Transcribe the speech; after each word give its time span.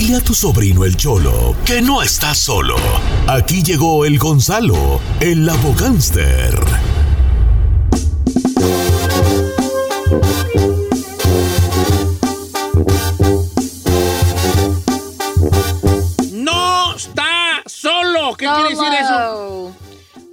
Dile 0.00 0.16
a 0.16 0.20
tu 0.22 0.32
sobrino 0.32 0.86
el 0.86 0.96
Cholo 0.96 1.54
que 1.66 1.82
no 1.82 2.00
está 2.00 2.34
solo. 2.34 2.74
Aquí 3.26 3.62
llegó 3.62 4.06
el 4.06 4.18
Gonzalo, 4.18 4.98
el 5.20 5.44
Labogánster. 5.44 6.58
No 16.32 16.94
está 16.96 17.62
solo. 17.66 18.34
¿Qué 18.36 18.46
quiere 18.46 18.70
decir 18.70 18.92
eso? 19.00 19.72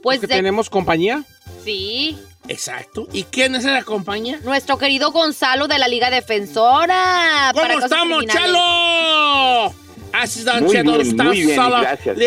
Pues 0.04 0.20
¿Que 0.22 0.28
de- 0.28 0.36
tenemos 0.36 0.70
compañía? 0.70 1.24
sí. 1.64 2.18
Exacto. 2.48 3.08
¿Y 3.12 3.24
quién 3.24 3.56
es 3.56 3.64
la 3.66 3.84
compañía? 3.84 4.40
Nuestro 4.44 4.78
querido 4.78 5.12
Gonzalo 5.12 5.68
de 5.68 5.78
la 5.80 5.88
Liga 5.88 6.10
Defensora. 6.10 7.52
¿Cómo 7.54 7.68
para 7.68 7.74
estamos. 7.86 8.26
Chalo? 8.26 9.74
Así 10.14 10.40
está, 10.40 10.60
Muy 10.62 10.72
Chalo, 10.74 10.92
bien, 10.94 11.08
está 11.08 11.24
muy 11.26 11.42
bien, 11.42 11.56
solo. 11.56 11.80
gracias. 11.82 12.18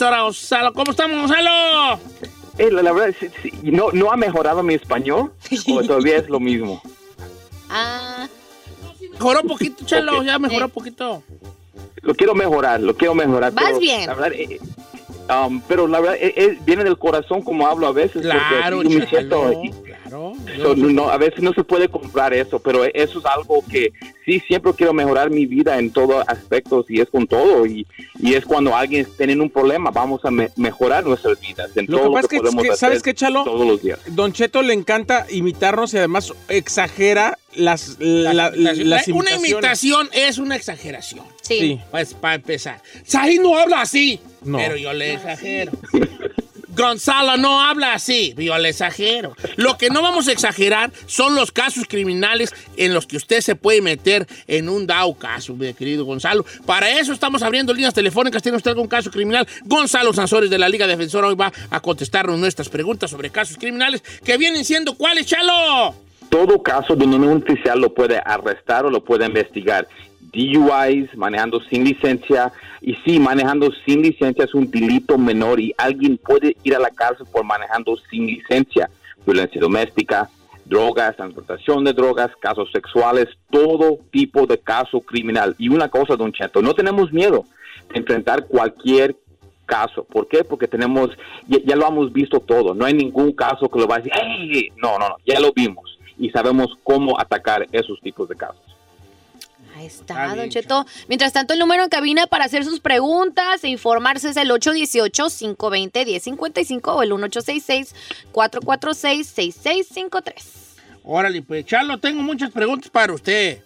Gonzalo. 0.00 0.72
¿Cómo 0.72 0.90
estamos, 0.92 1.18
Gonzalo? 1.20 2.00
Eh, 2.58 2.70
la, 2.70 2.82
la 2.82 2.92
verdad, 2.92 3.14
sí, 3.18 3.28
sí, 3.42 3.50
no, 3.64 3.90
no 3.92 4.12
ha 4.12 4.16
mejorado 4.16 4.62
mi 4.62 4.74
español 4.74 5.32
o 5.72 5.82
todavía 5.82 6.16
es 6.18 6.28
lo 6.28 6.40
mismo. 6.40 6.80
Ah, 7.76 8.28
Mejoró 9.14 9.42
poquito, 9.42 9.84
Chalo. 9.84 10.22
Ya 10.22 10.38
mejoró 10.38 10.66
Sí. 10.66 10.72
poquito. 10.72 11.22
Lo 12.02 12.14
quiero 12.14 12.34
mejorar, 12.34 12.80
lo 12.80 12.94
quiero 12.96 13.14
mejorar. 13.14 13.52
Pero, 13.52 13.80
bien. 13.80 14.06
La 14.06 14.14
verdad, 14.14 14.32
eh, 14.38 14.60
um, 15.28 15.60
pero 15.68 15.86
la 15.86 16.00
verdad, 16.00 16.16
eh, 16.20 16.34
eh, 16.36 16.58
viene 16.64 16.84
del 16.84 16.98
corazón 16.98 17.42
como 17.42 17.66
hablo 17.66 17.86
a 17.86 17.92
veces. 17.92 18.22
porque 18.22 18.28
Claro, 18.28 18.80
así 18.80 18.88
yo 18.90 18.98
me 18.98 19.06
siento- 19.06 19.52
Chalo. 19.52 19.62
Claro. 20.14 20.32
so, 20.62 20.76
no, 20.76 20.88
no, 20.90 21.08
a 21.10 21.16
veces 21.18 21.40
no 21.42 21.52
se 21.52 21.64
puede 21.64 21.88
comprar 21.88 22.32
eso, 22.34 22.58
pero 22.58 22.84
eso 22.84 23.18
es 23.18 23.24
algo 23.26 23.64
que 23.70 23.92
sí 24.24 24.40
siempre 24.46 24.72
quiero 24.74 24.92
mejorar 24.92 25.30
mi 25.30 25.46
vida 25.46 25.78
en 25.78 25.90
todos 25.92 26.24
aspectos 26.28 26.86
y 26.88 27.00
es 27.00 27.08
con 27.10 27.26
todo. 27.26 27.66
Y, 27.66 27.86
y 28.20 28.34
es 28.34 28.44
cuando 28.44 28.74
alguien 28.76 29.06
tiene 29.16 29.40
un 29.40 29.50
problema, 29.50 29.90
vamos 29.90 30.20
a 30.24 30.30
me- 30.30 30.50
mejorar 30.56 31.04
nuestras 31.04 31.40
vidas 31.40 31.70
en 31.76 31.86
Lo 31.86 31.96
que 31.98 32.02
todo 32.04 32.12
pasa 32.12 32.20
lo 32.22 32.26
es 32.26 32.28
que, 32.28 32.36
que- 32.36 32.40
podemos 32.42 32.62
que, 32.62 32.68
hacer 32.70 32.78
¿sabes 32.78 33.02
qué, 33.02 33.14
Chalo? 33.14 33.44
todos 33.44 33.66
los 33.66 33.82
días. 33.82 33.98
Don 34.08 34.32
Cheto 34.32 34.62
le 34.62 34.72
encanta 34.74 35.26
imitarnos 35.30 35.92
y 35.94 35.98
además 35.98 36.32
exagera 36.48 37.38
las, 37.54 37.96
la- 37.98 38.50
Las 38.54 39.08
una 39.08 39.32
imitación 39.36 40.08
es 40.12 40.38
una 40.38 40.56
exageración. 40.56 41.24
sí. 41.42 41.58
Sí. 41.58 41.80
Pues 41.90 42.14
para 42.14 42.34
empezar. 42.36 42.80
Saí 43.04 43.38
no 43.38 43.56
habla 43.56 43.80
así. 43.82 44.20
No. 44.44 44.58
Pero 44.58 44.76
yo 44.76 44.92
le 44.92 45.14
exagero. 45.14 45.72
Gonzalo 46.76 47.36
no 47.36 47.60
habla 47.60 47.94
así, 47.94 48.34
yo 48.36 48.56
le 48.58 48.70
exagero. 48.70 49.34
Lo 49.56 49.78
que 49.78 49.90
no 49.90 50.02
vamos 50.02 50.28
a 50.28 50.32
exagerar 50.32 50.90
son 51.06 51.34
los 51.34 51.52
casos 51.52 51.84
criminales 51.88 52.52
en 52.76 52.94
los 52.94 53.06
que 53.06 53.16
usted 53.16 53.40
se 53.40 53.54
puede 53.54 53.80
meter 53.80 54.26
en 54.46 54.68
un 54.68 54.86
dado 54.86 55.14
caso, 55.14 55.54
mi 55.54 55.72
querido 55.74 56.04
Gonzalo. 56.04 56.44
Para 56.66 56.90
eso 56.90 57.12
estamos 57.12 57.42
abriendo 57.42 57.72
líneas 57.72 57.94
telefónicas. 57.94 58.42
Tiene 58.42 58.56
usted 58.56 58.72
algún 58.72 58.88
caso 58.88 59.10
criminal. 59.10 59.46
Gonzalo 59.64 60.12
Sansores 60.12 60.50
de 60.50 60.58
la 60.58 60.68
Liga 60.68 60.86
Defensora 60.86 61.28
hoy 61.28 61.36
va 61.36 61.52
a 61.70 61.80
contestarnos 61.80 62.38
nuestras 62.38 62.68
preguntas 62.68 63.10
sobre 63.10 63.30
casos 63.30 63.56
criminales 63.56 64.02
que 64.24 64.36
vienen 64.36 64.64
siendo 64.64 64.94
cuáles, 64.94 65.26
Chalo. 65.26 65.94
todo 66.28 66.62
caso 66.62 66.96
donde 66.96 67.16
un 67.16 67.42
oficial 67.42 67.80
lo 67.80 67.94
puede 67.94 68.20
arrestar 68.24 68.84
o 68.84 68.90
lo 68.90 69.04
puede 69.04 69.26
investigar. 69.26 69.86
DUIs, 70.34 71.16
manejando 71.16 71.60
sin 71.70 71.84
licencia, 71.84 72.52
y 72.80 72.94
sí, 73.04 73.18
manejando 73.18 73.70
sin 73.86 74.02
licencia 74.02 74.44
es 74.44 74.54
un 74.54 74.70
delito 74.70 75.16
menor 75.16 75.60
y 75.60 75.72
alguien 75.78 76.18
puede 76.18 76.56
ir 76.62 76.74
a 76.74 76.78
la 76.78 76.90
cárcel 76.90 77.26
por 77.32 77.44
manejando 77.44 77.96
sin 78.10 78.26
licencia. 78.26 78.90
Violencia 79.24 79.60
doméstica, 79.60 80.28
drogas, 80.64 81.16
transportación 81.16 81.84
de 81.84 81.92
drogas, 81.92 82.30
casos 82.40 82.70
sexuales, 82.72 83.28
todo 83.50 83.98
tipo 84.10 84.46
de 84.46 84.58
caso 84.58 85.00
criminal. 85.00 85.54
Y 85.58 85.68
una 85.68 85.88
cosa, 85.88 86.16
don 86.16 86.32
Cheto, 86.32 86.60
no 86.60 86.74
tenemos 86.74 87.12
miedo 87.12 87.44
de 87.92 88.00
enfrentar 88.00 88.46
cualquier 88.46 89.16
caso. 89.66 90.04
¿Por 90.04 90.28
qué? 90.28 90.44
Porque 90.44 90.68
tenemos, 90.68 91.10
ya, 91.46 91.76
lo 91.76 91.88
hemos 91.88 92.12
visto 92.12 92.40
todo. 92.40 92.74
No 92.74 92.84
hay 92.84 92.94
ningún 92.94 93.32
caso 93.32 93.68
que 93.68 93.78
lo 93.78 93.86
va 93.86 93.96
a 93.96 93.98
decir, 93.98 94.12
"Hey", 94.14 94.68
no, 94.76 94.98
no, 94.98 95.08
no, 95.08 95.16
ya 95.24 95.40
lo 95.40 95.52
vimos 95.52 95.98
y 96.18 96.30
sabemos 96.30 96.76
cómo 96.82 97.18
atacar 97.18 97.66
esos 97.72 98.00
tipos 98.00 98.28
de 98.28 98.36
casos. 98.36 98.73
Ahí 99.76 99.86
está, 99.86 100.14
Está 100.14 100.28
Don 100.28 100.36
bien, 100.36 100.50
Cheto. 100.50 100.86
Mientras 101.08 101.32
tanto, 101.32 101.52
el 101.52 101.58
número 101.58 101.82
en 101.82 101.88
cabina 101.88 102.28
para 102.28 102.44
hacer 102.44 102.64
sus 102.64 102.78
preguntas 102.78 103.64
e 103.64 103.68
informarse 103.68 104.28
es 104.28 104.36
el 104.36 104.48
818-520-1055 104.50 106.80
o 106.84 107.02
el 107.02 107.10
1866-446-6653. 108.32 110.32
Órale, 111.02 111.42
pues, 111.42 111.66
Charlo, 111.66 111.98
tengo 111.98 112.22
muchas 112.22 112.52
preguntas 112.52 112.88
para 112.88 113.12
usted. 113.12 113.58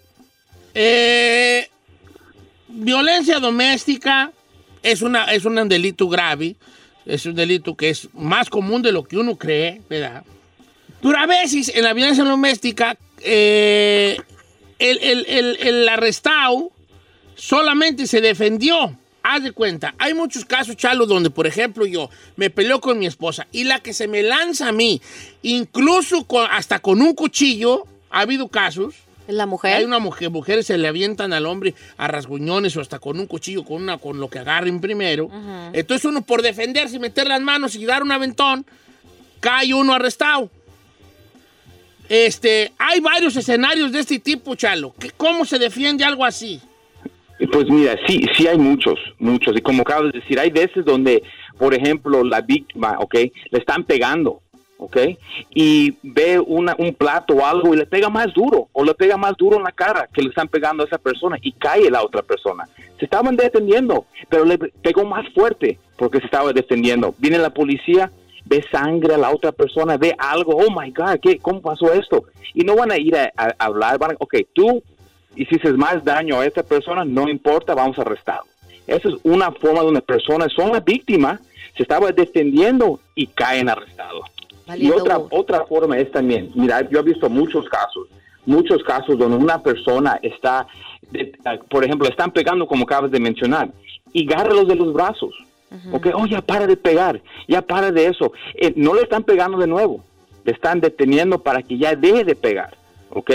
Eh, 0.74 1.68
violencia 2.68 3.38
doméstica 3.38 4.32
es, 4.82 5.02
una, 5.02 5.26
es 5.26 5.44
un 5.44 5.68
delito 5.68 6.08
grave, 6.08 6.56
es 7.04 7.26
un 7.26 7.34
delito 7.34 7.76
que 7.76 7.90
es 7.90 8.08
más 8.14 8.48
común 8.48 8.80
de 8.80 8.92
lo 8.92 9.04
que 9.04 9.18
uno 9.18 9.36
cree, 9.36 9.82
¿verdad? 9.90 10.24
Pero 11.02 11.18
a 11.18 11.26
veces 11.26 11.70
en 11.74 11.84
la 11.84 11.92
violencia 11.92 12.24
doméstica, 12.24 12.96
eh, 13.20 14.16
el, 14.78 14.98
el- 14.98 15.26
el- 15.26 15.56
el 15.60 15.88
arrestado 15.88 16.70
solamente 17.34 18.06
se 18.06 18.20
defendió. 18.20 18.96
Haz 19.22 19.42
de 19.42 19.52
cuenta, 19.52 19.94
hay 19.98 20.14
muchos 20.14 20.44
casos, 20.46 20.76
Chalo, 20.76 21.04
donde, 21.04 21.28
por 21.28 21.46
ejemplo, 21.46 21.84
yo 21.84 22.08
me 22.36 22.48
peleo 22.48 22.80
con 22.80 22.98
mi 22.98 23.04
esposa 23.06 23.46
y 23.52 23.64
la 23.64 23.80
que 23.80 23.92
se 23.92 24.08
me 24.08 24.22
lanza 24.22 24.68
a 24.68 24.72
mí, 24.72 25.02
incluso 25.42 26.24
con- 26.24 26.46
hasta 26.50 26.78
con 26.78 27.02
un 27.02 27.14
cuchillo, 27.14 27.84
ha 28.10 28.20
habido 28.20 28.48
casos. 28.48 28.94
¿La 29.26 29.44
mujer? 29.44 29.74
Hay 29.74 29.84
una 29.84 29.98
mujer, 29.98 30.30
mujeres 30.30 30.66
se 30.66 30.78
le 30.78 30.88
avientan 30.88 31.34
al 31.34 31.44
hombre 31.44 31.74
a 31.98 32.08
rasguñones 32.08 32.74
o 32.78 32.80
hasta 32.80 32.98
con 32.98 33.20
un 33.20 33.26
cuchillo, 33.26 33.62
con, 33.64 33.82
una, 33.82 33.98
con 33.98 34.18
lo 34.18 34.30
que 34.30 34.38
agarren 34.38 34.80
primero. 34.80 35.28
Entonces 35.74 36.06
uno 36.06 36.22
por 36.22 36.40
defenderse 36.40 36.96
y 36.96 36.98
meter 36.98 37.26
las 37.26 37.42
manos 37.42 37.74
y 37.74 37.84
dar 37.84 38.02
un 38.02 38.12
aventón, 38.12 38.64
cae 39.40 39.74
uno 39.74 39.92
arrestado. 39.92 40.50
Este, 42.08 42.72
hay 42.78 43.00
varios 43.00 43.36
escenarios 43.36 43.92
de 43.92 44.00
este 44.00 44.18
tipo, 44.18 44.54
Chalo. 44.54 44.94
¿Qué- 44.98 45.10
¿Cómo 45.16 45.44
se 45.44 45.58
defiende 45.58 46.04
algo 46.04 46.24
así? 46.24 46.60
Pues 47.52 47.68
mira, 47.68 47.96
sí, 48.06 48.20
sí 48.36 48.46
hay 48.48 48.58
muchos, 48.58 48.98
muchos. 49.18 49.56
Y 49.56 49.60
como 49.60 49.82
acabas 49.82 50.12
de 50.12 50.20
decir, 50.20 50.40
hay 50.40 50.50
veces 50.50 50.84
donde, 50.84 51.22
por 51.58 51.74
ejemplo, 51.74 52.24
la 52.24 52.40
víctima, 52.40 52.96
¿ok? 52.98 53.14
Le 53.14 53.58
están 53.58 53.84
pegando, 53.84 54.40
¿ok? 54.78 54.96
Y 55.54 55.94
ve 56.02 56.40
una, 56.40 56.74
un 56.78 56.94
plato 56.94 57.34
o 57.34 57.46
algo 57.46 57.74
y 57.74 57.76
le 57.76 57.86
pega 57.86 58.08
más 58.08 58.32
duro, 58.34 58.68
o 58.72 58.84
le 58.84 58.92
pega 58.94 59.16
más 59.16 59.36
duro 59.36 59.56
en 59.58 59.62
la 59.62 59.70
cara 59.72 60.08
que 60.12 60.22
le 60.22 60.30
están 60.30 60.48
pegando 60.48 60.82
a 60.82 60.86
esa 60.86 60.98
persona 60.98 61.36
y 61.40 61.52
cae 61.52 61.88
la 61.90 62.02
otra 62.02 62.22
persona. 62.22 62.64
Se 62.98 63.04
estaban 63.04 63.36
defendiendo, 63.36 64.06
pero 64.28 64.44
le 64.44 64.58
pegó 64.58 65.04
más 65.04 65.24
fuerte 65.32 65.78
porque 65.96 66.18
se 66.18 66.24
estaba 66.24 66.52
defendiendo. 66.52 67.14
Viene 67.18 67.38
la 67.38 67.50
policía, 67.50 68.10
ve 68.48 68.64
sangre 68.70 69.14
a 69.14 69.18
la 69.18 69.30
otra 69.30 69.52
persona, 69.52 69.96
ve 69.96 70.14
algo, 70.18 70.56
oh 70.56 70.70
my 70.70 70.90
God, 70.90 71.18
¿qué, 71.22 71.38
¿cómo 71.38 71.60
pasó 71.60 71.92
esto? 71.92 72.24
Y 72.54 72.64
no 72.64 72.74
van 72.76 72.90
a 72.90 72.96
ir 72.98 73.14
a, 73.16 73.32
a 73.36 73.54
hablar, 73.58 73.98
van 73.98 74.12
a, 74.12 74.16
ok, 74.18 74.34
tú 74.52 74.82
hiciste 75.36 75.72
más 75.74 76.02
daño 76.04 76.40
a 76.40 76.46
esta 76.46 76.62
persona, 76.62 77.04
no 77.04 77.28
importa, 77.28 77.74
vamos 77.74 77.98
a 77.98 78.02
arrestarlo. 78.02 78.50
Esa 78.86 79.08
es 79.08 79.14
una 79.22 79.52
forma 79.52 79.82
donde 79.82 80.00
personas 80.00 80.50
son 80.52 80.72
la 80.72 80.80
víctima, 80.80 81.40
se 81.76 81.82
estaba 81.82 82.10
defendiendo 82.10 83.00
y 83.14 83.26
caen 83.26 83.68
arrestados. 83.68 84.24
Y 84.66 84.68
Valiendo 84.68 84.96
otra, 84.96 85.18
huevo. 85.18 85.28
otra 85.32 85.64
forma 85.66 85.98
es 85.98 86.10
también, 86.10 86.50
mira, 86.54 86.88
yo 86.88 87.00
he 87.00 87.02
visto 87.02 87.28
muchos 87.28 87.68
casos, 87.68 88.08
muchos 88.46 88.82
casos 88.82 89.18
donde 89.18 89.36
una 89.36 89.62
persona 89.62 90.18
está, 90.22 90.66
por 91.70 91.84
ejemplo, 91.84 92.08
están 92.08 92.30
pegando 92.30 92.66
como 92.66 92.84
acabas 92.84 93.10
de 93.10 93.20
mencionar, 93.20 93.70
y 94.12 94.30
agárralos 94.30 94.68
de 94.68 94.76
los 94.76 94.92
brazos. 94.92 95.34
Ok, 95.92 96.08
oh, 96.14 96.26
ya 96.26 96.40
para 96.40 96.66
de 96.66 96.76
pegar, 96.76 97.20
ya 97.46 97.62
para 97.62 97.92
de 97.92 98.06
eso. 98.06 98.32
Eh, 98.54 98.72
no 98.76 98.94
le 98.94 99.02
están 99.02 99.22
pegando 99.22 99.58
de 99.58 99.66
nuevo, 99.66 100.04
le 100.44 100.52
están 100.52 100.80
deteniendo 100.80 101.42
para 101.42 101.62
que 101.62 101.76
ya 101.76 101.94
deje 101.94 102.24
de 102.24 102.34
pegar. 102.34 102.76
¿Ok? 103.10 103.30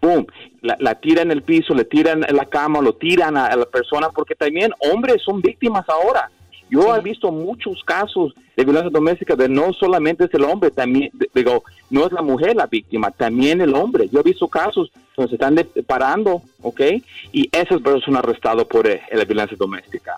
Boom, 0.00 0.26
la, 0.62 0.76
la 0.80 0.94
tiran 0.94 1.26
en 1.26 1.32
el 1.32 1.42
piso, 1.42 1.74
le 1.74 1.84
tiran 1.84 2.24
en 2.26 2.36
la 2.36 2.46
cama, 2.46 2.80
lo 2.80 2.94
tiran 2.94 3.36
a, 3.36 3.46
a 3.46 3.56
la 3.56 3.66
persona, 3.66 4.08
porque 4.10 4.34
también 4.34 4.72
hombres 4.92 5.22
son 5.22 5.40
víctimas 5.40 5.88
ahora. 5.88 6.30
Yo 6.70 6.94
he 6.94 7.00
visto 7.00 7.32
muchos 7.32 7.82
casos 7.84 8.32
de 8.56 8.64
violencia 8.64 8.90
doméstica 8.90 9.34
de 9.34 9.48
no 9.48 9.72
solamente 9.72 10.24
es 10.24 10.34
el 10.34 10.44
hombre, 10.44 10.70
también, 10.70 11.10
digo, 11.34 11.64
no 11.90 12.06
es 12.06 12.12
la 12.12 12.22
mujer 12.22 12.54
la 12.54 12.66
víctima, 12.66 13.10
también 13.10 13.60
el 13.60 13.74
hombre. 13.74 14.08
Yo 14.08 14.20
he 14.20 14.22
visto 14.22 14.46
casos 14.46 14.90
donde 15.16 15.30
se 15.30 15.34
están 15.34 15.56
parando, 15.86 16.42
¿ok? 16.62 16.80
Y 17.32 17.48
esas 17.50 17.80
personas 17.80 18.04
son 18.04 18.16
arrestadas 18.16 18.64
por 18.66 18.86
eh, 18.86 19.02
la 19.12 19.24
violencia 19.24 19.56
doméstica. 19.58 20.16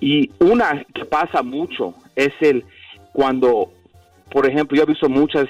Y 0.00 0.30
una 0.38 0.84
que 0.94 1.04
pasa 1.04 1.42
mucho 1.42 1.94
es 2.16 2.32
el 2.40 2.64
cuando, 3.12 3.70
por 4.30 4.48
ejemplo, 4.48 4.76
yo 4.76 4.84
he 4.84 4.86
visto 4.86 5.08
muchas 5.08 5.46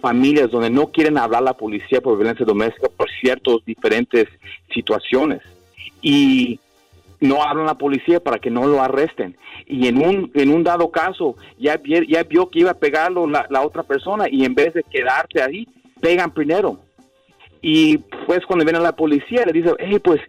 familias 0.00 0.50
donde 0.50 0.70
no 0.70 0.88
quieren 0.88 1.18
hablar 1.18 1.42
a 1.42 1.44
la 1.44 1.56
policía 1.56 2.00
por 2.00 2.16
violencia 2.16 2.44
doméstica 2.44 2.88
por 2.96 3.08
ciertas 3.20 3.56
diferentes 3.64 4.28
situaciones. 4.72 5.42
Y 6.00 6.58
no 7.20 7.42
hablan 7.42 7.64
a 7.66 7.72
la 7.72 7.78
policía 7.78 8.18
para 8.18 8.38
que 8.38 8.50
no 8.50 8.66
lo 8.66 8.82
arresten. 8.82 9.36
Y 9.66 9.86
en 9.86 9.98
un, 9.98 10.30
en 10.34 10.50
un 10.50 10.64
dado 10.64 10.90
caso, 10.90 11.36
ya, 11.58 11.80
ya 12.08 12.24
vio 12.24 12.48
que 12.48 12.60
iba 12.60 12.72
a 12.72 12.78
pegarlo 12.78 13.28
la, 13.28 13.46
la 13.48 13.62
otra 13.62 13.84
persona 13.84 14.26
y 14.28 14.44
en 14.44 14.54
vez 14.54 14.74
de 14.74 14.82
quedarse 14.82 15.40
ahí, 15.40 15.68
pegan 16.00 16.32
primero. 16.32 16.80
Y 17.60 17.98
pues 18.26 18.44
cuando 18.44 18.64
viene 18.64 18.80
la 18.80 18.96
policía 18.96 19.44
le 19.46 19.52
dice, 19.52 19.70
hey, 19.78 20.00
pues 20.02 20.20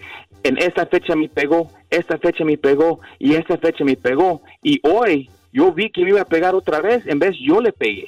en 0.44 0.57
esta 0.57 0.86
fecha 0.86 1.16
me 1.16 1.30
pegó, 1.30 1.69
esta 1.90 2.18
fecha 2.18 2.44
me 2.44 2.57
pegó 2.57 3.00
y 3.19 3.34
esta 3.36 3.57
fecha 3.57 3.84
me 3.84 3.95
pegó. 3.95 4.42
Y 4.62 4.80
hoy 4.88 5.30
yo 5.51 5.72
vi 5.72 5.90
que 5.90 6.04
me 6.04 6.10
iba 6.10 6.22
a 6.22 6.25
pegar 6.25 6.54
otra 6.56 6.81
vez, 6.81 7.06
en 7.07 7.19
vez 7.19 7.36
yo 7.40 7.62
le 7.62 7.72
pegué. 7.72 8.07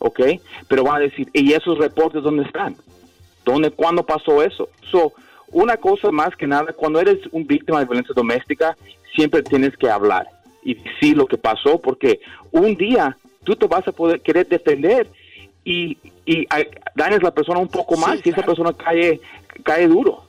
¿Ok? 0.00 0.20
Pero 0.68 0.84
van 0.84 0.96
a 0.96 1.00
decir, 1.00 1.28
¿y 1.32 1.52
esos 1.52 1.76
reportes 1.78 2.22
dónde 2.22 2.44
están? 2.44 2.76
¿Dónde, 3.44 3.70
cuándo 3.70 4.04
pasó 4.04 4.42
eso? 4.42 4.68
So, 4.90 5.12
una 5.50 5.76
cosa 5.76 6.10
más 6.12 6.36
que 6.36 6.46
nada, 6.46 6.72
cuando 6.72 7.00
eres 7.00 7.18
un 7.32 7.46
víctima 7.46 7.80
de 7.80 7.86
violencia 7.86 8.12
doméstica, 8.14 8.76
siempre 9.16 9.42
tienes 9.42 9.76
que 9.76 9.88
hablar 9.90 10.28
y 10.62 10.74
decir 10.74 11.16
lo 11.16 11.26
que 11.26 11.36
pasó, 11.38 11.80
porque 11.80 12.20
un 12.52 12.76
día 12.76 13.16
tú 13.44 13.56
te 13.56 13.66
vas 13.66 13.88
a 13.88 13.92
poder 13.92 14.20
querer 14.20 14.46
defender 14.46 15.08
y, 15.64 15.96
y 16.26 16.46
a- 16.50 16.64
dañas 16.94 17.20
a 17.20 17.24
la 17.24 17.34
persona 17.34 17.58
un 17.58 17.68
poco 17.68 17.96
más 17.96 18.16
Sí, 18.20 18.22
y 18.26 18.28
esa 18.28 18.42
claro. 18.42 18.54
persona 18.54 18.72
cae, 18.74 19.20
cae 19.64 19.88
duro. 19.88 20.24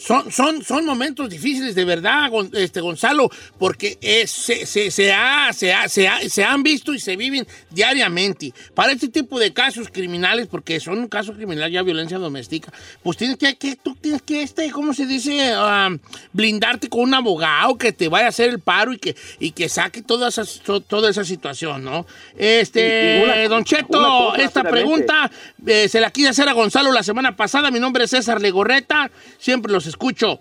Son, 0.00 0.32
son, 0.32 0.64
son 0.64 0.86
momentos 0.86 1.28
difíciles 1.28 1.74
de 1.74 1.84
verdad, 1.84 2.30
este, 2.54 2.80
Gonzalo, 2.80 3.28
porque 3.58 3.98
es- 4.00 4.30
se, 4.30 4.64
se- 4.64 4.90
se 4.90 5.12
ha- 5.12 5.52
se 5.52 5.74
ha- 5.74 5.88
se 5.88 6.08
ha- 6.08 6.26
se 6.28 6.42
han 6.42 6.62
visto 6.62 6.94
y 6.94 6.98
se 6.98 7.16
viven 7.16 7.46
diariamente. 7.70 8.52
Para 8.74 8.92
este 8.92 9.08
tipo 9.08 9.38
de 9.38 9.52
casos 9.52 9.88
criminales, 9.92 10.46
porque 10.46 10.80
son 10.80 10.98
un 11.00 11.08
caso 11.08 11.34
criminal 11.34 11.70
ya 11.70 11.82
violencia 11.82 12.18
doméstica, 12.18 12.72
pues 13.02 13.16
tienes 13.18 13.36
que, 13.36 13.56
que- 13.56 13.76
tú 13.76 13.94
tienes 13.94 14.22
que, 14.22 14.42
este, 14.42 14.70
¿cómo 14.70 14.94
se 14.94 15.04
dice? 15.06 15.52
Ah, 15.54 15.90
blindarte 16.32 16.88
con 16.88 17.00
un 17.02 17.14
abogado 17.14 17.76
que 17.76 17.92
te 17.92 18.08
vaya 18.08 18.26
a 18.26 18.28
hacer 18.30 18.48
el 18.48 18.60
paro 18.60 18.92
y 18.92 18.98
que, 18.98 19.14
y 19.38 19.50
que 19.52 19.68
saque 19.68 20.00
toda 20.02 20.28
esa, 20.28 20.44
to- 20.64 20.80
toda 20.80 21.10
esa 21.10 21.24
situación, 21.24 21.84
¿no? 21.84 22.06
Este, 22.38 23.22
una- 23.24 23.48
Don 23.48 23.64
Cheto, 23.64 24.34
esta 24.36 24.62
pregunta 24.70 25.30
eh, 25.66 25.88
se 25.88 26.00
la 26.00 26.10
quise 26.10 26.28
hacer 26.28 26.48
a 26.48 26.52
Gonzalo 26.52 26.92
la 26.92 27.02
semana 27.02 27.36
pasada. 27.36 27.70
Mi 27.70 27.80
nombre 27.80 28.04
es 28.04 28.10
César 28.10 28.40
Legorreta. 28.40 29.10
Siempre 29.38 29.72
los 29.72 29.86
escucho. 29.90 30.40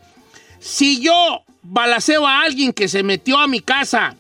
Si 0.59 1.01
yo 1.01 1.43
balaceo 1.61 2.25
a 2.25 2.41
alguien 2.41 2.71
que 2.73 2.87
se 2.87 3.03
metió 3.03 3.37
a 3.37 3.47
mi 3.47 3.59
casa 3.59 4.15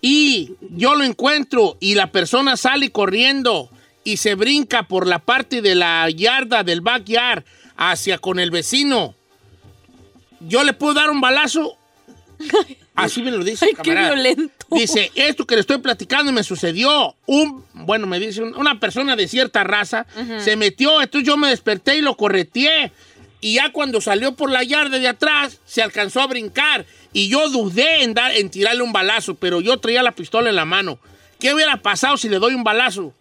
y 0.00 0.52
yo 0.70 0.94
lo 0.94 1.04
encuentro 1.04 1.76
y 1.80 1.94
la 1.94 2.10
persona 2.10 2.56
sale 2.56 2.90
corriendo 2.90 3.68
y 4.04 4.16
se 4.16 4.34
brinca 4.34 4.84
por 4.84 5.06
la 5.06 5.18
parte 5.18 5.60
de 5.62 5.74
la 5.74 6.08
yarda 6.10 6.64
del 6.64 6.80
backyard 6.80 7.44
hacia 7.76 8.18
con 8.18 8.38
el 8.38 8.50
vecino, 8.50 9.14
¿yo 10.40 10.64
le 10.64 10.72
puedo 10.72 10.94
dar 10.94 11.10
un 11.10 11.20
balazo? 11.20 11.76
Así 12.94 13.22
me 13.22 13.30
lo 13.30 13.44
dice. 13.44 13.66
Ay, 13.66 13.70
el 13.72 13.76
qué 13.82 13.90
violento. 14.14 14.66
Dice, 14.70 15.10
esto 15.14 15.46
que 15.46 15.54
le 15.54 15.60
estoy 15.62 15.78
platicando 15.78 16.32
me 16.32 16.42
sucedió. 16.44 17.14
Un, 17.26 17.64
bueno, 17.74 18.06
me 18.06 18.18
dice, 18.20 18.42
un- 18.42 18.54
una 18.56 18.78
persona 18.80 19.16
de 19.16 19.28
cierta 19.28 19.64
raza 19.64 20.06
se 20.38 20.56
metió, 20.56 21.02
entonces 21.02 21.26
yo 21.26 21.36
me 21.36 21.48
desperté 21.48 21.96
y 21.98 22.02
lo 22.02 22.16
correteé. 22.16 22.92
Y 23.40 23.54
ya 23.54 23.72
cuando 23.72 24.00
salió 24.00 24.34
por 24.34 24.50
la 24.50 24.62
yarda 24.64 24.98
de 24.98 25.08
atrás, 25.08 25.60
se 25.64 25.82
alcanzó 25.82 26.20
a 26.20 26.26
brincar. 26.26 26.84
Y 27.12 27.28
yo 27.28 27.48
dudé 27.48 28.02
en, 28.02 28.14
dar, 28.14 28.32
en 28.32 28.50
tirarle 28.50 28.82
un 28.82 28.92
balazo, 28.92 29.34
pero 29.34 29.60
yo 29.60 29.78
traía 29.78 30.02
la 30.02 30.12
pistola 30.12 30.50
en 30.50 30.56
la 30.56 30.64
mano. 30.64 30.98
¿Qué 31.38 31.54
hubiera 31.54 31.76
pasado 31.78 32.16
si 32.16 32.28
le 32.28 32.38
doy 32.38 32.54
un 32.54 32.62
balazo? 32.64 33.14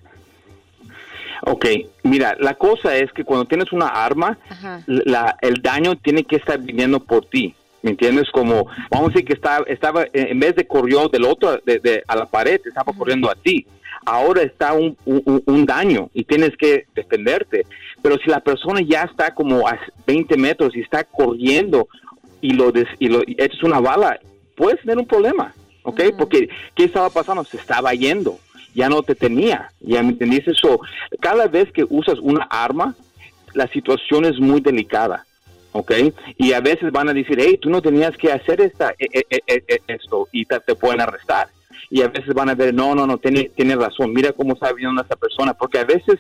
Ok, 1.44 1.66
mira, 2.04 2.36
la 2.40 2.54
cosa 2.56 2.98
es 2.98 3.12
que 3.14 3.24
cuando 3.24 3.46
tienes 3.46 3.72
una 3.72 3.88
arma, 3.88 4.38
la- 4.88 5.38
el 5.42 5.62
daño 5.62 5.96
tiene 5.98 6.24
que 6.26 6.36
estar 6.36 6.60
viniendo 6.60 7.00
por 7.00 7.26
ti. 7.26 7.56
¿Me 7.82 7.92
entiendes? 7.92 8.30
Como, 8.32 8.68
vamos 8.92 9.08
a 9.08 9.14
decir 9.14 9.26
que 9.26 9.34
estaba, 9.34 9.64
estaba 9.68 10.04
eh, 10.04 10.10
en 10.14 10.38
vez 10.40 10.54
de 10.58 10.68
corrió 10.68 11.08
del 11.08 11.24
otro 11.24 11.62
de, 11.66 11.80
de- 11.80 12.04
a 12.10 12.16
la 12.18 12.26
pared, 12.26 12.60
estaba 12.66 12.92
corriendo 12.92 13.32
a 13.32 13.36
ti. 13.36 13.66
Ahora 14.06 14.42
está 14.42 14.74
un, 14.74 14.98
un- 15.06 15.42
un 15.46 15.66
daño 15.66 16.10
y 16.14 16.26
tienes 16.26 16.58
que 16.58 16.88
defenderte. 16.94 17.66
Pero 18.02 18.18
si 18.24 18.30
la 18.30 18.40
persona 18.40 18.82
ya 18.82 19.04
está 19.04 19.34
como 19.34 19.68
a 19.68 19.78
20 20.08 20.38
metros 20.38 20.76
y 20.76 20.82
está 20.82 21.04
corriendo 21.04 21.88
y 22.42 22.52
lo, 22.54 22.72
des- 22.72 22.88
y 23.00 23.08
lo 23.10 23.22
echas 23.26 23.62
una 23.64 23.80
bala, 23.80 24.20
puedes 24.56 24.80
tener 24.82 24.98
un 24.98 25.06
problema. 25.08 25.54
¿Ok? 25.84 26.02
Porque, 26.18 26.50
¿qué 26.76 26.84
estaba 26.84 27.10
pasando? 27.10 27.44
Se 27.44 27.58
estaba 27.58 27.94
yendo. 27.94 28.38
Ya 28.76 28.90
no 28.90 29.02
te 29.02 29.16
tenía. 29.16 29.72
¿Ya 29.80 30.04
me 30.04 30.10
entendiste? 30.10 30.54
So, 30.54 30.80
cada 31.20 31.48
vez 31.48 31.72
que 31.72 31.86
usas 31.90 32.20
una 32.20 32.44
arma, 32.50 32.96
la 33.54 33.68
situación 33.68 34.26
es 34.26 34.40
muy 34.40 34.62
delicada, 34.62 35.26
¿ok? 35.72 35.92
Y 36.38 36.54
a 36.54 36.60
veces 36.60 36.92
van 36.92 37.10
a 37.10 37.14
decir, 37.14 37.38
hey, 37.40 37.58
tú 37.60 37.70
no 37.70 37.82
tenías 37.82 38.16
que 38.16 38.32
hacer 38.32 38.62
esta, 38.62 38.92
e- 39.00 39.08
e- 39.12 39.26
e- 39.48 39.64
e- 39.68 39.82
esto 39.88 40.28
y 40.32 40.46
te, 40.46 40.60
te 40.60 40.76
pueden 40.76 41.02
arrestar. 41.02 41.48
Y 41.90 42.04
a 42.04 42.10
veces 42.10 42.34
van 42.36 42.50
a 42.50 42.56
ver, 42.56 42.74
no, 42.74 42.94
no, 42.94 43.08
no, 43.08 43.18
tiene, 43.18 43.50
tiene 43.56 43.76
razón, 43.76 44.14
mira 44.14 44.32
cómo 44.34 44.54
está 44.54 44.72
viviendo 44.72 45.02
esta 45.02 45.16
persona, 45.16 45.56
porque 45.56 45.80
a 45.80 45.86
veces 45.86 46.20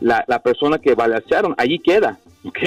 la, 0.00 0.24
la 0.26 0.42
persona 0.42 0.78
que 0.78 0.94
balancearon 0.94 1.54
allí 1.58 1.78
queda, 1.78 2.18
¿ok? 2.44 2.58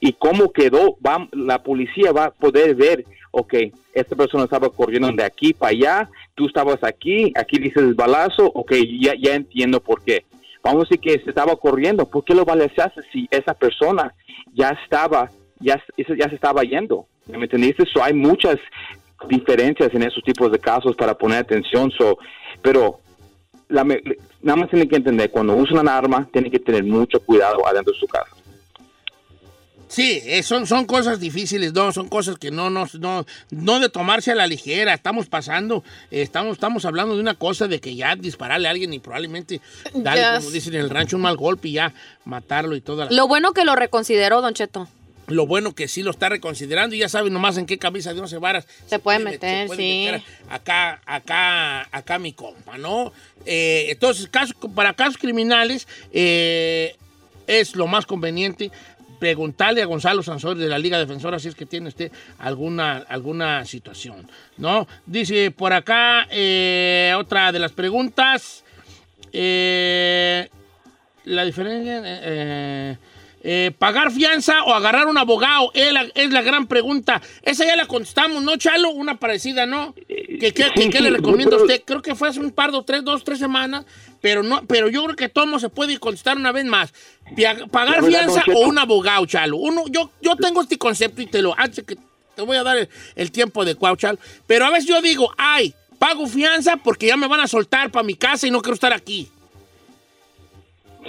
Y 0.00 0.12
cómo 0.14 0.52
quedó, 0.52 0.96
va, 1.04 1.28
la 1.32 1.62
policía 1.62 2.12
va 2.12 2.26
a 2.26 2.30
poder 2.30 2.74
ver, 2.74 3.04
ok, 3.30 3.54
esta 3.92 4.16
persona 4.16 4.44
estaba 4.44 4.70
corriendo 4.70 5.10
de 5.12 5.24
aquí 5.24 5.52
para 5.52 5.70
allá, 5.70 6.10
tú 6.34 6.46
estabas 6.46 6.82
aquí, 6.82 7.32
aquí 7.36 7.58
dices 7.58 7.82
el 7.82 7.94
balazo, 7.94 8.46
ok, 8.54 8.72
ya, 9.00 9.14
ya 9.18 9.34
entiendo 9.34 9.80
por 9.80 10.02
qué. 10.02 10.24
Vamos 10.62 10.84
a 10.84 10.88
decir 10.88 11.00
que 11.00 11.22
se 11.22 11.30
estaba 11.30 11.56
corriendo, 11.56 12.08
¿por 12.08 12.24
qué 12.24 12.34
lo 12.34 12.44
balanceaste 12.44 13.02
si 13.12 13.28
esa 13.30 13.54
persona 13.54 14.14
ya 14.54 14.70
estaba, 14.82 15.30
ya, 15.60 15.82
ya 15.96 16.28
se 16.28 16.34
estaba 16.34 16.62
yendo? 16.62 17.06
¿Me 17.26 17.44
entendiste? 17.44 17.84
So, 17.86 18.02
hay 18.02 18.14
muchas 18.14 18.56
diferencias 19.28 19.94
en 19.94 20.02
esos 20.02 20.22
tipos 20.22 20.50
de 20.50 20.58
casos 20.58 20.96
para 20.96 21.14
poner 21.14 21.38
atención, 21.38 21.90
so, 21.90 22.18
pero 22.62 23.00
la 23.68 23.84
me- 23.84 24.02
nada 24.42 24.56
más 24.56 24.70
tienen 24.70 24.88
que 24.88 24.96
entender, 24.96 25.30
cuando 25.30 25.54
usan 25.54 25.78
una 25.78 25.96
arma, 25.96 26.28
tienen 26.32 26.50
que 26.50 26.58
tener 26.60 26.84
mucho 26.84 27.20
cuidado 27.20 27.66
adentro 27.66 27.92
de 27.92 27.98
su 27.98 28.06
casa. 28.06 28.30
Sí, 29.86 30.20
eh, 30.24 30.42
son, 30.42 30.66
son 30.66 30.86
cosas 30.86 31.20
difíciles, 31.20 31.72
no, 31.72 31.92
son 31.92 32.08
cosas 32.08 32.36
que 32.36 32.50
no, 32.50 32.68
no, 32.68 32.84
no, 32.98 33.24
no 33.50 33.78
de 33.78 33.88
tomarse 33.88 34.32
a 34.32 34.34
la 34.34 34.46
ligera. 34.48 34.92
Estamos 34.92 35.26
pasando, 35.28 35.84
eh, 36.10 36.22
estamos, 36.22 36.54
estamos 36.54 36.84
hablando 36.84 37.14
de 37.14 37.20
una 37.20 37.34
cosa 37.34 37.68
de 37.68 37.80
que 37.80 37.94
ya 37.94 38.16
dispararle 38.16 38.66
a 38.66 38.72
alguien 38.72 38.92
y 38.92 38.98
probablemente 38.98 39.60
darle, 39.94 40.38
como 40.38 40.50
dicen 40.50 40.74
en 40.74 40.80
el 40.80 40.90
rancho, 40.90 41.14
un 41.16 41.22
mal 41.22 41.36
golpe 41.36 41.68
y 41.68 41.72
ya 41.74 41.94
matarlo 42.24 42.74
y 42.74 42.80
toda 42.80 43.04
la... 43.04 43.10
Lo 43.12 43.28
bueno 43.28 43.52
que 43.52 43.64
lo 43.64 43.76
reconsideró, 43.76 44.40
Don 44.40 44.54
Cheto. 44.54 44.88
Lo 45.28 45.46
bueno 45.46 45.74
que 45.74 45.88
sí 45.88 46.02
lo 46.02 46.10
está 46.10 46.28
reconsiderando 46.28 46.94
y 46.94 46.98
ya 46.98 47.08
sabe 47.08 47.30
nomás 47.30 47.56
en 47.56 47.64
qué 47.66 47.78
camisa 47.78 48.12
de 48.12 48.20
once 48.20 48.36
varas 48.38 48.66
Se 48.86 48.98
puede 48.98 49.18
met- 49.20 49.24
meter, 49.32 49.66
puede 49.66 49.80
sí. 49.82 50.04
meter 50.06 50.22
acá, 50.50 51.00
acá, 51.06 51.88
acá 51.90 52.18
mi 52.18 52.32
compa, 52.32 52.76
¿no? 52.76 53.12
Eh, 53.46 53.86
entonces, 53.88 54.28
casos- 54.28 54.56
para 54.74 54.92
casos 54.94 55.16
criminales 55.16 55.88
eh, 56.12 56.94
es 57.46 57.74
lo 57.74 57.86
más 57.86 58.04
conveniente 58.06 58.70
preguntarle 59.18 59.80
a 59.80 59.86
Gonzalo 59.86 60.22
Sansores 60.22 60.58
de 60.62 60.68
la 60.68 60.78
Liga 60.78 60.98
Defensora 60.98 61.38
si 61.38 61.48
es 61.48 61.54
que 61.54 61.64
tiene 61.64 61.88
usted 61.88 62.12
alguna, 62.38 62.98
alguna 63.08 63.64
situación, 63.64 64.28
¿no? 64.58 64.86
Dice 65.06 65.50
por 65.50 65.72
acá 65.72 66.26
eh, 66.30 67.14
otra 67.16 67.50
de 67.50 67.58
las 67.60 67.72
preguntas. 67.72 68.62
eh, 69.32 70.48
la 71.24 71.44
diferencia. 71.46 72.98
Eh, 73.46 73.72
¿Pagar 73.78 74.10
fianza 74.10 74.64
o 74.64 74.72
agarrar 74.72 75.06
un 75.06 75.18
abogado? 75.18 75.70
Es 75.74 75.92
la, 75.92 76.06
es 76.14 76.30
la 76.30 76.40
gran 76.40 76.66
pregunta. 76.66 77.20
Esa 77.42 77.66
ya 77.66 77.76
la 77.76 77.86
contestamos, 77.86 78.42
¿no, 78.42 78.56
Chalo? 78.56 78.88
Una 78.90 79.18
parecida, 79.18 79.66
¿no? 79.66 79.94
¿Qué, 80.08 80.38
qué- 80.40 80.52
qué- 80.54 80.70
sí, 80.74 80.88
qué 80.90 80.98
sí, 80.98 81.04
le 81.04 81.10
recomienda 81.10 81.56
a 81.56 81.60
usted? 81.60 81.82
Creo 81.84 82.00
que 82.00 82.14
fue 82.14 82.28
hace 82.28 82.40
un 82.40 82.50
par 82.52 82.72
de 82.72 82.82
tres, 82.82 83.04
dos, 83.04 83.22
tres 83.22 83.38
semanas, 83.38 83.84
pero 84.22 84.42
no, 84.42 84.64
pero 84.66 84.88
yo 84.88 85.04
creo 85.04 85.16
que 85.16 85.28
todo 85.28 85.58
se 85.58 85.68
puede 85.68 85.98
contestar 85.98 86.36
una 86.38 86.52
vez 86.52 86.64
más. 86.64 86.94
¿Pagar 87.70 88.00
verdad, 88.02 88.08
fianza 88.08 88.42
o 88.54 88.60
un 88.66 88.78
abogado, 88.78 89.26
Chalo? 89.26 89.58
Uno, 89.58 89.84
yo, 89.88 90.10
yo 90.22 90.36
tengo 90.36 90.62
este 90.62 90.78
concepto 90.78 91.20
y 91.20 91.26
te 91.26 91.42
lo, 91.42 91.54
antes 91.58 91.84
que 91.84 91.96
te 92.34 92.42
voy 92.42 92.56
a 92.56 92.62
dar 92.62 92.78
el, 92.78 92.88
el 93.14 93.30
tiempo 93.30 93.60
adecuado, 93.60 93.94
Chalo. 93.96 94.18
Pero 94.46 94.64
a 94.64 94.70
veces 94.70 94.86
yo 94.88 95.02
digo, 95.02 95.30
ay, 95.36 95.74
pago 95.98 96.26
fianza 96.26 96.78
porque 96.78 97.08
ya 97.08 97.16
me 97.18 97.28
van 97.28 97.40
a 97.40 97.46
soltar 97.46 97.90
para 97.92 98.02
mi 98.04 98.14
casa 98.14 98.46
y 98.46 98.50
no 98.50 98.62
quiero 98.62 98.74
estar 98.74 98.92
aquí. 98.94 99.28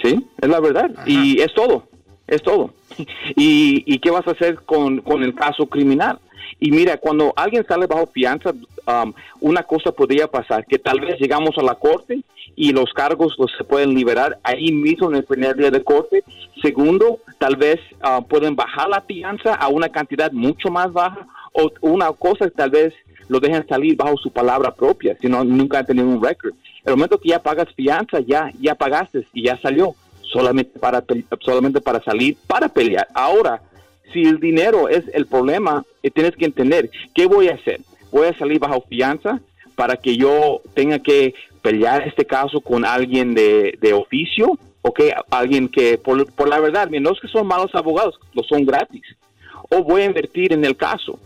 Sí, 0.02 0.14
es 0.40 0.48
la 0.48 0.60
verdad. 0.60 0.90
Y 1.06 1.40
es 1.40 1.52
todo, 1.54 1.88
es 2.26 2.42
todo. 2.42 2.70
¿Y, 3.36 3.82
y 3.86 3.98
qué 3.98 4.10
vas 4.10 4.26
a 4.26 4.32
hacer 4.32 4.56
con, 4.64 5.00
con 5.00 5.22
el 5.22 5.34
caso 5.34 5.66
criminal? 5.66 6.18
Y 6.58 6.70
mira, 6.70 6.96
cuando 6.96 7.32
alguien 7.36 7.66
sale 7.66 7.86
bajo 7.86 8.06
fianza, 8.06 8.50
um, 8.50 9.12
una 9.40 9.62
cosa 9.62 9.92
podría 9.92 10.26
pasar, 10.26 10.64
que 10.66 10.78
tal 10.78 11.00
vez 11.00 11.18
llegamos 11.20 11.56
a 11.58 11.62
la 11.62 11.74
corte 11.74 12.22
y 12.54 12.72
los 12.72 12.92
cargos 12.94 13.36
los 13.38 13.52
se 13.56 13.64
pueden 13.64 13.94
liberar 13.94 14.38
ahí 14.42 14.72
mismo 14.72 15.10
en 15.10 15.16
el 15.16 15.24
primer 15.24 15.56
día 15.56 15.70
de 15.70 15.84
corte. 15.84 16.24
Segundo, 16.62 17.18
tal 17.38 17.56
vez 17.56 17.78
ah, 18.00 18.22
pueden 18.26 18.56
bajar 18.56 18.88
la 18.88 19.02
fianza 19.02 19.54
a 19.54 19.68
una 19.68 19.90
cantidad 19.90 20.32
mucho 20.32 20.70
más 20.70 20.90
baja. 20.92 21.26
O 21.52 21.70
una 21.82 22.10
cosa, 22.12 22.48
tal 22.50 22.70
vez 22.70 22.94
lo 23.28 23.40
dejen 23.40 23.66
salir 23.68 23.96
bajo 23.96 24.16
su 24.16 24.30
palabra 24.30 24.72
propia, 24.72 25.16
si 25.20 25.28
no, 25.28 25.44
nunca 25.44 25.78
han 25.78 25.86
tenido 25.86 26.06
un 26.06 26.22
récord. 26.22 26.54
El 26.84 26.92
momento 26.92 27.18
que 27.18 27.30
ya 27.30 27.42
pagas 27.42 27.68
fianza, 27.74 28.20
ya, 28.20 28.50
ya 28.60 28.74
pagaste 28.74 29.26
y 29.32 29.44
ya 29.44 29.58
salió, 29.60 29.94
solamente 30.36 30.78
para, 30.78 31.04
solamente 31.40 31.80
para 31.80 32.02
salir, 32.02 32.36
para 32.46 32.68
pelear. 32.68 33.08
Ahora, 33.14 33.62
si 34.12 34.22
el 34.22 34.38
dinero 34.38 34.88
es 34.88 35.04
el 35.12 35.26
problema, 35.26 35.84
eh, 36.02 36.10
tienes 36.10 36.36
que 36.36 36.44
entender, 36.44 36.90
¿qué 37.14 37.26
voy 37.26 37.48
a 37.48 37.54
hacer? 37.54 37.80
¿Voy 38.12 38.26
a 38.28 38.38
salir 38.38 38.58
bajo 38.58 38.84
fianza 38.88 39.40
para 39.74 39.96
que 39.96 40.16
yo 40.16 40.60
tenga 40.74 40.98
que 40.98 41.34
pelear 41.62 42.06
este 42.06 42.24
caso 42.24 42.60
con 42.60 42.84
alguien 42.84 43.34
de, 43.34 43.78
de 43.80 43.92
oficio? 43.92 44.58
¿Ok? 44.82 45.00
Alguien 45.30 45.68
que, 45.68 45.98
por, 45.98 46.32
por 46.32 46.48
la 46.48 46.60
verdad, 46.60 46.88
no 46.88 47.10
es 47.12 47.20
que 47.20 47.28
son 47.28 47.46
malos 47.46 47.74
abogados, 47.74 48.14
lo 48.34 48.42
son 48.44 48.64
gratis. 48.64 49.04
o 49.70 49.82
voy 49.82 50.02
a 50.02 50.06
invertir 50.06 50.52
en 50.52 50.64
el 50.64 50.76
caso 50.76 51.18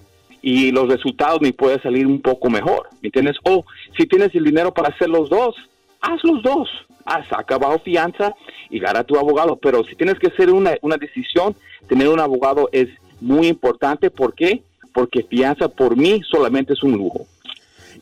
y 0.42 0.72
los 0.72 0.88
resultados 0.88 1.40
me 1.42 1.52
pueden 1.52 1.82
salir 1.82 2.06
un 2.06 2.20
poco 2.20 2.48
mejor, 2.48 2.88
¿me 3.02 3.08
entiendes? 3.08 3.36
O 3.44 3.64
si 3.96 4.06
tienes 4.06 4.34
el 4.34 4.44
dinero 4.44 4.72
para 4.72 4.88
hacer 4.88 5.10
los 5.10 5.28
dos, 5.28 5.54
haz 6.00 6.22
los 6.24 6.42
dos, 6.42 6.68
haz, 7.04 7.26
saca 7.28 7.58
bajo 7.58 7.78
fianza 7.80 8.34
y 8.68 8.78
gana 8.78 9.04
tu 9.04 9.18
abogado, 9.18 9.56
pero 9.56 9.84
si 9.84 9.94
tienes 9.96 10.18
que 10.18 10.28
hacer 10.28 10.50
una, 10.50 10.74
una 10.82 10.96
decisión, 10.96 11.54
tener 11.88 12.08
un 12.08 12.20
abogado 12.20 12.68
es 12.72 12.88
muy 13.20 13.48
importante, 13.48 14.10
¿por 14.10 14.34
qué? 14.34 14.62
Porque 14.92 15.22
fianza 15.22 15.68
por 15.68 15.96
mí 15.96 16.20
solamente 16.28 16.72
es 16.72 16.82
un 16.82 16.92
lujo. 16.92 17.26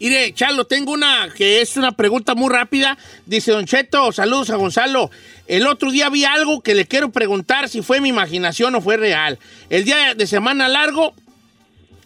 Mire, 0.00 0.32
Charlo, 0.32 0.64
tengo 0.64 0.92
una 0.92 1.28
que 1.36 1.60
es 1.60 1.76
una 1.76 1.92
pregunta 1.92 2.36
muy 2.36 2.50
rápida. 2.50 2.96
Dice 3.26 3.50
Don 3.50 3.66
Cheto, 3.66 4.12
saludos 4.12 4.50
a 4.50 4.56
Gonzalo. 4.56 5.10
El 5.48 5.66
otro 5.66 5.90
día 5.90 6.08
vi 6.08 6.24
algo 6.24 6.60
que 6.60 6.74
le 6.74 6.86
quiero 6.86 7.10
preguntar 7.10 7.68
si 7.68 7.82
fue 7.82 8.00
mi 8.00 8.10
imaginación 8.10 8.76
o 8.76 8.80
fue 8.80 8.96
real. 8.96 9.40
El 9.70 9.84
día 9.84 10.14
de 10.14 10.26
semana 10.28 10.68
largo 10.68 11.14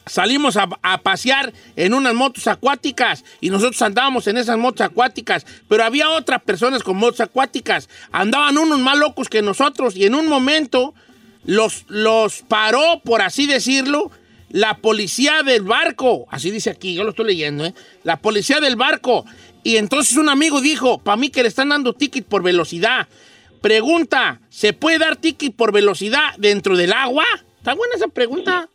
salimos 0.06 0.56
a, 0.56 0.68
pasear 1.02 1.52
en 1.76 1.94
unas 1.94 2.14
motos 2.14 2.47
acuáticas 2.47 3.25
y 3.40 3.50
nosotros 3.50 3.80
andábamos 3.82 4.26
en 4.26 4.37
esas 4.37 4.59
motos 4.59 4.80
acuáticas, 4.82 5.47
pero 5.68 5.85
había 5.85 6.11
otras 6.11 6.42
personas 6.42 6.82
con 6.82 6.97
motos 6.97 7.21
acuáticas. 7.21 7.88
Andaban 8.11 8.59
unos 8.59 8.78
más 8.80 8.99
locos 8.99 9.28
que 9.28 9.42
nosotros 9.42 9.97
y 9.97 10.04
en 10.04 10.14
un 10.14 10.28
momento 10.28 10.94
los, 11.44 11.85
los 11.88 12.42
paró, 12.42 13.00
por 13.04 13.23
así 13.23 13.47
decirlo, 13.47 14.11
la 14.50 14.78
policía 14.78 15.42
del 15.42 15.62
barco. 15.62 16.26
Así 16.30 16.50
dice 16.50 16.71
aquí, 16.71 16.94
yo 16.94 17.04
lo 17.04 17.11
estoy 17.11 17.26
leyendo, 17.26 17.64
¿eh? 17.64 17.75
La 18.04 18.18
policía 18.18 18.61
del 18.61 18.76
barco. 18.76 19.25
Y 19.64 19.76
entonces 19.76 20.16
un 20.16 20.28
amigo 20.28 20.61
dijo, 20.61 20.99
para 20.99 21.16
mí 21.16 21.30
que 21.30 21.42
le 21.42 21.49
están 21.49 21.71
dando 21.71 21.94
ticket 21.94 22.26
por 22.26 22.42
velocidad. 22.42 23.09
Pregunta, 23.61 24.40
¿se 24.50 24.73
puede 24.73 24.99
dar 24.99 25.16
ticket 25.16 25.54
por 25.54 25.73
velocidad 25.73 26.35
dentro 26.37 26.76
del 26.76 26.92
agua? 26.92 27.25
Está 27.59 27.75
buena 27.75 27.94
esa 27.94 28.09
pregunta. 28.09 28.68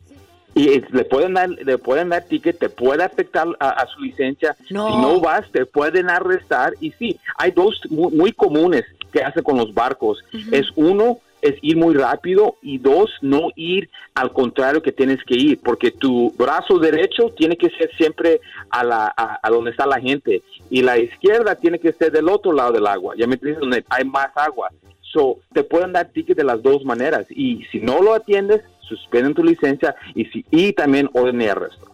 Y 0.57 0.81
le 0.91 1.03
pueden 1.05 1.35
dar, 1.35 1.49
le 1.49 1.77
pueden 1.77 2.09
dar 2.09 2.23
ticket, 2.25 2.57
te 2.57 2.69
puede 2.69 3.03
afectar 3.03 3.47
a, 3.59 3.69
a 3.69 3.87
su 3.87 4.01
licencia. 4.01 4.55
No. 4.69 4.87
Si 4.89 4.97
no 4.97 5.19
vas, 5.21 5.49
te 5.51 5.65
pueden 5.65 6.09
arrestar. 6.09 6.73
Y 6.81 6.91
sí, 6.91 7.19
hay 7.37 7.51
dos 7.51 7.79
muy, 7.89 8.11
muy 8.11 8.31
comunes 8.31 8.83
que 9.11 9.21
hacen 9.21 9.43
con 9.43 9.57
los 9.57 9.73
barcos. 9.73 10.23
Es 10.51 10.67
uno, 10.75 11.19
es 11.41 11.55
ir 11.61 11.77
muy 11.77 11.93
rápido 11.93 12.55
y 12.61 12.77
dos, 12.77 13.09
no 13.21 13.49
ir 13.55 13.89
al 14.15 14.33
contrario 14.33 14.81
que 14.81 14.91
tienes 14.91 15.23
que 15.23 15.35
ir, 15.35 15.59
porque 15.63 15.91
tu 15.91 16.33
brazo 16.37 16.79
derecho 16.79 17.29
tiene 17.37 17.55
que 17.55 17.69
ser 17.69 17.89
siempre 17.95 18.41
a, 18.69 18.83
la, 18.83 19.13
a, 19.15 19.39
a 19.41 19.49
donde 19.49 19.71
está 19.71 19.85
la 19.85 19.99
gente 19.99 20.41
y 20.69 20.81
la 20.81 20.97
izquierda 20.97 21.55
tiene 21.55 21.79
que 21.79 21.93
ser 21.93 22.11
del 22.11 22.27
otro 22.27 22.51
lado 22.51 22.73
del 22.73 22.87
agua, 22.87 23.13
ya 23.17 23.27
me 23.27 23.35
entiendes, 23.35 23.59
donde 23.61 23.85
hay 23.89 24.03
más 24.03 24.29
agua. 24.35 24.69
So, 25.13 25.37
te 25.53 25.63
pueden 25.63 25.93
dar 25.93 26.09
ticket 26.09 26.35
de 26.35 26.43
las 26.43 26.61
dos 26.61 26.83
maneras 26.83 27.25
y 27.29 27.63
si 27.71 27.79
no 27.79 28.01
lo 28.01 28.13
atiendes, 28.13 28.61
suspenden 28.87 29.33
tu 29.33 29.43
licencia 29.43 29.95
y, 30.15 30.25
si, 30.25 30.45
y 30.51 30.73
también 30.73 31.09
orden 31.13 31.37
de 31.39 31.49
arresto. 31.49 31.91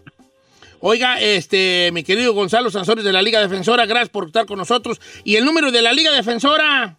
Oiga, 0.86 1.20
este, 1.22 1.92
mi 1.94 2.04
querido 2.04 2.34
Gonzalo 2.34 2.70
Sansores 2.70 3.06
de 3.06 3.14
la 3.14 3.22
Liga 3.22 3.40
Defensora, 3.40 3.86
gracias 3.86 4.10
por 4.10 4.26
estar 4.26 4.46
con 4.46 4.58
nosotros. 4.58 5.00
¿Y 5.24 5.38
el 5.38 5.46
número 5.46 5.72
de 5.72 5.82
la 5.82 5.94
Liga 5.94 6.12
Defensora? 6.12 6.98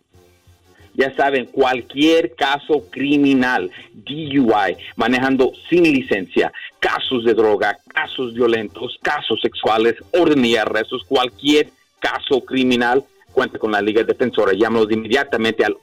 Ya 0.95 1.15
saben, 1.15 1.47
cualquier 1.47 2.35
caso 2.35 2.87
criminal, 2.91 3.71
DUI, 3.93 4.77
manejando 4.97 5.53
sin 5.69 5.83
licencia, 5.83 6.53
casos 6.79 7.25
de 7.25 7.35
droga, 7.35 7.77
casos 7.89 8.33
violentos, 8.33 8.99
casos 9.03 9.41
sexuales, 9.43 9.97
orden 10.13 10.45
y 10.45 10.57
arrestos, 10.57 11.05
cualquier 11.07 11.69
caso 11.99 12.41
criminal, 12.43 13.05
cuenta 13.33 13.59
con 13.59 13.73
la 13.73 13.83
Liga 13.83 14.03
Defensora. 14.03 14.53
Llámanos 14.55 14.91
inmediatamente 14.91 15.65
al 15.65 15.77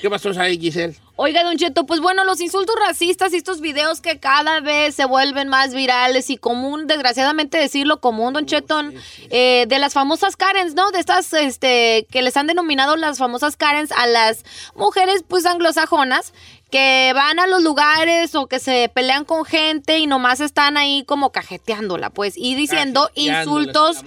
¿Qué 0.00 0.08
pasó 0.08 0.30
ahí, 0.40 0.58
Giselle? 0.58 0.96
Oiga, 1.18 1.42
Don 1.44 1.56
Cheto, 1.56 1.86
pues 1.86 2.00
bueno, 2.00 2.24
los 2.24 2.42
insultos 2.42 2.76
racistas 2.78 3.32
y 3.32 3.36
estos 3.36 3.62
videos 3.62 4.02
que 4.02 4.18
cada 4.18 4.60
vez 4.60 4.94
se 4.94 5.06
vuelven 5.06 5.48
más 5.48 5.72
virales 5.72 6.28
y 6.28 6.36
común, 6.36 6.86
desgraciadamente 6.86 7.56
decirlo 7.56 8.02
común, 8.02 8.34
Don 8.34 8.44
Cheto, 8.44 8.82
eh, 9.30 9.64
de 9.66 9.78
las 9.78 9.94
famosas 9.94 10.36
Karens, 10.36 10.74
¿no? 10.74 10.90
De 10.90 10.98
estas, 10.98 11.32
este, 11.32 12.06
que 12.10 12.20
les 12.20 12.36
han 12.36 12.46
denominado 12.46 12.96
las 12.96 13.16
famosas 13.16 13.56
Karens 13.56 13.92
a 13.92 14.06
las 14.06 14.44
mujeres, 14.74 15.24
pues, 15.26 15.46
anglosajonas, 15.46 16.34
que 16.70 17.12
van 17.14 17.38
a 17.38 17.46
los 17.46 17.62
lugares 17.62 18.34
o 18.34 18.48
que 18.48 18.58
se 18.58 18.90
pelean 18.92 19.24
con 19.24 19.44
gente 19.44 19.98
y 19.98 20.06
nomás 20.06 20.40
están 20.40 20.76
ahí 20.76 21.04
como 21.04 21.30
cajeteándola, 21.30 22.10
pues, 22.10 22.34
y 22.36 22.54
diciendo 22.54 23.10
insultos 23.14 24.02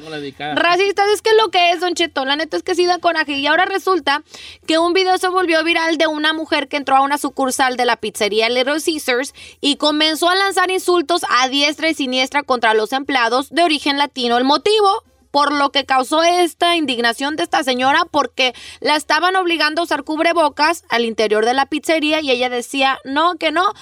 racistas. 0.55 1.09
Es 1.13 1.21
que 1.21 1.33
lo 1.35 1.49
que 1.51 1.71
es, 1.71 1.79
Don 1.79 1.93
Cheto, 1.93 2.25
la 2.25 2.35
neta 2.35 2.57
es 2.57 2.63
que 2.63 2.75
sí 2.75 2.85
da 2.85 2.99
coraje. 2.99 3.33
Y 3.33 3.47
ahora 3.47 3.65
resulta 3.65 4.23
que 4.67 4.77
un 4.77 4.93
video 4.93 5.17
se 5.17 5.29
volvió 5.29 5.63
viral 5.63 5.97
de 5.97 6.07
una 6.07 6.33
mujer 6.33 6.67
que 6.67 6.77
entró 6.77 6.97
a 6.97 7.01
una 7.01 7.17
sucursal 7.17 7.77
de 7.77 7.85
la 7.85 7.95
pizzería 7.95 8.49
Little 8.49 8.81
Caesars 8.83 9.33
y 9.61 9.77
comenzó 9.77 10.29
a 10.29 10.35
lanzar 10.35 10.69
insultos 10.69 11.21
a 11.29 11.47
diestra 11.47 11.89
y 11.89 11.93
siniestra 11.93 12.43
contra 12.43 12.73
los 12.73 12.91
empleados 12.91 13.49
de 13.49 13.63
origen 13.63 13.97
latino. 13.97 14.37
El 14.37 14.43
motivo 14.43 15.03
por 15.31 15.53
lo 15.53 15.71
que 15.71 15.85
causó 15.85 16.23
esta 16.23 16.75
indignación 16.75 17.35
de 17.35 17.43
esta 17.43 17.63
señora 17.63 18.03
porque 18.09 18.53
la 18.79 18.95
estaban 18.95 19.35
obligando 19.35 19.81
a 19.81 19.85
usar 19.85 20.03
cubrebocas 20.03 20.83
al 20.89 21.05
interior 21.05 21.45
de 21.45 21.53
la 21.53 21.65
pizzería 21.65 22.21
y 22.21 22.31
ella 22.31 22.49
decía 22.49 22.99
no, 23.03 23.35
que 23.35 23.51
no. 23.51 23.73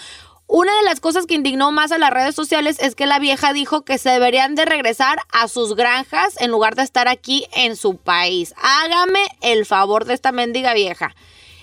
Una 0.49 0.73
de 0.77 0.83
las 0.83 1.01
cosas 1.01 1.25
que 1.25 1.35
indignó 1.35 1.73
más 1.73 1.91
a 1.91 1.97
las 1.97 2.09
redes 2.09 2.33
sociales 2.33 2.77
es 2.79 2.95
que 2.95 3.05
la 3.05 3.19
vieja 3.19 3.51
dijo 3.51 3.81
que 3.81 3.97
se 3.97 4.11
deberían 4.11 4.55
de 4.55 4.63
regresar 4.63 5.19
a 5.29 5.49
sus 5.49 5.75
granjas 5.75 6.39
en 6.39 6.51
lugar 6.51 6.75
de 6.75 6.83
estar 6.83 7.09
aquí 7.09 7.45
en 7.53 7.75
su 7.75 7.97
país. 7.97 8.53
Hágame 8.55 9.27
el 9.41 9.65
favor 9.65 10.05
de 10.05 10.13
esta 10.13 10.31
mendiga 10.31 10.73
vieja. 10.73 11.13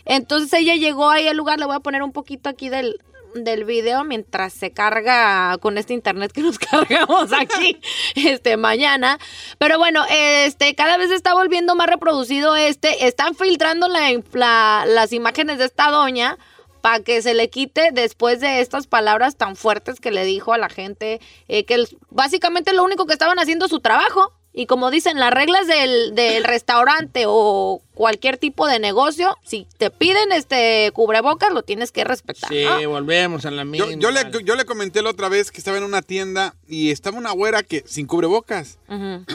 Entonces 0.05 0.53
ella 0.53 0.75
llegó 0.75 1.09
ahí 1.09 1.27
al 1.29 1.37
lugar, 1.39 1.59
le 1.59 1.65
voy 1.65 1.77
a 1.77 1.81
poner 1.81 2.03
un 2.03 2.13
poquito 2.13 2.51
aquí 2.51 2.69
del, 2.69 3.01
del 3.35 3.65
video 3.65 4.05
mientras 4.05 4.53
se 4.53 4.73
carga 4.73 5.59
con 5.59 5.77
este 5.79 5.93
internet 5.95 6.33
que 6.33 6.41
nos 6.43 6.59
cargamos 6.71 7.33
aquí 7.33 7.81
este 8.15 8.57
mañana. 8.57 9.19
Pero 9.59 9.79
bueno, 9.79 10.05
este 10.11 10.75
cada 10.75 10.97
vez 10.97 11.11
está 11.11 11.35
volviendo 11.35 11.75
más 11.75 11.89
reproducido 11.89 12.57
este. 12.57 13.07
Están 13.07 13.35
filtrando 13.35 13.89
la- 13.89 14.11
la- 14.33 14.85
las 14.87 15.13
imágenes 15.13 15.59
de 15.59 15.65
esta 15.67 15.91
doña 15.91 16.39
para 16.81 17.01
que 17.01 17.23
se 17.23 17.33
le 17.35 17.49
quite 17.51 17.91
después 17.93 18.41
de 18.41 18.61
estas 18.61 18.87
palabras 18.87 19.37
tan 19.37 19.57
fuertes 19.57 20.01
que 20.01 20.11
le 20.11 20.25
dijo 20.25 20.53
a 20.53 20.59
la 20.59 20.69
gente, 20.69 21.21
eh, 21.49 21.65
que 21.65 21.83
básicamente 22.11 22.75
lo 22.75 22.85
único 22.85 23.07
que 23.07 23.15
estaban 23.15 23.39
haciendo 23.39 23.69
su 23.69 23.81
trabajo. 23.81 24.33
Y 24.57 24.67
como 24.67 24.93
dicen, 24.93 25.19
las 25.19 25.33
reglas 25.33 25.67
del, 25.67 26.15
del 26.15 26.45
restaurante 26.45 27.25
o 27.27 27.83
cualquier 27.95 28.37
tipo 28.39 28.69
de 28.69 28.79
negocio, 28.79 29.37
si 29.45 29.67
te 29.79 29.91
piden 29.91 30.31
este 30.31 30.91
cubrebocas, 30.95 31.53
lo 31.53 31.63
tienes 31.63 31.91
que 31.91 32.05
respetar. 32.05 32.49
Sí, 32.49 32.65
¿no? 32.65 32.89
volvemos 32.91 33.45
a 33.47 33.51
la 33.51 33.65
misma. 33.65 33.91
Yo, 33.91 33.99
yo 33.99 34.11
le, 34.13 34.21
yo 34.45 34.55
le 34.55 34.65
comenté 34.65 35.03
la 35.03 35.11
otra 35.11 35.29
vez 35.29 35.51
que 35.51 35.59
estaba 35.59 35.77
en 35.77 35.83
una 35.83 36.03
tienda 36.03 36.55
y 36.69 36.93
estaba 36.93 37.19
una 37.19 37.33
güera 37.33 37.65
que 37.65 37.83
sin 37.87 38.07
cubrebocas. 38.07 38.79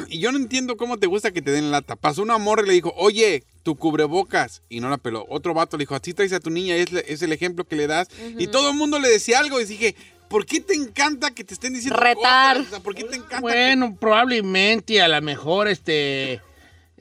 Y 0.07 0.19
yo 0.19 0.31
no 0.31 0.37
entiendo 0.37 0.77
cómo 0.77 0.97
te 0.97 1.07
gusta 1.07 1.31
que 1.31 1.41
te 1.41 1.51
den 1.51 1.69
lata. 1.69 1.97
Pasó 1.97 2.21
una 2.21 2.37
morra 2.37 2.63
y 2.63 2.67
le 2.67 2.73
dijo, 2.73 2.93
oye, 2.95 3.43
tu 3.63 3.75
cubrebocas. 3.75 4.61
Y 4.69 4.79
no 4.79 4.89
la 4.89 4.97
peló. 4.97 5.25
Otro 5.29 5.53
vato 5.53 5.75
le 5.75 5.81
dijo, 5.81 5.95
así 5.95 6.13
traes 6.13 6.31
a 6.31 6.39
tu 6.39 6.49
niña, 6.49 6.75
es, 6.77 6.93
le- 6.93 7.03
es 7.11 7.21
el 7.21 7.33
ejemplo 7.33 7.65
que 7.65 7.75
le 7.75 7.87
das. 7.87 8.07
Y 8.37 8.47
todo 8.47 8.69
el 8.69 8.75
mundo 8.77 8.99
le 8.99 9.09
decía 9.09 9.39
algo 9.39 9.59
y 9.59 9.65
dije, 9.65 9.95
¿por 10.29 10.45
qué 10.45 10.61
te 10.61 10.73
encanta 10.75 11.31
que 11.31 11.43
te 11.43 11.53
estén 11.53 11.73
diciendo 11.73 11.99
Retar. 11.99 12.55
cosas? 12.57 12.67
O 12.67 12.75
sea, 12.75 12.79
¿Por 12.83 12.95
qué 12.95 13.03
te 13.03 13.15
encanta? 13.17 13.35
que- 13.37 13.41
Bueno, 13.41 13.97
probablemente 13.99 15.01
a 15.01 15.07
lo 15.07 15.21
mejor 15.21 15.67
este 15.67 16.41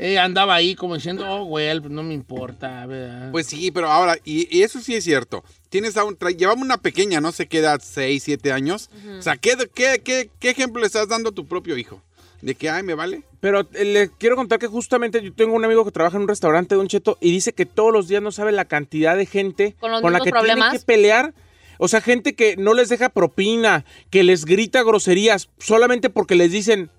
ella 0.01 0.23
andaba 0.25 0.55
ahí 0.55 0.77
como 0.77 0.95
diciendo, 0.95 1.27
oh, 1.29 1.45
güey, 1.45 1.81
pues 1.81 1.91
no 1.91 2.05
me 2.05 2.15
importa, 2.15 2.87
¿verdad? 2.87 3.33
Pues 3.33 3.47
sí, 3.49 3.73
pero 3.73 3.91
ahora, 3.91 4.17
y, 4.25 4.47
y 4.57 4.63
eso 4.63 4.81
sí 4.81 4.95
es 4.95 5.03
cierto. 5.03 5.43
Tienes 5.71 5.97
a 5.97 6.05
un, 6.05 6.17
llevamos 6.37 6.65
una 6.65 6.79
pequeña, 6.79 7.21
no 7.21 7.33
sé 7.33 7.49
qué 7.49 7.59
edad, 7.59 7.81
6, 7.83 8.23
7 8.23 8.53
años. 8.53 8.91
O 9.19 9.23
sea, 9.23 9.37
¿qué, 9.37 9.57
qué, 9.75 10.01
qué, 10.05 10.31
qué 10.39 10.51
ejemplo 10.51 10.81
le 10.81 10.87
estás 10.87 11.09
dando 11.09 11.31
a 11.31 11.33
tu 11.33 11.47
propio 11.47 11.77
hijo? 11.77 12.01
De 12.43 12.55
que, 12.55 12.71
ay, 12.71 12.85
me 12.85 12.95
vale. 12.95 13.25
Pero 13.41 13.63
eh, 13.75 13.85
le 13.85 14.09
quiero 14.11 14.37
contar 14.37 14.61
que 14.61 14.69
justamente 14.69 15.21
yo 15.21 15.33
tengo 15.35 15.55
un 15.55 15.65
amigo 15.65 15.85
que 15.85 15.91
trabaja 15.91 16.17
en 16.17 16.23
un 16.23 16.29
restaurante, 16.29 16.77
Don 16.77 16.87
Cheto, 16.87 17.19
y 17.21 17.33
dice 17.33 17.53
que 17.53 17.67
todos 17.67 17.93
los 17.93 18.07
días 18.07 18.23
no 18.23 18.31
sabe 18.31 18.53
la 18.53 18.67
cantidad 18.67 19.17
de 19.17 19.27
gente 19.27 19.75
Con 19.81 19.91
la 19.91 20.21
que 20.21 20.31
problemas. 20.31 20.71
tiene 20.71 20.79
que 20.79 20.87
pelear. 20.87 21.35
O 21.79 21.89
sea, 21.89 22.01
gente 22.01 22.35
que 22.35 22.57
no 22.57 22.75
les 22.75 22.89
deja 22.89 23.09
propina, 23.09 23.85
que 24.11 24.23
les 24.25 24.45
grita 24.45 24.83
groserías 24.83 25.49
solamente 25.59 26.11
porque 26.11 26.35
les 26.35 26.53
dicen, 26.53 26.91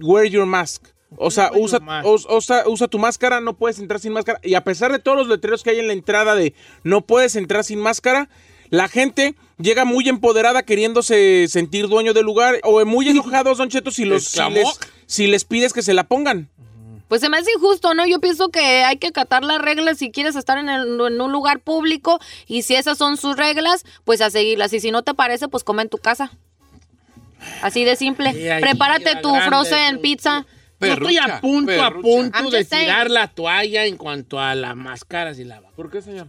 wear 0.00 0.26
your 0.26 0.46
mask. 0.46 0.84
O 1.16 1.30
sea, 1.30 1.50
usa, 1.54 1.78
os- 2.04 2.26
usa, 2.28 2.64
usa 2.66 2.88
tu 2.88 2.98
máscara, 2.98 3.40
no 3.40 3.56
puedes 3.56 3.78
entrar 3.78 4.00
sin 4.00 4.12
máscara. 4.12 4.40
Y 4.42 4.54
a 4.54 4.64
pesar 4.64 4.90
de 4.92 4.98
todos 4.98 5.16
los 5.16 5.28
letreros 5.28 5.62
que 5.62 5.70
hay 5.70 5.78
en 5.78 5.86
la 5.86 5.92
entrada 5.92 6.34
de 6.34 6.52
no 6.82 7.06
puedes 7.06 7.36
entrar 7.36 7.62
sin 7.64 7.78
máscara, 7.78 8.28
la 8.70 8.88
gente 8.88 9.36
llega 9.58 9.84
muy 9.84 10.08
empoderada 10.08 10.64
queriéndose 10.64 11.46
sentir 11.48 11.86
dueño 11.86 12.12
del 12.12 12.24
lugar 12.26 12.56
o 12.64 12.84
muy 12.84 13.08
enojados, 13.08 13.58
Don 13.58 13.68
Cheto, 13.68 13.92
si, 13.92 14.04
los, 14.04 14.24
si, 14.24 14.28
Exclamó. 14.40 14.56
les, 14.56 14.78
si 15.06 15.26
les 15.28 15.44
pides 15.44 15.72
que 15.72 15.82
se 15.82 15.94
la 15.94 16.08
pongan. 16.08 16.50
Pues 17.08 17.20
se 17.20 17.28
me 17.28 17.36
hace 17.38 17.50
injusto, 17.56 17.94
¿no? 17.94 18.06
Yo 18.06 18.20
pienso 18.20 18.48
que 18.48 18.82
hay 18.84 18.96
que 18.96 19.06
acatar 19.08 19.44
las 19.44 19.60
reglas 19.62 19.98
si 19.98 20.10
quieres 20.10 20.34
estar 20.36 20.58
en, 20.58 20.68
el- 20.68 21.00
en 21.00 21.20
un 21.20 21.32
lugar 21.32 21.60
público 21.60 22.18
y 22.48 22.62
si 22.62 22.74
esas 22.74 22.98
son 22.98 23.16
sus 23.16 23.36
reglas, 23.36 23.84
pues 24.04 24.20
a 24.20 24.30
seguirlas. 24.30 24.72
Y 24.72 24.80
si 24.80 24.90
no 24.90 25.02
te 25.02 25.14
parece, 25.14 25.46
pues 25.48 25.62
come 25.64 25.82
en 25.82 25.88
tu 25.88 25.98
casa. 25.98 26.32
Así 27.62 27.84
de 27.84 27.96
simple. 27.96 28.32
Prepárate 28.60 29.04
tu 29.22 29.30
grande, 29.32 29.48
frozen 29.50 30.00
pizza. 30.00 30.46
Yo 30.80 30.88
estoy 30.92 31.16
a 31.16 31.20
Perrucha, 31.22 31.40
punto, 31.40 31.72
a 31.82 31.90
punto 32.02 32.50
de 32.50 32.58
tirar 32.80 33.10
la 33.10 33.28
toalla 33.28 33.84
en 33.86 33.96
cuanto 33.96 34.40
a 34.40 34.54
las 34.54 34.76
máscaras 34.76 35.38
y 35.38 35.44
la. 35.44 35.60
¿Por 35.60 35.90
qué, 35.90 36.02
señor? 36.02 36.26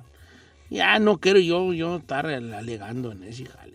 Ya 0.70 1.00
no 1.00 1.18
quiero 1.20 1.40
yo, 1.40 1.74
yo 1.74 1.98
estar 1.98 2.26
alegando 2.28 3.12
en 3.14 3.24
ese. 3.24 3.46
Ya, 3.46 3.67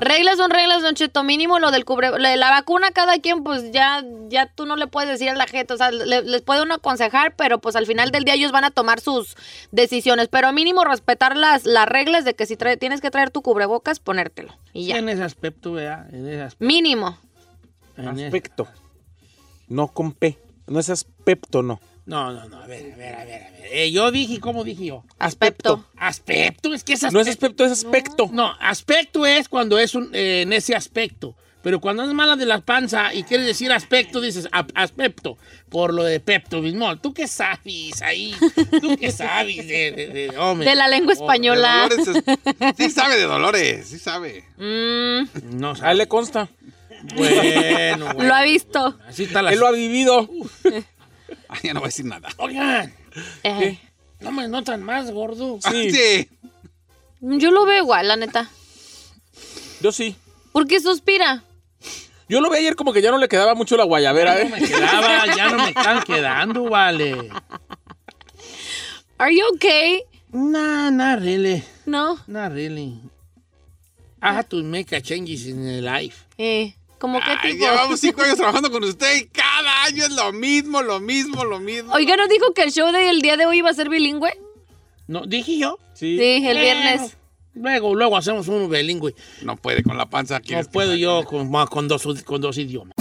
Reglas 0.00 0.38
son 0.38 0.50
reglas, 0.50 0.82
Don 0.82 0.94
Cheto. 0.94 1.22
Mínimo 1.24 1.58
lo 1.58 1.70
del 1.70 1.84
cubre... 1.84 2.08
lo 2.10 2.16
de 2.28 2.36
la 2.38 2.50
vacuna, 2.50 2.90
cada 2.90 3.18
quien, 3.18 3.44
pues 3.44 3.70
ya, 3.70 4.02
ya 4.28 4.46
tú 4.46 4.64
no 4.64 4.76
le 4.76 4.86
puedes 4.86 5.10
decir 5.10 5.28
a 5.28 5.34
la 5.34 5.46
gente. 5.46 5.74
O 5.74 5.76
sea, 5.76 5.90
le- 5.90 6.22
les 6.22 6.40
puede 6.42 6.62
uno 6.62 6.74
aconsejar, 6.74 7.36
pero 7.36 7.58
pues 7.60 7.76
al 7.76 7.84
final 7.86 8.10
del 8.10 8.24
día 8.24 8.34
ellos 8.34 8.50
van 8.50 8.64
a 8.64 8.70
tomar 8.70 9.00
sus 9.00 9.36
decisiones. 9.72 10.28
Pero 10.28 10.50
mínimo 10.52 10.84
respetar 10.84 11.36
las, 11.36 11.64
las 11.66 11.86
reglas 11.86 12.24
de 12.24 12.34
que 12.34 12.46
si 12.46 12.56
trae- 12.56 12.78
tienes 12.78 13.00
que 13.02 13.10
traer 13.10 13.30
tu 13.30 13.42
cubrebocas, 13.42 14.00
ponértelo. 14.00 14.54
Y 14.72 14.86
ya. 14.86 14.96
En 14.96 15.08
ese 15.10 15.22
aspecto, 15.22 15.72
¿verdad? 15.72 16.06
En 16.14 16.26
ese 16.28 16.42
aspecto. 16.42 16.64
Mínimo. 16.64 17.18
en 17.98 18.08
ese- 18.08 18.24
Aspecto. 18.26 18.66
No 19.68 19.88
con 19.88 20.12
P. 20.12 20.38
No 20.66 20.80
es 20.80 20.88
aspecto, 20.88 21.62
no. 21.62 21.78
No, 22.06 22.32
no, 22.32 22.48
no, 22.48 22.58
a 22.62 22.66
ver, 22.66 22.92
a 22.92 22.96
ver, 22.96 23.14
a 23.14 23.24
ver, 23.24 23.42
a 23.44 23.50
ver. 23.50 23.60
Eh, 23.72 23.90
yo 23.90 24.10
dije, 24.10 24.38
¿cómo 24.40 24.62
dije 24.62 24.86
yo? 24.86 25.04
Aspecto. 25.18 25.86
Aspecto, 25.96 26.74
es 26.74 26.84
que 26.84 26.92
es 26.94 27.02
No 27.02 27.20
aspecto. 27.20 27.22
es 27.22 27.28
aspecto, 27.36 27.64
es 27.64 27.72
aspecto. 27.72 28.30
No, 28.32 28.52
aspecto 28.60 29.24
es 29.24 29.48
cuando 29.48 29.78
es 29.78 29.94
un, 29.94 30.10
eh, 30.14 30.42
en 30.42 30.52
ese 30.52 30.74
aspecto. 30.74 31.34
Pero 31.62 31.80
cuando 31.80 32.02
es 32.02 32.12
mala 32.12 32.36
de 32.36 32.44
la 32.44 32.60
panza 32.60 33.14
y 33.14 33.22
quieres 33.22 33.46
decir 33.46 33.72
aspecto, 33.72 34.20
dices 34.20 34.46
aspecto, 34.74 35.38
por 35.70 35.94
lo 35.94 36.04
de 36.04 36.20
Pepto 36.20 36.60
Bismol. 36.60 37.00
¿Tú 37.00 37.14
qué 37.14 37.26
sabes 37.26 38.02
ahí? 38.02 38.34
¿Tú 38.82 38.98
qué 39.00 39.10
sabes 39.10 39.66
de, 39.66 39.92
de, 39.92 40.06
de- 40.08 40.36
hombre? 40.38 40.68
De 40.68 40.74
la 40.74 40.88
lengua 40.88 41.14
española. 41.14 41.88
Es- 41.90 42.76
sí 42.76 42.90
sabe 42.90 43.16
de 43.16 43.22
Dolores, 43.22 43.88
sí 43.88 43.98
sabe. 43.98 44.44
Mm, 44.58 45.56
No 45.58 45.72
A 45.80 45.92
él 45.92 45.96
le 45.98 46.06
consta. 46.06 46.50
Bueno, 47.16 48.04
bueno. 48.12 48.12
lo 48.28 48.34
ha 48.34 48.42
visto. 48.42 48.98
Así 49.08 49.24
está 49.24 49.40
la... 49.40 49.50
Él 49.52 49.58
lo 49.58 49.66
ha 49.66 49.72
vivido. 49.72 50.28
ya 51.62 51.74
no 51.74 51.80
voy 51.80 51.86
a 51.86 51.88
decir 51.88 52.04
nada. 52.06 52.28
Oigan, 52.38 52.92
Eh, 53.42 53.78
no 54.20 54.32
me 54.32 54.48
notan 54.48 54.82
más, 54.82 55.10
gordo. 55.10 55.58
Sí. 55.70 55.90
Sí. 55.92 56.28
yo 57.20 57.50
lo 57.50 57.64
veo 57.64 57.82
igual, 57.82 58.08
la 58.08 58.16
neta. 58.16 58.50
Yo 59.80 59.92
sí. 59.92 60.16
¿Por 60.52 60.66
qué 60.66 60.80
suspira? 60.80 61.42
Yo 62.28 62.40
lo 62.40 62.48
vi 62.50 62.56
ayer 62.58 62.74
como 62.74 62.92
que 62.92 63.02
ya 63.02 63.10
no 63.10 63.18
le 63.18 63.28
quedaba 63.28 63.54
mucho 63.54 63.76
la 63.76 63.84
guayabera, 63.84 64.38
Ya 64.38 64.44
no 64.48 64.56
¿eh? 64.56 64.60
me 64.60 64.66
quedaba, 64.66 65.36
ya 65.36 65.50
no 65.50 65.56
me 65.58 65.68
están 65.68 66.02
quedando, 66.06 66.64
vale. 66.70 67.28
Are 69.18 69.34
you 69.34 69.44
okay? 69.54 70.02
Nah, 70.32 70.90
not 70.90 71.20
really. 71.20 71.62
No. 71.86 72.18
Not 72.26 72.52
really. 72.52 72.98
I 74.20 74.32
had 74.32 74.48
to 74.50 74.62
make 74.62 74.90
a 74.92 75.00
changes 75.00 75.46
in 75.46 75.64
the 75.64 75.80
life. 75.82 76.24
Eh, 76.38 76.72
¿Cómo 77.04 77.20
qué 77.20 77.50
tipo? 77.50 77.66
llevamos 77.66 78.00
cinco 78.00 78.22
años 78.22 78.36
trabajando 78.38 78.70
con 78.70 78.82
usted 78.82 79.14
y 79.18 79.26
cada 79.26 79.82
año 79.84 80.04
es 80.04 80.10
lo 80.12 80.32
mismo, 80.32 80.80
lo 80.80 81.00
mismo, 81.00 81.44
lo 81.44 81.60
mismo. 81.60 81.92
Oiga, 81.92 82.16
¿no 82.16 82.26
dijo 82.28 82.54
que 82.54 82.62
el 82.62 82.72
show 82.72 82.90
del 82.92 83.20
día 83.20 83.36
de 83.36 83.44
hoy 83.44 83.58
iba 83.58 83.68
a 83.68 83.74
ser 83.74 83.90
bilingüe? 83.90 84.32
No, 85.06 85.26
dije 85.26 85.58
yo. 85.58 85.78
Sí. 85.92 86.16
Sí, 86.16 86.46
el 86.48 86.56
Eh, 86.56 86.60
viernes. 86.62 87.18
Luego, 87.52 87.94
luego 87.94 88.16
hacemos 88.16 88.48
uno 88.48 88.68
bilingüe. 88.70 89.14
No 89.42 89.56
puede 89.56 89.82
con 89.82 89.98
la 89.98 90.08
panza. 90.08 90.38
No 90.38 90.44
¿quieres 90.46 90.66
que 90.68 90.72
puedo 90.72 90.94
yo 90.94 91.24
con, 91.24 91.52
con, 91.66 91.88
dos, 91.88 92.06
con 92.24 92.40
dos 92.40 92.56
idiomas. 92.56 92.94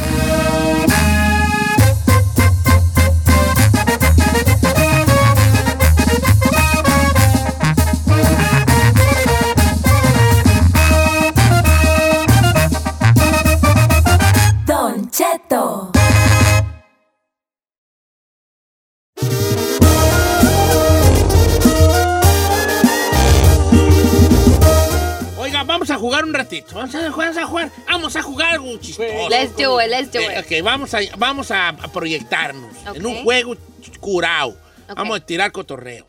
Jugar 26.13 26.25
un 26.25 26.33
ratito. 26.33 26.75
Vamos 26.75 26.95
a 26.95 27.11
jugar, 27.11 27.33
vamos 27.33 27.37
a 27.37 27.45
jugar. 27.47 27.71
Vamos 27.87 28.15
a 28.15 28.21
jugar 28.21 28.53
algo 28.53 28.77
chistoso. 28.77 29.29
Let's 29.29 29.55
do 29.55 29.81
it, 29.81 29.87
let's 29.89 30.11
do 30.11 30.19
Eh, 30.19 30.39
it. 30.39 30.45
ok, 30.45 30.63
vamos 30.63 30.93
a, 30.93 30.99
vamos 31.17 31.49
a, 31.49 31.75
proyectarnos 31.91 32.75
en 32.93 33.05
un 33.05 33.23
juego 33.23 33.55
curado. 33.99 34.55
Vamos 34.95 35.17
a 35.17 35.25
tirar 35.25 35.51
cotorreo. 35.51 36.05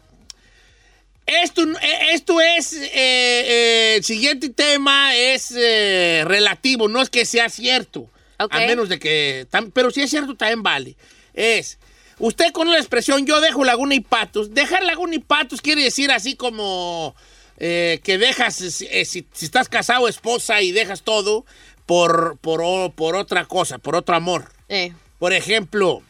Esto, 1.26 1.62
eh, 1.62 2.12
esto 2.12 2.38
es, 2.38 2.74
eh, 2.74 2.90
eh, 2.92 3.94
el 3.96 4.04
siguiente 4.04 4.50
tema 4.50 5.16
es 5.16 5.52
relativo, 5.52 6.86
no 6.86 7.00
es 7.00 7.08
que 7.08 7.24
sea 7.24 7.48
cierto. 7.48 8.10
Ok. 8.38 8.52
A 8.52 8.58
menos 8.60 8.90
de 8.90 8.98
que, 8.98 9.46
pero 9.72 9.90
si 9.90 10.02
es 10.02 10.10
cierto 10.10 10.34
también 10.34 10.62
vale. 10.62 10.96
Es, 11.32 11.78
usted 12.18 12.52
con 12.52 12.70
la 12.70 12.76
expresión 12.78 13.24
yo 13.24 13.40
dejo 13.40 13.64
Laguna 13.64 13.94
y 13.94 14.00
Patos, 14.00 14.52
dejar 14.52 14.82
Laguna 14.82 15.14
y 15.14 15.20
Patos 15.20 15.62
quiere 15.62 15.82
decir 15.82 16.10
así 16.12 16.36
como 16.36 17.14
eh, 17.58 18.00
que 18.02 18.18
dejas, 18.18 18.60
eh, 18.60 19.04
si, 19.04 19.26
si 19.32 19.44
estás 19.44 19.68
casado, 19.68 20.08
esposa 20.08 20.60
y 20.62 20.72
dejas 20.72 21.02
todo 21.02 21.44
por, 21.86 22.38
por, 22.38 22.92
por 22.92 23.16
otra 23.16 23.44
cosa, 23.44 23.78
por 23.78 23.94
otro 23.94 24.14
amor. 24.16 24.50
Eh, 24.68 24.92
Por 25.18 25.32
ejemplo, 25.32 26.02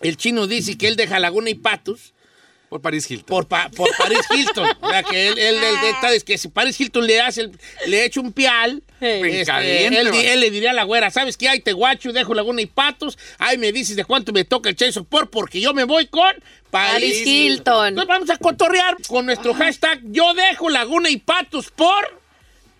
el 0.00 0.16
chino 0.16 0.46
dice 0.46 0.78
que 0.78 0.88
él 0.88 0.96
deja 0.96 1.18
Laguna 1.18 1.50
y 1.50 1.54
Patos 1.54 2.14
Por 2.68 2.82
Paris 2.82 3.10
Hilton. 3.10 3.26
por, 3.26 3.48
pa- 3.48 3.70
por 3.70 3.88
Paris 3.96 4.20
Hilton. 4.30 4.68
O 4.80 4.90
sea, 4.90 5.02
que 5.02 5.28
él, 5.28 5.38
él, 5.38 5.56
él- 5.56 5.94
él 6.02 6.12
es 6.14 6.22
que 6.24 6.36
si 6.36 6.48
Paris 6.48 6.78
Hilton 6.80 7.06
le 7.06 7.20
hace 7.20 7.42
el- 7.42 7.58
le 7.86 8.04
echa 8.04 8.20
un 8.20 8.32
pial, 8.32 8.82
este, 9.00 9.44
caliente, 9.46 10.32
él, 10.32 10.40
le 10.40 10.50
diría 10.50 10.70
a 10.72 10.74
la 10.74 10.82
güera, 10.84 11.10
¿sabes 11.10 11.36
qué? 11.36 11.48
Ay, 11.48 11.60
te 11.60 11.72
guacho, 11.72 12.12
dejo 12.12 12.34
Laguna 12.34 12.60
y 12.60 12.66
Patos. 12.66 13.16
Ay, 13.38 13.56
me 13.58 13.72
dices 13.72 13.96
de 13.96 14.04
cuánto 14.04 14.32
me 14.32 14.44
toca 14.44 14.68
el 14.68 14.76
Chase 14.76 15.02
por 15.02 15.30
porque 15.30 15.60
yo 15.60 15.72
me 15.72 15.84
voy 15.84 16.06
con 16.08 16.30
Paris, 16.70 16.92
Paris 16.92 17.26
Hilton. 17.26 17.88
Entonces 17.88 18.08
vamos 18.08 18.30
a 18.30 18.36
cotorrear 18.36 18.96
con 19.06 19.24
nuestro 19.26 19.54
hashtag 19.54 20.00
yo 20.04 20.34
dejo 20.34 20.68
Laguna 20.68 21.08
y 21.10 21.16
Patos 21.16 21.70
por... 21.70 22.18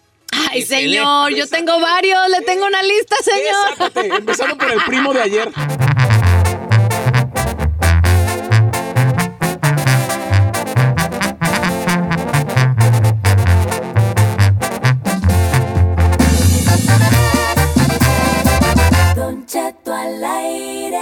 Ay, 0.50 0.62
señor, 0.62 1.34
yo 1.34 1.46
tengo 1.46 1.78
varios, 1.80 2.28
le 2.30 2.40
tengo 2.42 2.66
una 2.66 2.82
lista, 2.82 3.16
señor. 3.22 3.78
Sácate, 3.78 4.06
empezando 4.16 4.56
por 4.56 4.70
el 4.70 4.82
primo 4.84 5.12
de 5.12 5.22
ayer. 5.22 5.52
Don 19.16 19.46
Cheto 19.46 19.94
al 19.94 20.24
aire. 20.24 20.98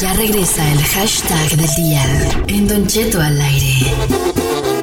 Ya 0.00 0.12
regresa 0.14 0.72
el 0.72 0.82
hashtag 0.82 1.50
del 1.56 1.74
día 1.76 2.04
en 2.48 2.68
Don 2.68 2.86
Cheto 2.86 3.20
al 3.20 3.40
aire. 3.40 4.77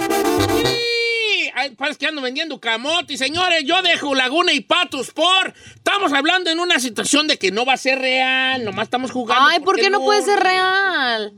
Parece 1.77 1.97
que 1.99 2.05
ando 2.07 2.21
vendiendo 2.21 2.59
camote. 2.59 3.17
Señores, 3.17 3.63
yo 3.65 3.81
dejo 3.81 4.15
Laguna 4.15 4.53
y 4.53 4.61
Patos 4.61 5.11
por. 5.11 5.53
Estamos 5.75 6.13
hablando 6.13 6.49
en 6.49 6.59
una 6.59 6.79
situación 6.79 7.27
de 7.27 7.38
que 7.38 7.51
no 7.51 7.65
va 7.65 7.73
a 7.73 7.77
ser 7.77 7.99
real. 7.99 8.63
Nomás 8.63 8.85
estamos 8.85 9.11
jugando. 9.11 9.47
Ay, 9.49 9.59
¿por 9.59 9.75
qué 9.75 9.89
no 9.89 9.99
puede 10.01 10.21
ser 10.21 10.39
real? 10.39 11.33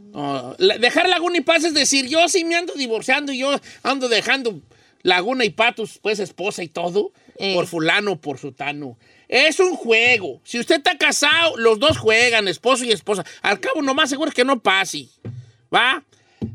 La- 0.57 0.77
dejar 0.77 1.09
Laguna 1.09 1.37
y 1.37 1.41
Patos 1.41 1.65
es 1.65 1.73
decir, 1.73 2.07
yo 2.07 2.27
sí 2.29 2.43
me 2.45 2.55
ando 2.55 2.73
divorciando 2.73 3.31
y 3.31 3.39
yo 3.39 3.51
ando 3.83 4.09
dejando 4.09 4.59
Laguna 5.03 5.45
y 5.45 5.49
Patos, 5.49 5.99
pues 6.01 6.19
esposa 6.19 6.63
y 6.63 6.67
todo, 6.67 7.11
Eh. 7.37 7.53
por 7.53 7.67
fulano, 7.67 8.19
por 8.19 8.37
sutano. 8.39 8.97
Es 9.29 9.59
un 9.59 9.75
juego. 9.75 10.39
Si 10.43 10.59
usted 10.59 10.77
está 10.77 10.97
casado, 10.97 11.57
los 11.57 11.79
dos 11.79 11.97
juegan, 11.97 12.47
esposo 12.47 12.83
y 12.85 12.91
esposa. 12.91 13.25
Al 13.41 13.59
cabo, 13.59 13.81
nomás 13.81 14.09
seguro 14.09 14.31
que 14.31 14.45
no 14.45 14.59
pase. 14.59 15.07
¿Va? 15.73 16.03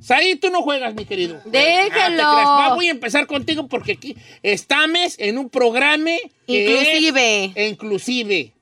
Saí, 0.00 0.36
tú 0.36 0.50
no 0.50 0.62
juegas, 0.62 0.94
mi 0.94 1.04
querido. 1.04 1.40
Déjelo. 1.44 1.92
Ah, 2.00 2.08
te 2.08 2.14
creas. 2.16 2.26
Va, 2.70 2.74
voy 2.74 2.88
a 2.88 2.90
empezar 2.92 3.26
contigo 3.26 3.66
porque 3.68 3.92
aquí 3.92 4.16
estamos 4.42 5.14
en 5.18 5.38
un 5.38 5.48
programa 5.48 6.10
que 6.46 6.64
Inclusive. 6.64 7.52
es 7.54 7.70
inclusive. 7.72 8.52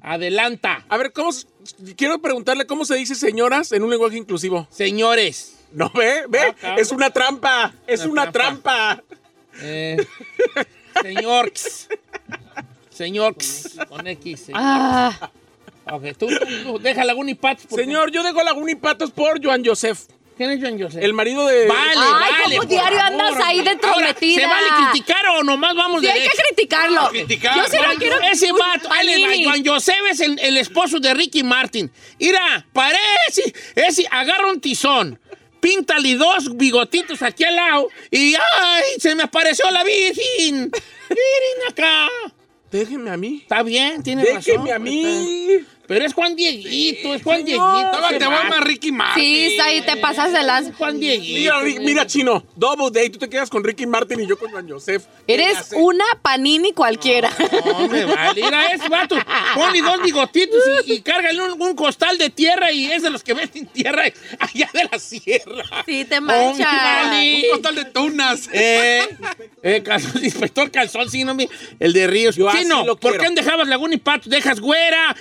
Adelanta. 0.00 0.84
A 0.88 0.96
ver, 0.96 1.12
¿cómo, 1.12 1.30
quiero 1.96 2.20
preguntarle 2.20 2.66
cómo 2.66 2.84
se 2.84 2.94
dice 2.96 3.14
señoras 3.14 3.72
en 3.72 3.82
un 3.82 3.90
lenguaje 3.90 4.16
inclusivo. 4.18 4.68
Señores. 4.70 5.56
No, 5.72 5.90
ve, 5.94 6.24
ve, 6.28 6.54
Ah, 6.62 6.76
es 6.78 6.92
una 6.92 7.10
trampa, 7.10 7.74
es 7.86 8.02
Una 8.04 8.22
una, 8.24 8.32
trampa. 8.32 9.02
Eh, 9.60 9.96
señor. 11.02 11.48
X. 11.48 11.88
Señor 12.90 13.32
X, 13.32 13.76
con 13.88 14.06
X. 14.06 14.40
señor. 14.40 14.60
Ah, 14.62 15.30
Ok, 15.90 16.02
tú, 16.18 16.28
tú, 16.28 16.46
tú, 16.64 16.78
deja 16.78 17.04
Laguna 17.04 17.30
y 17.30 17.34
Patos. 17.34 17.66
porque- 17.68 17.84
Señor, 17.84 18.10
yo 18.10 18.22
dejo 18.22 18.42
Laguna 18.42 18.70
y 18.72 18.74
Patos 18.74 19.10
por 19.10 19.44
Joan 19.44 19.62
Joseph, 19.64 19.98
¿Quién 20.36 20.50
es 20.50 20.60
Joan 20.60 20.80
Joseph? 20.80 21.02
el 21.02 21.12
marido 21.12 21.46
de... 21.46 21.68
Vale, 21.68 21.92
Ay, 21.96 22.32
vale. 22.32 22.56
¿cómo 22.56 22.68
diario 22.68 22.98
favor, 22.98 23.12
andas 23.12 23.44
ahí 23.44 23.60
de 23.62 23.70
Ahora, 23.70 23.72
entrometida? 23.72 24.40
¿Se 24.40 24.46
vale 24.46 24.66
criticar 24.90 25.26
o 25.28 25.42
nomás 25.44 25.74
vamos 25.76 26.00
sí, 26.00 26.08
hay 26.08 26.22
que 26.22 26.30
criticarlo. 26.48 27.08
criticar. 27.10 27.56
Yo 27.56 27.64
sí 27.70 27.76
no 27.76 27.94
quiero 27.96 28.20
ese 28.20 28.50
vato, 28.52 28.90
ahí 28.90 29.06
les 29.06 29.22
va, 29.22 29.26
Panini. 29.28 29.44
Juan 29.44 29.64
Joseph 29.64 30.04
es 30.10 30.20
el, 30.20 30.38
el 30.40 30.56
esposo 30.56 30.98
de 30.98 31.14
Ricky 31.14 31.42
Martin. 31.44 31.90
Mira, 32.18 32.66
parece, 32.72 33.54
ese, 33.76 34.06
agarra 34.10 34.48
un 34.48 34.60
tizón, 34.60 35.20
píntale 35.60 36.16
dos 36.16 36.56
bigotitos 36.56 37.22
aquí 37.22 37.44
al 37.44 37.54
lado 37.56 37.88
y 38.10 38.34
¡ay! 38.34 38.82
Se 38.98 39.14
me 39.14 39.22
apareció 39.22 39.70
la 39.70 39.84
Virgen. 39.84 40.70
Miren 41.08 41.70
acá. 41.70 42.08
Déjeme 42.70 43.10
a 43.10 43.16
mí. 43.16 43.38
Está 43.42 43.62
bien, 43.62 44.02
tiene 44.02 44.24
razón. 44.24 44.42
Déjeme 44.44 44.72
a 44.72 44.78
mí. 44.80 45.64
Pero 45.86 46.04
es 46.06 46.14
Juan 46.14 46.34
Dieguito, 46.34 47.14
es 47.14 47.22
Juan 47.22 47.44
señor. 47.44 47.46
Dieguito. 47.46 47.80
Estaba 47.84 48.08
ese 48.08 48.18
te 48.18 48.24
voy 48.26 48.34
vato. 48.34 48.48
más 48.48 48.60
Ricky 48.60 48.92
Martin. 48.92 49.22
Sí, 49.50 49.60
ahí 49.60 49.82
te 49.82 49.96
pasas 49.98 50.32
de 50.32 50.42
las... 50.42 50.72
Juan 50.78 50.98
Dieguito. 50.98 51.38
Mira, 51.40 51.60
Rick- 51.60 51.80
mira, 51.80 52.06
Chino, 52.06 52.44
double 52.56 52.90
day, 52.90 53.10
tú 53.10 53.18
te 53.18 53.28
quedas 53.28 53.50
con 53.50 53.62
Ricky 53.62 53.86
Martin 53.86 54.20
y 54.20 54.26
yo 54.26 54.38
con 54.38 54.50
Joan 54.50 54.66
Joseph. 54.68 55.04
Eres 55.26 55.70
una 55.76 56.04
panini 56.22 56.72
cualquiera. 56.72 57.30
No 57.66 57.88
me 57.88 58.04
vale. 58.06 58.42
Mira 58.42 58.66
ese 58.72 58.88
vato. 58.88 59.16
Ponle 59.54 59.82
dos 59.82 60.02
bigotitos 60.02 60.58
y, 60.86 60.94
y 60.94 61.00
cárgale 61.02 61.40
un, 61.42 61.60
un 61.60 61.74
costal 61.74 62.16
de 62.18 62.30
tierra 62.30 62.72
y 62.72 62.86
es 62.90 63.02
de 63.02 63.10
los 63.10 63.22
que 63.22 63.34
venden 63.34 63.66
tierra 63.66 64.04
allá 64.38 64.70
de 64.72 64.88
la 64.90 64.98
sierra. 64.98 65.64
Sí, 65.84 66.04
te 66.06 66.16
No 66.20 66.26
mancha. 66.28 66.64
vale. 66.64 67.42
Un 67.44 67.50
costal 67.50 67.74
de 67.74 67.84
tunas. 67.86 68.48
Eh, 68.52 69.02
eh, 69.62 69.82
calzón, 69.84 70.24
inspector 70.24 70.70
calzón, 70.70 71.10
sí, 71.10 71.24
no 71.24 71.34
me- 71.34 71.48
el 71.78 71.92
de 71.92 72.06
Ríos. 72.06 72.36
Yo 72.36 72.50
no, 72.66 72.84
lo 72.86 72.96
¿por 72.96 73.16
quiero. 73.18 73.34
qué 73.34 73.42
dejabas 73.42 73.68
Laguna 73.68 73.94
y 73.94 73.98
Pato? 73.98 74.30
Dejas 74.30 74.60
Güera, 74.60 75.14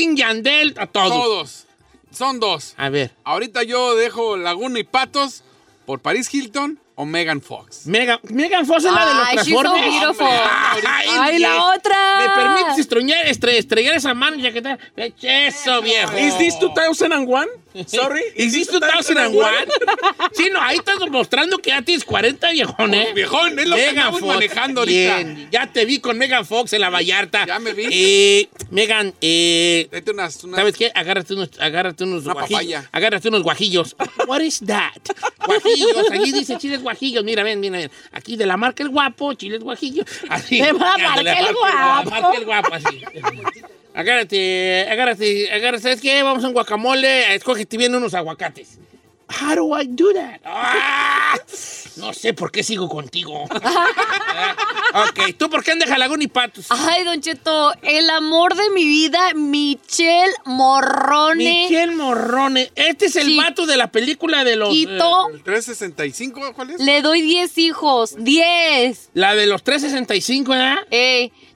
Guisín, 0.00 0.16
Yandel, 0.16 0.74
a 0.78 0.86
todos. 0.86 1.10
Todos. 1.12 1.66
Son 2.12 2.40
dos. 2.40 2.74
A 2.76 2.88
ver, 2.88 3.12
Ahorita 3.24 3.62
yo 3.62 3.94
dejo 3.94 4.36
Laguna 4.36 4.78
y 4.78 4.84
Patos 4.84 5.42
por 5.86 6.00
Paris 6.00 6.32
Hilton 6.32 6.78
o 6.96 7.04
Megan 7.06 7.40
Fox. 7.40 7.86
Megan, 7.86 8.18
Megan 8.24 8.66
Fox 8.66 8.84
es 8.84 8.92
la 8.92 9.06
de 9.06 9.14
los 9.14 9.28
Ay, 9.28 9.36
she's 9.38 9.54
so 9.54 9.60
Transformers. 9.62 10.00
beautiful. 10.00 10.26
Ay, 10.86 11.08
Ay, 11.18 11.38
la 11.38 11.64
otra. 11.74 12.18
¿Me 12.18 12.42
permites 12.42 12.78
estrellar, 12.78 13.26
estre- 13.26 13.56
estrellar 13.58 13.94
esa 13.96 14.12
mano 14.14 14.36
ya 14.36 14.52
que 14.52 14.60
tal? 14.60 14.78
Eso, 14.96 15.80
viejo. 15.82 16.16
¿Is 16.18 16.36
this 16.38 16.58
2001? 16.58 17.46
Sorry. 17.86 18.22
¿Is 18.36 18.52
this 18.52 18.68
2001? 18.68 19.46
sí, 20.32 20.48
no, 20.52 20.60
ahí 20.60 20.76
estás 20.78 20.98
mostrando 21.10 21.58
que 21.58 21.70
ya 21.70 21.82
tienes 21.82 22.04
40, 22.04 22.50
viejón, 22.52 22.94
¿eh? 22.94 23.12
Viejón, 23.14 23.58
es 23.58 23.66
lo 23.68 23.76
que 23.76 23.88
andamos 23.88 24.22
manejando 24.22 24.80
ahorita. 24.80 25.16
Bien, 25.16 25.48
ya 25.50 25.66
te 25.72 25.84
vi 25.84 25.98
con 26.00 26.18
Megan 26.18 26.44
Fox 26.46 26.72
en 26.72 26.80
la 26.80 26.90
Vallarta. 26.90 27.46
Ya 27.46 27.58
me 27.58 27.72
vi. 27.72 27.86
Eh, 27.90 28.48
Megan, 28.70 29.14
eh, 29.20 29.88
unas, 30.10 30.42
unas- 30.44 30.56
¿sabes 30.56 30.76
qué? 30.76 30.90
Agárrate 30.94 31.34
unos, 31.34 31.50
agárrate 31.60 32.04
unos 32.04 32.24
Una 32.24 32.32
guajillos. 32.34 32.58
papaya. 32.60 32.88
Agárrate 32.92 33.28
unos 33.28 33.42
guajillos. 33.42 33.96
What 34.26 34.40
is 34.40 34.60
that? 34.66 34.92
Guajillos. 35.46 36.10
Allí 36.10 36.32
dice 36.32 36.58
chiles 36.58 36.82
guajillos. 36.82 37.24
Mira, 37.24 37.42
ven, 37.42 37.60
mira, 37.60 37.78
ven. 37.78 37.90
Aquí 38.12 38.36
de 38.36 38.46
la 38.46 38.56
marca 38.56 38.82
El 38.82 38.88
Guapo, 38.90 39.34
chiles 39.34 39.60
guajillos. 39.62 40.06
Así. 40.28 40.60
De 40.60 40.72
la 40.72 40.74
marca 40.74 41.22
de 41.22 41.30
El 41.30 41.54
Guapo. 41.54 42.10
La 42.10 42.20
marca 42.20 42.36
El 42.38 42.44
Guapo, 42.44 42.74
así. 42.74 43.02
Agárrate, 44.00 44.88
agárrate, 44.88 45.52
agárrate. 45.52 45.82
¿Sabes 45.82 46.00
qué? 46.00 46.22
Vamos 46.22 46.42
a 46.42 46.48
un 46.48 46.54
guacamole. 46.54 47.34
Escógete 47.34 47.76
bien 47.76 47.94
unos 47.94 48.14
aguacates. 48.14 48.78
How 49.30 49.54
do 49.54 49.74
I 49.78 49.86
do 49.86 50.12
that? 50.14 50.40
Ah, 51.32 51.38
no 51.96 52.12
sé 52.12 52.34
por 52.34 52.50
qué 52.50 52.64
sigo 52.64 52.88
contigo. 52.88 53.44
Ok, 54.92 55.36
¿tú 55.38 55.48
por 55.48 55.62
qué 55.62 55.70
andas 55.70 55.88
Laguna 55.96 56.24
y 56.24 56.26
Patos? 56.26 56.66
Ay, 56.70 57.04
Don 57.04 57.20
Cheto, 57.20 57.72
el 57.82 58.10
amor 58.10 58.56
de 58.56 58.68
mi 58.70 58.84
vida, 58.84 59.20
Michelle 59.36 60.32
Morrone. 60.46 61.68
Michelle 61.68 61.94
Morrone. 61.94 62.72
Este 62.74 63.06
es 63.06 63.14
el 63.14 63.26
Sí. 63.26 63.36
vato 63.36 63.66
de 63.66 63.76
la 63.76 63.92
película 63.92 64.42
de 64.42 64.56
los... 64.56 64.70
Quito, 64.70 65.28
eh, 65.30 65.34
¿El 65.34 65.42
365? 65.44 66.52
¿Cuál 66.54 66.70
es? 66.70 66.80
le 66.80 67.02
doy 67.02 67.22
10 67.22 67.56
hijos. 67.58 68.16
10. 68.18 69.10
la 69.14 69.36
de 69.36 69.46
los 69.46 69.62
365, 69.62 70.50
¿verdad? 70.50 70.78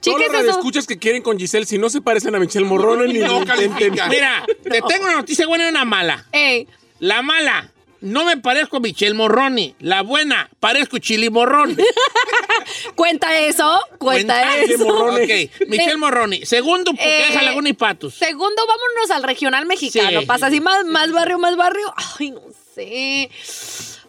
Chiques 0.00 0.32
los 0.32 0.42
eso. 0.42 0.50
escuchas 0.50 0.86
que 0.86 0.98
quieren 1.00 1.22
con 1.22 1.36
Giselle, 1.36 1.66
si 1.66 1.76
no 1.78 1.90
se 1.90 2.00
parecen 2.02 2.36
a 2.36 2.38
Michelle 2.38 2.66
Morrone 2.66 3.08
ni 3.12 3.18
No. 3.18 3.40
Mira, 3.40 4.46
te 4.62 4.80
tengo 4.82 5.04
una 5.06 5.14
noticia 5.14 5.48
buena 5.48 5.66
y 5.66 5.70
una 5.70 5.84
mala. 5.84 6.24
Ey, 6.30 6.68
La 7.00 7.22
mala, 7.22 7.70
no 8.00 8.24
me 8.24 8.36
parezco 8.36 8.76
a 8.76 8.80
Michelle 8.80 9.14
Morrone. 9.14 9.74
La 9.80 10.02
buena, 10.02 10.48
parezco 10.60 10.98
Chili 10.98 11.30
Morrone. 11.30 11.76
cuenta 12.94 13.36
eso, 13.38 13.80
cuenta, 13.98 14.40
Cuenta. 14.42 14.56
eso. 14.58 14.84
Morrone. 14.86 15.24
Ok, 15.24 15.68
Michelle 15.68 15.96
Morrone. 15.96 16.46
Segundo, 16.46 16.92
porque 16.92 17.04
Eh, 17.22 17.26
deja 17.28 17.42
Laguna 17.42 17.68
y 17.68 17.72
Patos. 17.74 18.14
Segundo, 18.14 18.62
vámonos 18.66 19.10
al 19.10 19.22
regional 19.22 19.66
mexicano. 19.66 20.20
Sí. 20.20 20.26
Pasa 20.26 20.46
así 20.46 20.60
más, 20.60 20.84
más 20.84 21.12
barrio, 21.12 21.38
más 21.38 21.56
barrio. 21.56 21.92
Ay, 22.18 22.30
no 22.30 22.40
sé. 22.74 23.30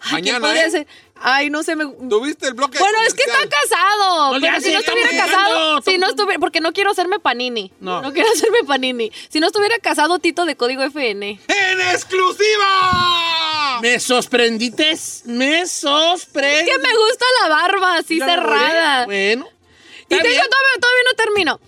Ay, 0.01 0.21
¿quién 0.21 0.35
Mañana, 0.35 0.39
podría 0.39 0.65
¿eh? 0.67 0.71
ser? 0.71 0.87
Ay, 1.27 1.49
no 1.49 1.63
sé. 1.63 1.75
Me... 1.75 1.87
¿Tuviste 1.87 2.47
el 2.47 2.53
bloque 2.53 2.77
Bueno, 2.77 2.99
es 3.07 3.15
que 3.15 3.23
está 3.23 3.39
casado. 3.49 4.35
No 4.35 4.39
pero 4.39 4.61
si 4.61 4.71
no 4.71 4.77
estuviera 4.77 5.09
casado, 5.09 5.81
si 5.81 5.97
no 5.97 6.07
estuviera, 6.07 6.39
porque 6.39 6.61
no 6.61 6.71
quiero 6.71 6.91
hacerme 6.91 7.17
panini. 7.19 7.71
No. 7.79 8.03
No. 8.03 8.13
quiero 8.13 8.29
hacerme 8.31 8.59
panini. 8.67 9.11
Si 9.29 9.39
no 9.39 9.47
estuviera 9.47 9.79
casado, 9.79 10.19
Tito 10.19 10.45
de 10.45 10.55
código 10.55 10.83
FN. 10.83 11.39
¡En 11.47 11.81
exclusiva! 11.81 13.79
¿Me 13.81 13.99
sorprendites? 13.99 15.23
¿Me 15.25 15.65
sorprendí? 15.65 16.69
Que 16.71 16.77
me 16.77 16.95
gusta 16.95 17.25
la 17.41 17.49
barba 17.49 17.95
así 17.95 18.19
cerrada. 18.19 19.05
Bueno. 19.05 19.47
y 20.01 20.05
tengo, 20.05 20.21
bien. 20.21 20.41
todavía, 20.47 20.79
todavía 20.79 21.03
no 21.05 21.13
termino. 21.15 21.59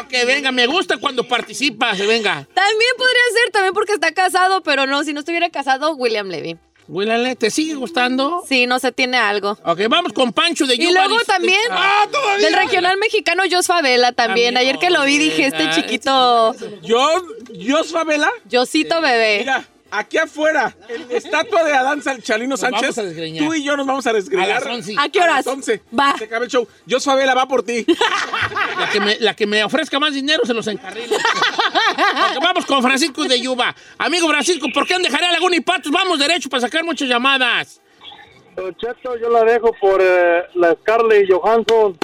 Ok, 0.00 0.12
venga, 0.26 0.50
me 0.50 0.66
gusta 0.66 0.96
cuando 0.96 1.28
participas, 1.28 1.98
venga. 1.98 2.48
También 2.54 2.90
podría 2.96 3.22
ser, 3.34 3.52
también 3.52 3.74
porque 3.74 3.92
está 3.92 4.12
casado, 4.12 4.62
pero 4.62 4.86
no, 4.86 5.04
si 5.04 5.12
no 5.12 5.20
estuviera 5.20 5.50
casado, 5.50 5.92
William 5.92 6.28
Levy. 6.28 6.56
Willale, 6.88 7.36
¿te 7.36 7.50
sigue 7.50 7.74
gustando? 7.74 8.42
Sí, 8.48 8.66
no 8.66 8.78
se 8.78 8.92
tiene 8.92 9.16
algo. 9.16 9.56
Ok, 9.64 9.80
vamos 9.88 10.12
con 10.12 10.32
Pancho 10.32 10.66
de 10.66 10.74
Y 10.74 10.78
Yuba. 10.78 11.06
luego 11.06 11.22
también 11.24 11.58
Ah, 11.70 12.06
todavía. 12.10 12.44
del 12.48 12.54
regional 12.58 12.98
mexicano 12.98 13.42
Jos 13.50 13.66
Favela 13.66 14.12
también. 14.12 14.56
Ayer 14.56 14.78
que 14.78 14.90
lo 14.90 15.04
vi 15.04 15.18
dije, 15.18 15.46
este 15.46 15.62
oye, 15.64 15.74
chiquito 15.74 16.54
yo, 16.82 17.84
Favela, 17.84 18.30
Josito 18.50 19.00
bebé. 19.00 19.38
mira, 19.40 19.64
aquí 19.92 20.16
afuera, 20.16 20.74
en 20.88 21.08
la 21.08 21.14
estatua 21.16 21.62
de 21.64 21.72
Adán 21.74 22.02
Chalino 22.22 22.56
Sánchez, 22.56 22.98
a 22.98 23.02
tú 23.38 23.54
y 23.54 23.62
yo 23.62 23.76
nos 23.76 23.86
vamos 23.86 24.06
a 24.06 24.12
desgreñar. 24.12 24.50
A 24.50 24.54
las 24.54 24.66
11. 24.66 24.94
¿A 24.98 25.08
qué 25.08 25.20
A 25.20 25.24
horas? 25.24 25.36
las 25.36 25.46
11. 25.46 25.82
Va. 25.98 26.14
Se 26.18 26.24
acaba 26.24 26.44
el 26.44 26.50
show. 26.50 26.66
Yo, 26.86 26.98
va 27.36 27.46
por 27.46 27.62
ti. 27.62 27.84
La 28.78 28.88
que, 28.90 29.00
me, 29.00 29.16
la 29.20 29.34
que 29.36 29.46
me 29.46 29.62
ofrezca 29.62 30.00
más 30.00 30.14
dinero 30.14 30.44
se 30.44 30.54
los 30.54 30.66
encarrilo. 30.66 31.14
Ok, 31.14 32.42
vamos 32.42 32.66
con 32.66 32.82
Francisco 32.82 33.24
de 33.24 33.40
Yuba. 33.40 33.74
Amigo 33.98 34.28
Francisco, 34.28 34.66
¿por 34.72 34.86
qué 34.86 34.98
dejaré 34.98 35.26
a 35.26 35.32
Laguna 35.32 35.56
y 35.56 35.60
Patos? 35.60 35.92
Vamos 35.92 36.18
derecho 36.18 36.48
para 36.48 36.62
sacar 36.62 36.82
muchas 36.84 37.08
llamadas. 37.08 37.80
Cheto, 38.56 39.16
yo 39.18 39.30
la 39.30 39.44
dejo 39.44 39.72
por 39.80 40.00
eh, 40.02 40.42
la 40.54 40.74
Scarlett 40.74 41.30
Johansson. 41.30 41.96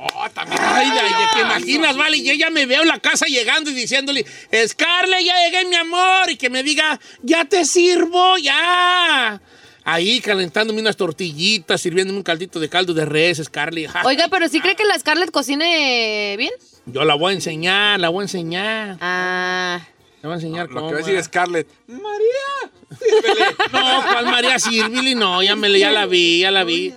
Oh, 0.00 0.28
también. 0.30 0.60
Ay, 0.62 0.88
de, 0.90 0.96
de 0.96 1.24
que 1.34 1.40
imaginas, 1.40 1.96
vale, 1.96 2.22
yo 2.22 2.32
ya 2.34 2.50
me 2.50 2.66
veo 2.66 2.82
en 2.82 2.88
la 2.88 2.98
casa 2.98 3.26
llegando 3.26 3.70
y 3.70 3.74
diciéndole, 3.74 4.24
Scarlett, 4.66 5.24
ya 5.24 5.34
llegué, 5.44 5.64
mi 5.66 5.76
amor, 5.76 6.30
y 6.30 6.36
que 6.36 6.50
me 6.50 6.62
diga, 6.62 6.98
ya 7.22 7.44
te 7.44 7.64
sirvo, 7.64 8.36
ya. 8.38 9.40
ahí 9.84 10.20
calentándome 10.20 10.80
unas 10.80 10.96
tortillitas, 10.96 11.80
sirviéndome 11.80 12.18
un 12.18 12.22
caldito 12.24 12.58
de 12.60 12.68
caldo 12.68 12.92
de 12.94 13.04
res, 13.04 13.40
Scarlett. 13.44 13.90
Oiga, 14.04 14.28
pero 14.30 14.48
¿sí 14.48 14.60
cree 14.60 14.74
que 14.76 14.84
la 14.84 14.98
Scarlett 14.98 15.30
cocine 15.30 16.34
bien? 16.36 16.52
Yo 16.86 17.04
la 17.04 17.14
voy 17.14 17.32
a 17.32 17.34
enseñar, 17.34 17.98
la 18.00 18.08
voy 18.10 18.22
a 18.22 18.24
enseñar. 18.24 18.96
Ah. 19.00 19.80
La 20.22 20.28
voy 20.28 20.32
a 20.32 20.34
enseñar 20.36 20.68
Lo 20.68 20.74
cómo. 20.76 20.88
que 20.88 20.94
va 20.94 21.00
a 21.00 21.04
decir. 21.04 21.22
Scarlett. 21.24 21.68
María. 21.86 22.72
No, 23.72 24.02
¿cuál 24.02 24.24
María 24.26 24.58
Sirvili? 24.58 25.14
No, 25.16 25.42
ya, 25.42 25.56
me, 25.56 25.76
ya 25.78 25.90
la 25.90 26.06
vi, 26.06 26.40
ya 26.40 26.50
la 26.52 26.62
vi. 26.64 26.94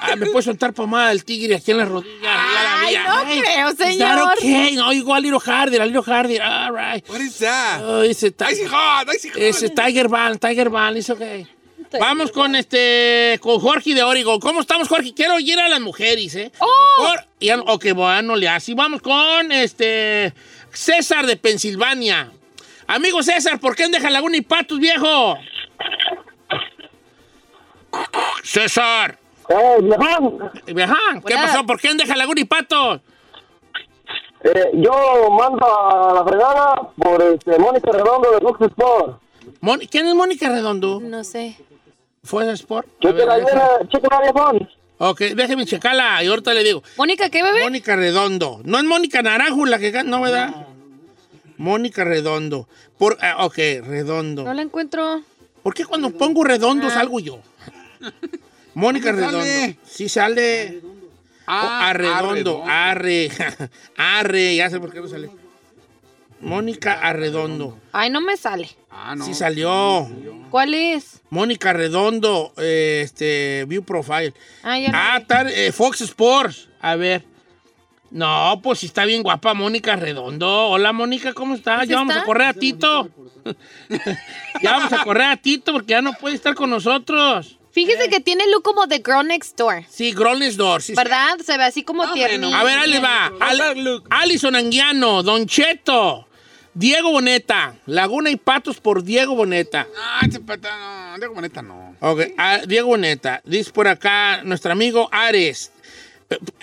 Ah, 0.00 0.16
me 0.16 0.26
puede 0.26 0.42
soltar 0.44 0.72
pomada 0.72 1.08
del 1.10 1.24
tigre 1.24 1.56
aquí 1.56 1.70
en 1.72 1.78
la 1.78 1.84
rodilla. 1.84 2.14
ya 2.22 2.62
la. 2.62 2.80
Ay, 2.80 2.96
no 2.96 3.42
creo, 3.42 3.74
señor. 3.76 4.32
okay? 4.36 4.76
No, 4.76 4.92
igual 4.92 5.22
Little 5.22 5.40
Hardy, 5.40 5.76
a 5.76 5.86
Little 5.86 6.02
Hardy. 6.02 6.38
All 6.38 6.70
right. 6.72 7.08
What 7.08 7.20
is 7.20 7.38
that? 7.38 7.82
Oh, 7.82 8.02
ese 8.02 8.26
Icy 8.50 8.64
hot, 8.66 9.08
icy 9.14 9.28
hot. 9.30 9.38
ese 9.38 9.68
Tiger 9.70 10.08
Ball, 10.08 10.38
Tiger 10.38 10.68
Ball, 10.68 10.96
es 10.96 11.10
okay. 11.10 11.46
Vamos 11.98 12.30
con 12.32 12.54
este, 12.54 13.38
con 13.40 13.58
Jorge 13.60 13.94
de 13.94 14.02
Oregon. 14.02 14.38
¿Cómo 14.40 14.60
estamos, 14.60 14.88
Jorge? 14.88 15.14
Quiero 15.14 15.36
oír 15.36 15.58
a 15.58 15.68
las 15.70 15.80
mujeres, 15.80 16.34
¿eh? 16.34 16.52
¡Oh! 16.58 16.66
Por- 16.98 17.24
ya, 17.40 17.58
ok, 17.60 17.92
bueno, 17.94 18.36
le 18.36 18.46
así. 18.46 18.74
Vamos 18.74 19.00
con 19.00 19.50
este 19.52 20.34
César 20.70 21.24
de 21.26 21.36
Pensilvania. 21.36 22.30
Amigo 22.86 23.22
César, 23.22 23.58
¿por 23.58 23.74
qué 23.74 23.84
en 23.84 23.92
Deja 23.92 24.10
Laguna 24.10 24.36
y 24.36 24.42
Patos, 24.42 24.78
viejo? 24.78 25.38
César. 28.42 29.18
Eh, 29.48 29.76
viejón, 29.82 30.50
Vieján, 30.66 31.22
¿qué 31.26 31.34
Hola. 31.34 31.42
pasó? 31.46 31.64
¿Por 31.66 31.80
qué 31.80 31.94
Deja 31.94 32.16
Laguna 32.16 32.40
y 32.40 32.44
Patos? 32.44 33.00
eh, 34.44 34.70
yo 34.74 35.30
mando 35.30 35.66
a 35.66 36.14
la 36.14 36.24
fregada 36.24 36.90
por 36.96 37.22
este, 37.22 37.58
Mónica 37.58 37.90
Redondo 37.90 38.30
de 38.30 38.40
Fox 38.40 38.60
Sport. 38.60 39.20
Mon- 39.60 39.80
¿Quién 39.80 40.06
es 40.06 40.14
Mónica 40.14 40.48
Redondo? 40.48 41.00
No 41.00 41.24
sé. 41.24 41.56
¿Fue 42.22 42.44
de 42.44 42.52
Sport? 42.52 42.86
A 42.86 43.00
Cheque 43.00 43.12
ver, 43.14 43.26
la 43.26 43.36
deja- 43.38 43.50
llena, 43.50 43.88
cheque 43.88 44.06
la 44.10 44.20
viejón. 44.20 44.68
Ok, 44.98 45.20
déjeme 45.34 45.64
checarla 45.64 46.22
y 46.22 46.26
ahorita 46.26 46.52
le 46.54 46.64
digo. 46.64 46.82
Mónica, 46.96 47.30
¿qué 47.30 47.42
bebé? 47.42 47.62
Mónica 47.62 47.96
Redondo. 47.96 48.60
No 48.64 48.78
es 48.78 48.84
Mónica 48.84 49.22
Naranjo 49.22 49.64
la 49.66 49.78
que 49.78 49.92
canta, 49.92 50.10
no, 50.10 50.20
¿verdad? 50.22 50.66
Mónica 51.56 52.04
Redondo. 52.04 52.68
Por, 52.98 53.16
ah, 53.22 53.44
ok, 53.46 53.56
Redondo. 53.86 54.44
No 54.44 54.52
la 54.52 54.62
encuentro. 54.62 55.22
¿Por 55.62 55.72
qué 55.74 55.84
cuando 55.86 56.10
pongo 56.10 56.44
Redondo 56.44 56.90
salgo 56.90 57.18
yo? 57.20 57.38
Mónica 58.78 59.10
¿Dónde 59.12 59.26
Redondo. 59.26 59.44
sale? 59.44 59.78
Sí 59.84 60.08
sale. 60.08 60.80
Ah, 61.48 61.62
Oh, 61.80 61.84
Arredondo. 61.86 62.62
Arre. 62.66 63.28
Arre. 63.96 64.54
Ya 64.54 64.70
sé 64.70 64.78
por 64.78 64.92
qué 64.92 65.00
no 65.00 65.08
sale. 65.08 65.30
Mónica 66.40 66.92
Arredondo. 66.92 67.76
Ay, 67.92 68.10
no 68.10 68.20
me 68.20 68.36
sale. 68.36 68.70
Ah, 68.90 69.16
no. 69.16 69.24
Sí 69.24 69.34
salió. 69.34 70.08
¿Cuál 70.50 70.74
es? 70.74 71.20
Mónica 71.30 71.72
Redondo. 71.72 72.52
eh, 72.58 73.00
este, 73.04 73.64
View 73.66 73.82
Profile. 73.82 74.32
Ah, 74.62 74.78
ya 74.78 74.92
no. 74.92 74.98
Ah, 74.98 75.20
tar- 75.26 75.48
eh, 75.50 75.72
Fox 75.72 76.00
Sports. 76.02 76.68
A 76.80 76.94
ver. 76.94 77.24
No, 78.12 78.60
pues 78.62 78.78
sí 78.78 78.86
está 78.86 79.04
bien 79.04 79.22
guapa 79.24 79.54
Mónica 79.54 79.96
Redondo. 79.96 80.68
Hola 80.68 80.92
Mónica, 80.92 81.34
¿cómo 81.34 81.54
estás? 81.56 81.78
¿Pues 81.78 81.88
Ya 81.88 81.96
vamos 81.96 82.12
está? 82.12 82.22
a 82.22 82.26
correr 82.26 82.46
a 82.46 82.54
Tito. 82.54 83.10
ya 84.62 84.72
vamos 84.72 84.92
a 84.92 85.02
correr 85.04 85.26
a 85.26 85.36
Tito 85.36 85.72
porque 85.72 85.90
ya 85.90 86.00
no 86.02 86.12
puede 86.14 86.36
estar 86.36 86.54
con 86.54 86.70
nosotros. 86.70 87.57
Fíjese 87.78 88.08
que 88.08 88.18
tiene 88.18 88.44
look 88.48 88.64
como 88.64 88.88
de 88.88 88.96
Girl 88.96 89.24
Next 89.24 89.56
Door. 89.56 89.84
Sí, 89.88 90.10
Grones 90.12 90.56
Door. 90.56 90.82
Sí, 90.82 90.94
sí. 90.94 90.96
¿Verdad? 90.96 91.38
Se 91.44 91.56
ve 91.56 91.62
así 91.62 91.84
como 91.84 92.12
tiernito. 92.12 92.56
A 92.56 92.64
ver, 92.64 92.76
ahí 92.76 92.90
le 92.90 92.98
va. 92.98 93.32
Al- 93.38 94.02
Alison 94.10 94.56
Anguiano, 94.56 95.22
Don 95.22 95.46
Cheto, 95.46 96.26
Diego 96.74 97.12
Boneta, 97.12 97.76
Laguna 97.86 98.30
y 98.30 98.36
Patos 98.36 98.80
por 98.80 99.04
Diego 99.04 99.36
Boneta. 99.36 99.86
Ah, 99.96 100.26
ese 100.28 100.40
pata, 100.40 100.76
no. 101.12 101.18
Diego 101.18 101.34
Boneta 101.34 101.62
no. 101.62 101.94
Ok, 102.00 102.20
ah, 102.36 102.58
Diego 102.66 102.88
Boneta. 102.88 103.40
Dice 103.44 103.70
por 103.70 103.86
acá 103.86 104.42
nuestro 104.42 104.72
amigo 104.72 105.08
Ares. 105.12 105.70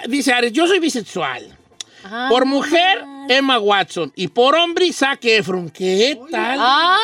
Dice 0.09 0.33
Ares, 0.33 0.51
yo 0.51 0.67
soy 0.67 0.79
bisexual. 0.79 1.57
Ah. 2.03 2.27
Por 2.29 2.45
mujer, 2.45 3.05
Emma 3.29 3.57
Watson. 3.57 4.11
Y 4.17 4.27
por 4.27 4.53
hombre, 4.55 4.91
Zac 4.91 5.23
Efron. 5.23 5.69
¿Qué 5.69 6.19
tal? 6.29 6.59
¡Ay! 6.61 6.99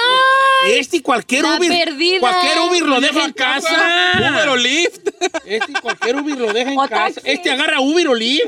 Este 0.67 0.97
y 0.97 1.02
cualquier 1.02 1.43
La 1.43 1.56
Uber. 1.58 1.69
perdida. 1.69 2.19
Cualquier 2.19 2.60
Uber 2.60 2.82
lo 2.84 3.02
deja 3.02 3.26
en 3.26 3.34
casa. 3.34 4.13
Uber 4.17 4.50
o 4.50 4.56
Lyft. 4.56 5.08
Este 5.45 5.71
y 5.71 5.74
cualquier 5.76 6.15
Uber 6.17 6.38
lo 6.38 6.54
deja 6.54 6.71
en 6.71 6.78
O 6.80 6.82
casa. 6.88 7.13
taxi. 7.15 7.21
Este 7.26 7.52
agarra 7.52 7.80
Uber 7.82 8.08
o 8.08 8.15
Lyft. 8.15 8.45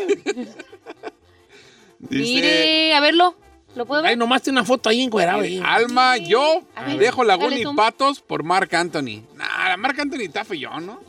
Dice, 2.00 2.24
Mire, 2.34 2.94
a 2.96 3.00
verlo. 3.00 3.36
¿Lo 3.76 3.86
puedo 3.86 4.02
Ay, 4.04 4.10
ver? 4.10 4.18
nomás 4.18 4.42
tiene 4.44 4.60
una 4.60 4.66
foto 4.68 4.90
ahí 4.90 5.02
encuadrado. 5.02 5.40
ahí. 5.40 5.60
Alma, 5.66 6.18
yo 6.18 6.62
ver, 6.86 6.98
dejo 7.00 7.24
Laguna 7.24 7.50
dale 7.56 7.62
y. 7.62 7.76
Patos 7.76 8.20
por 8.20 8.44
Marc 8.44 8.72
Anthony. 8.74 9.24
Nah, 9.36 9.76
Marc 9.78 9.98
Anthony 10.00 10.22
está 10.22 10.46
feo, 10.46 10.80
¿no? 10.80 11.02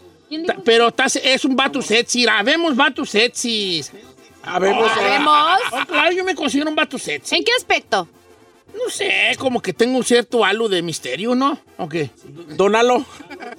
Pero 0.64 0.88
estás- 0.88 1.16
es 1.16 1.44
un 1.44 1.54
vato 1.56 1.82
sexy. 1.82 2.26
Habemos 2.26 2.74
vatos 2.74 3.10
sexys. 3.10 3.92
Habemos. 4.42 4.90
¿Sabemos? 4.92 5.58
Oh, 5.72 5.84
claro, 5.86 6.12
yo 6.12 6.24
me 6.24 6.34
considero 6.34 6.70
un 6.70 6.76
vato 6.76 6.98
sexy. 6.98 7.36
¿En 7.36 7.44
qué 7.44 7.52
aspecto? 7.58 8.08
No 8.74 8.90
sé, 8.90 9.36
como 9.38 9.62
que 9.62 9.72
tengo 9.72 9.96
un 9.96 10.04
cierto 10.04 10.44
halo 10.44 10.68
de 10.68 10.82
misterio, 10.82 11.34
¿no? 11.34 11.58
Ok. 11.78 11.94
Donalo. 12.56 13.04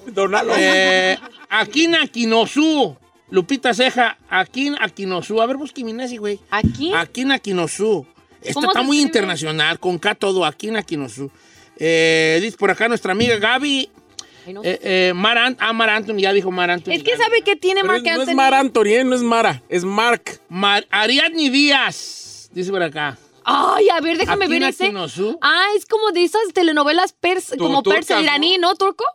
Donalo. 0.08 0.54
Eh, 0.58 1.18
Aquina 1.50 2.04
Aquinosu. 2.04 2.96
Lupita 3.30 3.74
Ceja. 3.74 4.18
Aquin 4.30 4.76
Aquinosu. 4.80 5.42
A 5.42 5.46
ver, 5.46 5.58
busque 5.58 5.84
mi 5.84 5.94
Nessie, 5.94 6.18
güey. 6.18 6.40
¿Aquí? 6.52 6.94
Aquina 6.94 7.36
Aquinosu. 7.36 8.06
Esto 8.42 8.56
¿Cómo 8.56 8.68
está 8.68 8.82
muy 8.84 8.98
escribe? 8.98 9.08
internacional, 9.08 9.80
con 9.80 9.98
K 9.98 10.16
todo. 10.16 10.46
Aquina 10.46 10.80
Aquinosu. 10.80 11.32
Eh, 11.78 12.40
dice 12.42 12.58
por 12.58 12.70
acá 12.72 12.88
nuestra 12.88 13.14
amiga 13.14 13.38
Gaby. 13.38 13.90
Ay, 14.48 14.54
no. 14.54 14.62
Eh, 14.64 14.80
eh, 14.84 15.14
Mar 15.16 15.38
ah, 15.58 15.74
Mar 15.74 15.90
Anthony, 15.90 16.18
ya 16.20 16.32
dijo 16.34 16.52
Mar 16.52 16.70
Anthony. 16.70 16.92
es 16.94 17.04
que 17.04 17.18
¿sabe 17.18 17.42
qué 17.42 17.56
tiene 17.56 17.82
Pero 17.82 17.94
Marc 17.94 18.06
es- 18.06 18.14
no 18.14 18.20
Anthony? 18.22 18.30
es 18.32 18.36
Mar 18.36 18.54
Anthony, 18.54 18.86
¿eh? 18.90 19.04
no 19.04 19.16
es 19.16 19.22
Mara, 19.24 19.64
es 19.70 19.84
Mark. 19.84 20.40
Mar- 20.50 20.86
Ariadne 20.92 21.50
Díaz. 21.50 22.50
Dice 22.54 22.70
por 22.70 22.84
acá. 22.84 23.18
Ay, 23.46 23.90
a 23.90 24.02
ver, 24.02 24.18
déjame 24.18 24.48
ver 24.48 24.64
ese. 24.64 24.92
Ah, 25.42 25.66
es 25.78 25.86
como 25.86 26.12
de 26.12 26.24
esas 26.24 26.42
telenovelas 26.54 27.14
pers 27.14 27.48
Tu- 27.50 27.58
como 27.58 27.84
persa 27.84 28.20
iraní, 28.22 28.58
¿no? 28.58 28.76
¿Turco? 28.76 29.06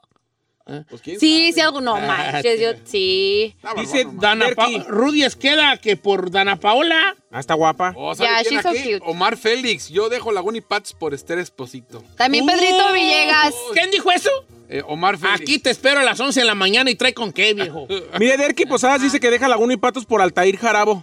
Pues, 0.89 1.03
¿quién 1.03 1.19
Sí, 1.19 1.53
sí, 1.53 1.61
algo. 1.61 1.81
No, 1.81 1.97
manches, 2.01 2.61
yo 2.61 2.69
sí. 2.85 3.57
sabe? 3.61 3.81
Dice 3.81 4.07
Dana 4.13 4.47
Pa- 4.55 4.67
Terky. 4.69 4.85
Rudy 4.89 5.25
Esqueda, 5.25 5.77
que 5.79 5.97
por 5.97 6.31
Dana 6.31 6.61
Paola. 6.61 7.17
Ah, 7.33 7.41
está 7.41 7.55
guapa. 7.55 7.93
Oh, 7.97 8.15
¿sabe 8.15 8.29
Yeah, 8.31 8.43
she's 8.49 8.63
so 8.63 8.69
cute. 8.71 9.01
Omar 9.05 9.37
Félix. 9.37 9.89
Yo 9.89 10.09
dejo 10.09 10.31
Laguna 10.31 10.59
y 10.59 10.61
Patos 10.61 10.93
por 10.93 11.13
Esther 11.13 11.41
Esposito. 11.41 12.05
También 12.17 12.45
Uh, 12.45 12.47
Pedrito 12.47 12.93
Villegas. 12.93 13.53
¿Quién 13.73 13.91
dijo 13.91 14.13
eso? 14.13 14.31
Eh, 14.69 14.83
Omar 14.87 15.19
Félix. 15.19 15.41
Aquí 15.41 15.59
te 15.59 15.71
espero 15.71 15.99
a 16.01 16.05
las 16.05 16.21
11 16.21 16.39
de 16.39 16.47
la 16.47 16.55
mañana 16.55 16.89
y 16.89 16.95
trae 16.95 17.15
con 17.15 17.33
qué, 17.33 17.53
viejo. 17.53 17.89
Mire, 18.21 18.37
Derky 18.37 18.65
Posadas 18.65 19.03
dice 19.03 19.19
que 19.19 19.31
deja 19.31 19.49
Laguna 19.49 19.75
y 19.75 19.77
Patos 19.77 20.07
por 20.07 20.23
Altair 20.23 20.57
Jarabo. 20.57 21.03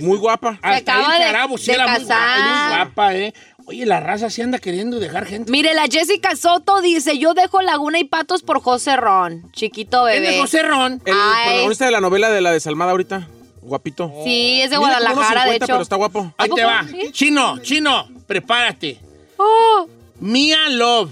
Muy 0.00 0.16
guapa. 0.18 0.58
Hasta 0.62 0.76
acaba 0.94 1.12
ahí 1.12 1.20
de- 1.20 1.26
Jarabo, 1.26 1.58
sí 1.58 1.66
de 1.66 1.72
era 1.74 1.86
muy 1.86 1.98
guapa, 2.04 2.14
casar. 2.14 2.40
muy 2.68 2.76
guapa, 2.76 3.14
¿eh? 3.14 3.34
Oye, 3.66 3.86
la 3.86 4.00
raza 4.00 4.28
sí 4.30 4.42
anda 4.42 4.58
queriendo 4.58 4.98
dejar 4.98 5.24
gente. 5.26 5.50
Mire, 5.50 5.74
la 5.74 5.84
Jessica 5.84 6.34
Soto 6.34 6.80
dice, 6.80 7.18
yo 7.18 7.34
dejo 7.34 7.62
Laguna 7.62 7.98
y 8.00 8.04
Patos 8.04 8.42
por 8.42 8.60
José 8.60 8.96
Ron, 8.96 9.52
chiquito 9.52 10.04
¿Quién 10.10 10.22
bebé. 10.22 10.34
es 10.36 10.40
José 10.40 10.62
Ron? 10.62 11.00
El 11.04 11.14
Ay. 11.14 11.44
protagonista 11.48 11.84
de 11.84 11.90
la 11.92 12.00
novela 12.00 12.30
de 12.30 12.40
la 12.40 12.50
desalmada 12.52 12.90
ahorita. 12.92 13.28
Guapito. 13.60 14.12
Sí, 14.24 14.60
es 14.62 14.70
de 14.70 14.76
como 14.76 14.88
unos 14.88 14.98
Guadalajara, 15.00 15.42
de 15.44 15.52
50, 15.52 15.64
hecho. 15.64 15.72
Pero 15.74 15.82
está 15.82 15.96
guapo. 15.96 16.20
Ahí 16.36 16.48
¿A 16.50 16.54
te 16.54 16.62
poco? 16.62 16.62
va. 16.66 16.84
¿Sí? 16.88 17.12
Chino, 17.12 17.58
chino, 17.60 18.08
prepárate. 18.26 18.98
Oh, 19.36 19.86
Mia 20.18 20.68
Love. 20.68 21.10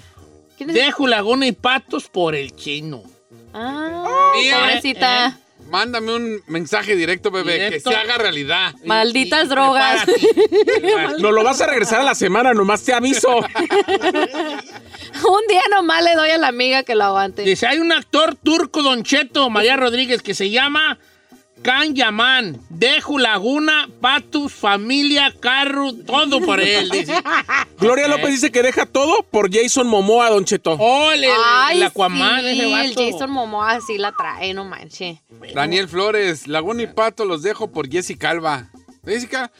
¿quién 0.56 0.70
es? 0.70 0.74
Dejo 0.74 1.06
Laguna 1.06 1.46
y 1.46 1.52
Patos 1.52 2.08
por 2.08 2.34
el 2.34 2.56
chino. 2.56 3.04
Ah, 3.54 4.32
Mira, 4.34 4.58
pobrecita. 4.58 5.38
Mándame 5.70 6.14
un 6.14 6.42
mensaje 6.48 6.96
directo, 6.96 7.30
bebé, 7.30 7.54
Directo. 7.54 7.90
que 7.90 7.96
se 7.96 8.00
haga 8.00 8.18
realidad. 8.18 8.74
Malditas 8.84 9.42
Y- 9.42 9.46
y 9.46 9.48
drogas. 9.48 10.04
No 11.20 11.30
lo 11.32 11.42
vas 11.44 11.60
a 11.60 11.66
regresar 11.66 12.00
a 12.00 12.04
la 12.04 12.14
semana, 12.14 12.52
nomás 12.54 12.82
te 12.82 12.92
aviso. 12.92 13.38
Un 15.22 15.46
día 15.48 15.62
nomás 15.70 16.02
le 16.04 16.14
doy 16.14 16.30
a 16.30 16.38
la 16.38 16.48
amiga 16.48 16.82
que 16.82 16.94
lo 16.94 17.04
aguante. 17.04 17.42
Dice, 17.42 17.66
hay 17.66 17.78
un 17.78 17.92
actor 17.92 18.34
turco, 18.36 18.82
Don 18.82 19.02
Cheto, 19.02 19.50
María 19.50 19.76
Rodríguez, 19.76 20.22
que 20.22 20.34
se 20.34 20.50
llama 20.50 20.98
Can 21.62 21.94
Yaman. 21.94 22.58
Dejo 22.70 23.18
Laguna, 23.18 23.88
Patus, 24.00 24.52
familia, 24.52 25.34
carro, 25.40 25.92
todo 26.06 26.40
por 26.40 26.60
él. 26.60 26.88
Dice. 26.90 27.14
Gloria 27.78 28.08
López 28.08 28.30
dice 28.30 28.50
que 28.50 28.62
deja 28.62 28.86
todo 28.86 29.22
por 29.30 29.52
Jason 29.54 29.86
Momoa, 29.86 30.30
Don 30.30 30.44
Cheto. 30.44 30.76
Oh, 30.78 31.10
el, 31.12 31.24
Aquaman, 31.82 32.40
sí, 32.42 32.46
ese 32.60 32.84
el. 32.84 32.94
Jason 33.12 33.30
Momoa 33.30 33.80
sí 33.80 33.98
la 33.98 34.12
trae, 34.12 34.54
no 34.54 34.64
manches. 34.64 35.18
Daniel 35.54 35.88
Flores, 35.88 36.46
Laguna 36.48 36.82
y 36.82 36.86
Pato 36.86 37.24
los 37.24 37.42
dejo 37.42 37.70
por 37.70 37.90
Jessica 37.90 38.30
Alba. 38.30 38.70
Jessica, 39.04 39.50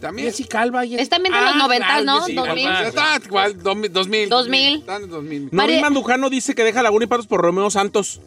también. 0.00 0.28
Jessica 0.28 0.60
Alba. 0.60 0.82
Jessica- 0.82 1.02
Es 1.02 1.08
también 1.08 1.34
de 1.34 1.40
los 1.40 1.56
noventas, 1.56 2.04
¿no? 2.04 2.20
Jessica 2.20 2.42
Dos 2.46 2.54
mil. 2.54 2.66
Alba. 2.66 2.82
Ya 2.82 2.88
está, 2.88 3.20
igual, 3.24 3.62
dos 3.62 3.76
mil- 3.76 3.92
2000. 3.92 4.28
2000. 4.28 4.74
Están 4.80 5.02
en 5.04 5.10
2000. 5.10 5.38
Noemí 5.42 5.56
María- 5.56 5.80
Mandujano 5.80 6.30
dice 6.30 6.54
que 6.54 6.62
deja 6.64 6.82
Laguna 6.82 7.04
y 7.04 7.08
Patos 7.08 7.26
por 7.26 7.40
Romeo 7.40 7.70
Santos. 7.70 8.20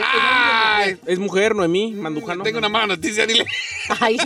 Ay, 0.00 0.96
Es 1.06 1.18
mujer, 1.18 1.54
Noemí 1.54 1.92
Mandujano. 1.92 2.42
tengo 2.44 2.58
una 2.58 2.68
mala 2.68 2.86
noticia, 2.88 3.26
dile. 3.26 3.44
Ay, 4.00 4.16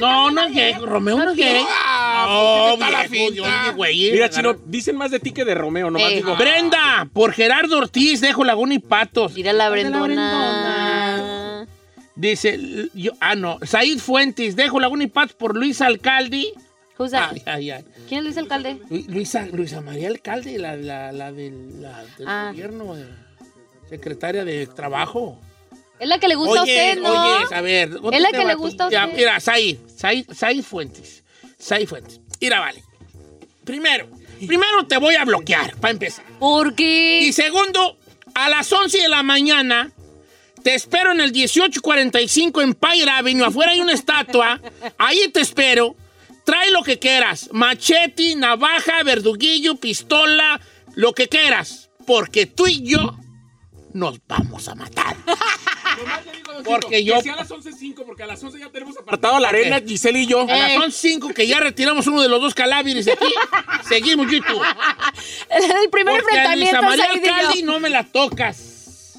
No, 0.00 0.30
no 0.32 0.42
es 0.44 0.54
gay. 0.54 0.72
Romeo 0.74 1.16
no 1.18 1.30
es 1.32 1.36
gay. 1.36 1.62
Ah, 1.68 2.76
No, 2.78 3.30
yo, 3.34 3.44
güey, 3.76 4.10
Mira, 4.12 4.30
Chino, 4.30 4.54
dicen 4.66 4.96
más 4.96 5.10
de 5.10 5.18
ti 5.20 5.32
que 5.32 5.44
de 5.44 5.54
Romeo, 5.54 5.90
nomás 5.90 6.12
Eh. 6.12 6.16
digo. 6.16 6.36
Brenda, 6.36 7.08
por 7.12 7.32
Gerardo 7.32 7.78
Ortiz, 7.78 8.20
dejo 8.20 8.44
Laguna 8.44 8.74
y 8.74 8.78
Patos. 8.78 9.34
Mira 9.34 9.52
la 9.52 9.68
Brendona. 9.70 11.66
Dice, 12.14 12.58
yo, 12.94 13.12
ah, 13.20 13.34
no, 13.36 13.58
Said 13.62 13.98
Fuentes, 13.98 14.56
dejo 14.56 14.80
Laguna 14.80 15.04
y 15.04 15.08
Patos 15.08 15.34
por 15.36 15.56
Luis 15.56 15.80
Alcalde. 15.80 16.52
Who's 16.98 17.12
that? 17.12 17.30
Ay, 17.32 17.42
ay, 17.46 17.70
ay. 17.70 17.84
¿Quién 18.08 18.18
es 18.18 18.24
Luis 18.24 18.38
Alcalde? 18.38 18.78
Lu- 18.90 19.04
Luisa, 19.06 19.46
Luisa 19.52 19.80
María 19.80 20.08
Alcalde, 20.08 20.58
la, 20.58 20.74
la, 20.76 21.12
la 21.12 21.30
del, 21.30 21.80
la 21.80 22.02
del 22.18 22.26
Ah. 22.26 22.48
gobierno, 22.50 22.96
eh, 22.96 23.06
secretaria 23.88 24.44
de 24.44 24.66
Trabajo. 24.66 25.38
Es 25.98 26.08
la 26.08 26.18
que 26.18 26.28
le 26.28 26.36
gusta 26.36 26.62
oye, 26.62 26.80
a 26.80 26.90
usted, 26.92 27.02
¿no? 27.02 27.10
oye, 27.10 27.54
a 27.54 27.60
ver. 27.60 27.90
Es 28.12 28.20
la 28.20 28.30
que 28.30 28.44
le 28.44 28.54
gusta 28.54 28.86
a 28.86 28.90
Ya, 28.90 29.04
usted. 29.06 29.16
Mira, 29.16 29.40
Said, 29.40 29.78
Said, 29.96 30.26
Said 30.32 30.62
Fuentes. 30.62 31.24
Said 31.58 31.86
Fuentes. 31.86 32.20
Mira, 32.40 32.60
vale. 32.60 32.84
Primero, 33.64 34.08
primero 34.46 34.86
te 34.86 34.96
voy 34.96 35.16
a 35.16 35.24
bloquear, 35.24 35.76
para 35.76 35.90
empezar. 35.90 36.24
¿Por 36.38 36.74
qué? 36.74 37.20
Y 37.22 37.32
segundo, 37.32 37.98
a 38.34 38.48
las 38.48 38.72
11 38.72 38.98
de 38.98 39.08
la 39.08 39.22
mañana 39.22 39.92
te 40.62 40.74
espero 40.74 41.12
en 41.12 41.20
el 41.20 41.32
1845 41.32 42.60
Empire 42.60 43.10
Avenue. 43.10 43.44
Afuera 43.44 43.72
hay 43.72 43.80
una 43.80 43.92
estatua. 43.92 44.60
Ahí 44.98 45.28
te 45.28 45.40
espero. 45.40 45.96
Trae 46.44 46.70
lo 46.70 46.82
que 46.82 46.98
quieras. 46.98 47.50
Machete, 47.52 48.34
navaja, 48.36 49.02
verduguillo, 49.02 49.76
pistola, 49.76 50.60
lo 50.94 51.12
que 51.12 51.28
quieras. 51.28 51.90
Porque 52.06 52.46
tú 52.46 52.66
y 52.66 52.82
yo 52.82 53.18
nos 53.92 54.18
vamos 54.26 54.68
a 54.68 54.74
matar. 54.74 55.16
Porque 56.64 57.04
yo- 57.04 57.14
Que 57.16 57.22
sea 57.22 57.34
a 57.34 57.36
las 57.36 57.50
11.05, 57.50 58.04
porque 58.04 58.22
a 58.22 58.26
las 58.26 58.42
11 58.42 58.58
ya 58.58 58.68
tenemos 58.70 58.96
apartado 58.98 59.36
a 59.36 59.40
la 59.40 59.48
arena, 59.48 59.80
Giselle 59.80 60.20
y 60.20 60.26
yo. 60.26 60.42
A 60.42 60.46
las 60.46 60.72
11.05 60.76 61.32
que 61.34 61.46
ya 61.46 61.60
retiramos 61.60 62.06
uno 62.06 62.20
de 62.22 62.28
los 62.28 62.40
dos 62.40 62.54
caláveres 62.54 63.04
de 63.04 63.12
aquí. 63.12 63.26
Seguimos, 63.88 64.30
YouTube. 64.30 64.60
El 65.50 65.90
primer 65.90 66.20
Porque 66.20 66.38
a 66.38 66.56
Lisa 66.56 66.76
enfrentamiento 66.78 66.82
María 66.82 67.04
y 67.14 67.26
yo. 67.26 67.34
Alcalde 67.34 67.62
no 67.62 67.80
me 67.80 67.90
la 67.90 68.04
tocas. 68.04 69.14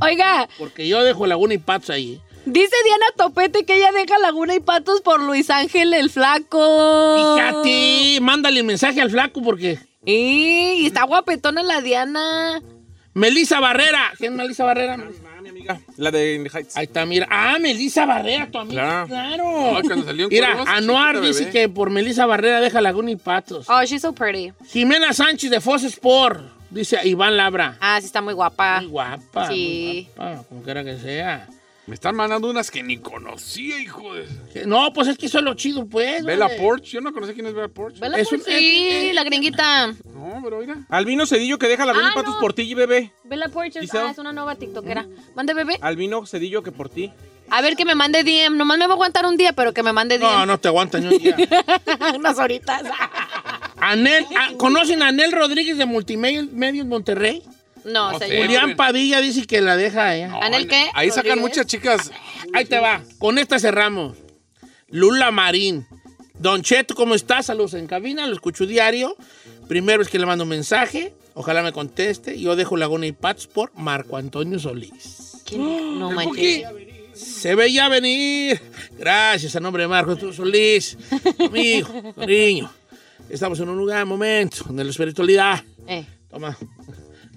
Oiga, 0.00 0.48
Porque 0.58 0.88
yo 0.88 1.02
dejo 1.04 1.26
Laguna 1.26 1.54
y 1.54 1.58
Patos 1.58 1.90
ahí. 1.90 2.20
dice 2.46 2.74
Diana 2.84 3.06
Topete 3.16 3.64
que 3.64 3.74
ella 3.76 3.92
deja 3.92 4.18
Laguna 4.18 4.54
y 4.54 4.60
Patos 4.60 5.00
por 5.02 5.22
Luis 5.22 5.50
Ángel 5.50 5.92
el 5.94 6.10
Flaco. 6.10 7.34
Fíjate, 7.36 8.18
mándale 8.20 8.62
mensaje 8.62 9.00
al 9.00 9.10
flaco 9.10 9.42
porque... 9.42 9.78
Y 10.04 10.86
está 10.86 11.04
guapetona 11.04 11.62
la 11.62 11.80
Diana. 11.82 12.62
Melissa 13.14 13.60
Barrera. 13.60 14.12
¿Quién 14.16 14.32
es 14.32 14.38
Melissa 14.38 14.64
Barrera? 14.64 14.96
Mi 15.42 15.48
amiga, 15.48 15.80
la 15.96 16.10
de 16.10 16.34
In 16.34 16.44
the 16.44 16.50
Heights. 16.50 16.76
Ahí 16.76 16.84
está, 16.84 17.06
mira. 17.06 17.26
Ah, 17.30 17.56
Melissa 17.60 18.06
Barrera, 18.06 18.48
tu 18.50 18.58
amiga. 18.58 19.06
Claro. 19.06 19.06
Claro. 19.08 19.76
Ah, 19.76 19.80
cuando 19.82 20.04
salió 20.04 20.24
en 20.26 20.30
Mira, 20.30 20.46
Cuervos, 20.52 20.68
Anuar 20.68 21.14
chiquita 21.14 21.26
dice 21.28 21.40
bebé. 21.40 21.52
que 21.52 21.68
por 21.68 21.90
Melissa 21.90 22.26
Barrera 22.26 22.60
deja 22.60 22.80
Laguna 22.80 23.10
y 23.10 23.16
Patos. 23.16 23.66
Oh, 23.68 23.82
she's 23.84 24.02
so 24.02 24.12
pretty. 24.12 24.52
Jimena 24.68 25.12
Sánchez 25.12 25.50
de 25.50 25.60
Fox 25.60 25.82
Sport. 25.84 26.40
Dice 26.70 27.00
Iván 27.04 27.36
Labra. 27.36 27.76
Ah, 27.80 27.98
sí 28.00 28.06
está 28.06 28.20
muy 28.20 28.32
guapa. 28.34 28.80
Muy 28.82 28.90
guapa. 28.90 29.48
Sí. 29.48 30.08
Muy 30.16 30.26
guapa, 30.26 30.44
como 30.48 30.62
quiera 30.62 30.84
que 30.84 30.98
sea. 30.98 31.48
Me 31.90 31.94
están 31.94 32.14
mandando 32.14 32.48
unas 32.48 32.70
que 32.70 32.84
ni 32.84 32.98
conocía, 32.98 33.76
hijo 33.80 34.14
de... 34.14 34.64
No, 34.64 34.92
pues 34.92 35.08
es 35.08 35.18
que 35.18 35.26
eso 35.26 35.38
es 35.38 35.44
lo 35.44 35.54
chido, 35.54 35.86
pues. 35.86 36.24
Bella 36.24 36.44
vale. 36.46 36.56
Porch, 36.60 36.84
yo 36.84 37.00
no 37.00 37.12
conocí 37.12 37.32
quién 37.34 37.46
es 37.46 37.52
Bella 37.52 37.66
Porch. 37.66 37.98
¿Vela 37.98 38.16
Es 38.16 38.28
por 38.28 38.38
un- 38.38 38.44
sí, 38.44 38.52
eh, 38.52 39.10
la 39.12 39.24
gringuita. 39.24 39.88
No, 39.88 40.40
pero 40.44 40.60
mira. 40.60 40.76
Albino 40.88 41.26
Cedillo 41.26 41.58
que 41.58 41.66
deja 41.66 41.84
la 41.84 41.90
Ah, 41.92 42.10
y 42.12 42.14
patos 42.14 42.34
no. 42.34 42.40
por 42.40 42.52
ti, 42.52 42.72
bebé. 42.74 43.10
Bella 43.24 43.48
Porches, 43.48 43.82
Giselle. 43.82 44.04
ah, 44.06 44.10
es 44.12 44.18
una 44.18 44.32
nueva 44.32 44.54
tiktokera. 44.54 45.04
Mande 45.34 45.52
bebé. 45.52 45.78
Albino 45.82 46.24
Cedillo 46.26 46.62
que 46.62 46.70
por 46.70 46.88
ti. 46.90 47.10
A 47.50 47.60
ver 47.60 47.74
que 47.74 47.84
me 47.84 47.96
mande 47.96 48.22
DM. 48.22 48.56
Nomás 48.56 48.78
me 48.78 48.86
va 48.86 48.92
a 48.92 48.94
aguantar 48.94 49.26
un 49.26 49.36
día, 49.36 49.52
pero 49.52 49.74
que 49.74 49.82
me 49.82 49.92
mande 49.92 50.16
DM. 50.18 50.22
No, 50.30 50.46
no 50.46 50.60
te 50.60 50.68
aguanta 50.68 51.00
ni 51.00 51.08
un 51.08 51.18
día. 51.20 51.34
Unas 52.16 52.38
horitas. 52.38 52.82
Anel, 53.78 54.26
ah, 54.38 54.50
¿Conocen 54.58 55.02
a 55.02 55.08
Anel 55.08 55.32
Rodríguez 55.32 55.76
de 55.76 55.86
Multimedia 55.86 56.46
Medios 56.52 56.86
Monterrey? 56.86 57.42
No, 57.84 58.12
No 58.12 58.18
señor. 58.18 58.46
Julián 58.46 58.76
Padilla 58.76 59.20
dice 59.20 59.46
que 59.46 59.60
la 59.60 59.76
deja 59.76 60.14
ella. 60.14 60.28
No, 60.28 60.42
¿Anel 60.42 60.66
qué? 60.68 60.88
Ahí 60.94 61.10
sacan 61.10 61.38
muchas 61.40 61.66
chicas. 61.66 62.10
Ahí 62.52 62.64
te 62.64 62.78
va. 62.78 63.02
Con 63.18 63.38
esta 63.38 63.58
cerramos. 63.58 64.16
Lula 64.88 65.30
Marín. 65.30 65.86
Don 66.38 66.62
Cheto, 66.62 66.94
¿cómo 66.94 67.14
estás? 67.14 67.46
Saludos 67.46 67.74
en 67.74 67.86
cabina, 67.86 68.26
lo 68.26 68.32
escucho 68.34 68.66
diario. 68.66 69.16
Primero 69.68 70.02
es 70.02 70.08
que 70.08 70.18
le 70.18 70.26
mando 70.26 70.44
un 70.44 70.50
mensaje. 70.50 71.14
Ojalá 71.34 71.62
me 71.62 71.72
conteste. 71.72 72.38
Yo 72.40 72.56
dejo 72.56 72.76
Laguna 72.76 73.06
y 73.06 73.12
Pats 73.12 73.46
por 73.46 73.72
Marco 73.76 74.16
Antonio 74.16 74.58
Solís. 74.58 75.42
¿Quién? 75.44 75.98
No 75.98 76.10
¿El 76.10 76.16
manches. 76.16 76.64
Se 77.14 77.54
veía 77.54 77.88
venir. 77.88 78.60
Gracias 78.98 79.54
a 79.54 79.60
nombre 79.60 79.82
de 79.82 79.88
Marco 79.88 80.12
Antonio 80.12 80.34
Solís. 80.34 80.96
Amigo, 81.38 82.12
cariño. 82.16 82.72
Estamos 83.28 83.60
en 83.60 83.68
un 83.68 83.76
lugar, 83.78 84.04
momento, 84.06 84.64
donde 84.66 84.82
la 84.82 84.90
espiritualidad 84.90 85.62
Eh. 85.86 86.04
toma 86.30 86.56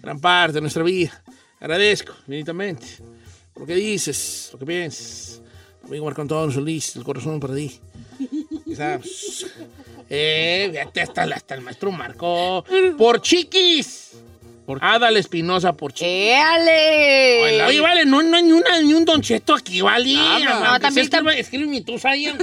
gran 0.03 0.19
parte 0.19 0.53
de 0.53 0.61
nuestra 0.61 0.83
vida. 0.83 1.23
Agradezco 1.59 2.13
infinitamente 2.27 2.85
lo 3.55 3.65
que 3.65 3.73
dices, 3.75 4.49
lo 4.51 4.59
que 4.59 4.65
piensas. 4.65 5.41
Amigo 5.85 6.05
Marco 6.05 6.21
Antonio 6.21 6.51
Solís, 6.53 6.95
el 6.97 7.03
corazón 7.03 7.39
para 7.39 7.55
ti. 7.55 7.79
Quizás. 8.65 9.45
Eh, 10.09 10.69
fíjate, 10.71 11.01
hasta, 11.01 11.23
hasta 11.23 11.55
el 11.55 11.61
maestro 11.61 11.91
Marco. 11.91 12.63
Por 12.97 13.21
chiquis. 13.21 14.11
Por 14.65 14.83
Adal 14.83 15.17
Espinosa 15.17 15.73
por 15.73 15.93
chiquis. 15.93 16.09
¡Éale! 16.09 17.63
Oye, 17.65 17.79
vale, 17.81 18.05
no, 18.05 18.21
no 18.23 18.37
hay 18.37 18.43
ni, 18.43 18.51
una, 18.51 18.81
ni 18.81 18.93
un 18.93 19.05
Don 19.05 19.21
Cheto 19.21 19.53
aquí, 19.55 19.81
vale. 19.81 20.13
Nada. 20.13 20.71
Aunque 20.73 21.01
No, 21.01 21.09
también 21.09 21.37
escribe 21.39 21.65
mi 21.65 21.81
tusa 21.81 22.09
ahí, 22.11 22.27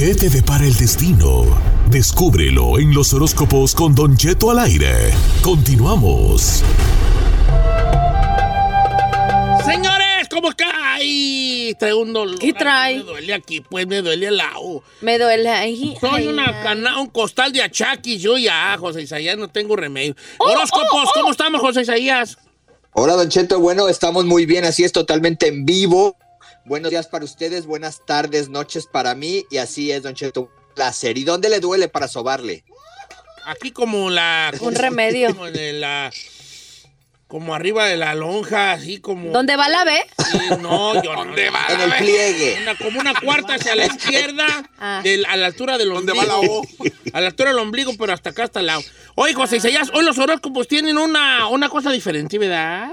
¿Qué 0.00 0.14
te 0.14 0.30
depara 0.30 0.64
el 0.64 0.74
destino? 0.74 1.44
Descúbrelo 1.90 2.78
en 2.78 2.94
los 2.94 3.12
horóscopos 3.12 3.74
con 3.74 3.94
Don 3.94 4.16
Cheto 4.16 4.50
al 4.50 4.60
aire. 4.60 4.94
Continuamos. 5.42 6.62
Señores, 9.62 10.26
¿cómo 10.30 10.52
cae? 10.56 11.76
Traigo 11.78 12.00
un 12.00 12.14
dolor. 12.14 12.38
¿Qué 12.38 12.54
trae? 12.54 12.96
Me 12.96 13.02
duele 13.02 13.34
aquí, 13.34 13.60
pues 13.60 13.86
me 13.86 14.00
duele 14.00 14.28
el 14.28 14.38
lado. 14.38 14.82
Me 15.02 15.18
duele 15.18 15.50
ahí. 15.50 15.94
Soy 16.00 16.22
Ay, 16.22 16.28
una 16.28 16.62
cana, 16.62 16.98
un 16.98 17.08
costal 17.08 17.52
de 17.52 17.60
achaquis. 17.60 18.22
Yo 18.22 18.38
ya, 18.38 18.78
José 18.78 19.02
Isaías, 19.02 19.36
no 19.36 19.48
tengo 19.48 19.76
remedio. 19.76 20.16
Oh, 20.38 20.50
Horóscopos, 20.50 20.88
oh, 20.94 21.08
oh. 21.08 21.12
¿cómo 21.12 21.30
estamos, 21.30 21.60
José 21.60 21.82
Isaías? 21.82 22.38
Hola, 22.94 23.16
Don 23.16 23.28
Cheto. 23.28 23.60
Bueno, 23.60 23.86
estamos 23.86 24.24
muy 24.24 24.46
bien, 24.46 24.64
así 24.64 24.82
es 24.82 24.92
totalmente 24.92 25.48
en 25.48 25.66
vivo. 25.66 26.16
Buenos 26.70 26.90
días 26.92 27.08
para 27.08 27.24
ustedes, 27.24 27.66
buenas 27.66 28.06
tardes, 28.06 28.48
noches 28.48 28.86
para 28.86 29.16
mí, 29.16 29.44
y 29.50 29.56
así 29.56 29.90
es, 29.90 30.04
Don 30.04 30.14
Cheto. 30.14 30.42
Un 30.42 30.48
placer. 30.76 31.18
¿Y 31.18 31.24
dónde 31.24 31.48
le 31.48 31.58
duele 31.58 31.88
para 31.88 32.06
sobarle? 32.06 32.62
Aquí 33.44 33.72
como 33.72 34.08
la... 34.08 34.52
Un 34.60 34.76
remedio. 34.76 35.34
Como 35.34 35.48
en 35.48 35.80
la... 35.80 36.12
Como 37.26 37.56
arriba 37.56 37.86
de 37.86 37.96
la 37.96 38.14
lonja, 38.14 38.70
así 38.70 38.98
como... 39.00 39.32
¿Dónde 39.32 39.56
va 39.56 39.68
la 39.68 39.82
B? 39.84 40.00
Sí, 40.30 40.38
no, 40.60 41.02
yo 41.02 41.12
no. 41.12 41.24
¿Dónde 41.24 41.50
va? 41.50 41.66
En 41.70 41.80
el 41.80 41.92
pliegue. 41.94 42.58
Una- 42.62 42.78
como 42.78 43.00
una 43.00 43.14
cuarta 43.20 43.54
hacia 43.54 43.74
la 43.74 43.86
izquierda, 43.92 44.46
Ah. 44.78 45.00
del- 45.02 45.26
a 45.26 45.36
la 45.36 45.46
altura 45.46 45.76
del 45.76 45.88
¿Dónde 45.88 46.12
ombligo. 46.12 46.32
va 46.36 46.42
la 46.44 46.48
O? 46.48 46.62
A 47.14 47.20
la 47.20 47.26
altura 47.26 47.50
del 47.50 47.58
ombligo, 47.58 47.92
pero 47.98 48.12
hasta 48.12 48.30
acá, 48.30 48.44
hasta 48.44 48.60
el 48.60 48.66
lado. 48.66 48.82
Oye, 49.16 49.34
José 49.34 49.56
Isaías, 49.56 49.90
hoy 49.92 50.04
los 50.04 50.18
horóscopos 50.18 50.68
tienen 50.68 50.98
una, 50.98 51.48
una 51.48 51.68
cosa 51.68 51.90
diferente, 51.90 52.38
¿verdad? 52.38 52.92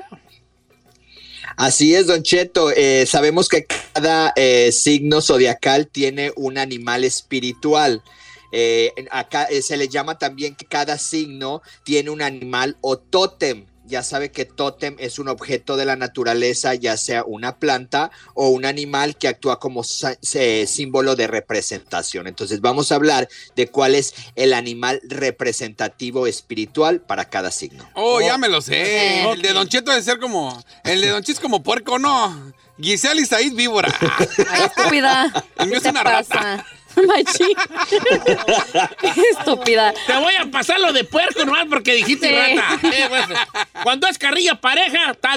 Así 1.57 1.95
es, 1.95 2.05
Don 2.05 2.21
Cheto. 2.21 2.71
Eh, 2.71 3.07
sabemos 3.07 3.49
que 3.49 3.65
cada 3.65 4.31
eh, 4.35 4.71
signo 4.71 5.21
zodiacal 5.21 5.87
tiene 5.87 6.31
un 6.35 6.59
animal 6.59 7.03
espiritual. 7.03 8.03
Eh, 8.51 8.93
acá 9.09 9.45
eh, 9.45 9.63
se 9.63 9.75
le 9.75 9.89
llama 9.89 10.19
también 10.19 10.55
que 10.55 10.65
cada 10.65 10.99
signo 10.99 11.63
tiene 11.83 12.11
un 12.11 12.21
animal 12.21 12.77
o 12.81 12.99
tótem. 12.99 13.65
Ya 13.87 14.03
sabe 14.03 14.31
que 14.31 14.45
tótem 14.45 14.95
es 14.99 15.17
un 15.17 15.29
objeto 15.29 15.77
de 15.77 15.85
la 15.85 15.95
naturaleza, 15.95 16.75
ya 16.75 16.97
sea 16.97 17.23
una 17.23 17.57
planta 17.57 18.11
o 18.33 18.49
un 18.49 18.65
animal 18.65 19.15
que 19.17 19.27
actúa 19.27 19.59
como 19.59 19.83
símbolo 19.83 21.15
de 21.15 21.27
representación. 21.27 22.27
Entonces 22.27 22.61
vamos 22.61 22.91
a 22.91 22.95
hablar 22.95 23.27
de 23.55 23.67
cuál 23.67 23.95
es 23.95 24.13
el 24.35 24.53
animal 24.53 25.01
representativo 25.03 26.27
espiritual 26.27 27.01
para 27.01 27.25
cada 27.25 27.51
signo. 27.51 27.89
Oh, 27.93 28.21
ya 28.21 28.37
me 28.37 28.49
lo 28.49 28.61
sé. 28.61 29.23
El 29.31 29.41
de 29.41 29.53
Don 29.53 29.67
Cheto 29.67 29.91
debe 29.91 30.03
ser 30.03 30.19
como. 30.19 30.61
El 30.83 31.01
de 31.01 31.09
Don 31.09 31.21
Cheto 31.21 31.37
es 31.37 31.39
como 31.39 31.63
puerco, 31.63 31.97
no. 31.97 32.53
Giselle 32.79 33.21
y 33.21 33.25
Said 33.25 33.53
víbora. 33.53 33.93
Ay, 34.49 34.63
estúpida. 34.63 35.45
El 35.57 35.67
mío 35.67 35.71
¿Qué 35.71 35.77
es 35.77 35.83
te 35.83 35.89
una 35.89 36.03
rata. 36.03 36.65
Machín. 37.07 37.55
Qué 38.99 39.21
estúpida. 39.37 39.93
Te 40.05 40.13
voy 40.17 40.33
a 40.39 40.49
pasar 40.51 40.79
lo 40.79 40.93
de 40.93 41.03
puerco 41.03 41.45
nomás 41.45 41.65
porque 41.69 41.93
dijiste 41.93 42.27
Sí. 42.29 42.35
rata. 42.35 42.79
Eh, 42.87 43.05
pues, 43.09 43.25
cuando 43.83 44.07
es 44.07 44.17
carrilla 44.17 44.55
pareja, 44.59 45.11
está 45.11 45.33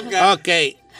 bien. 0.00 0.10
no. 0.10 0.32
Ok. 0.32 0.48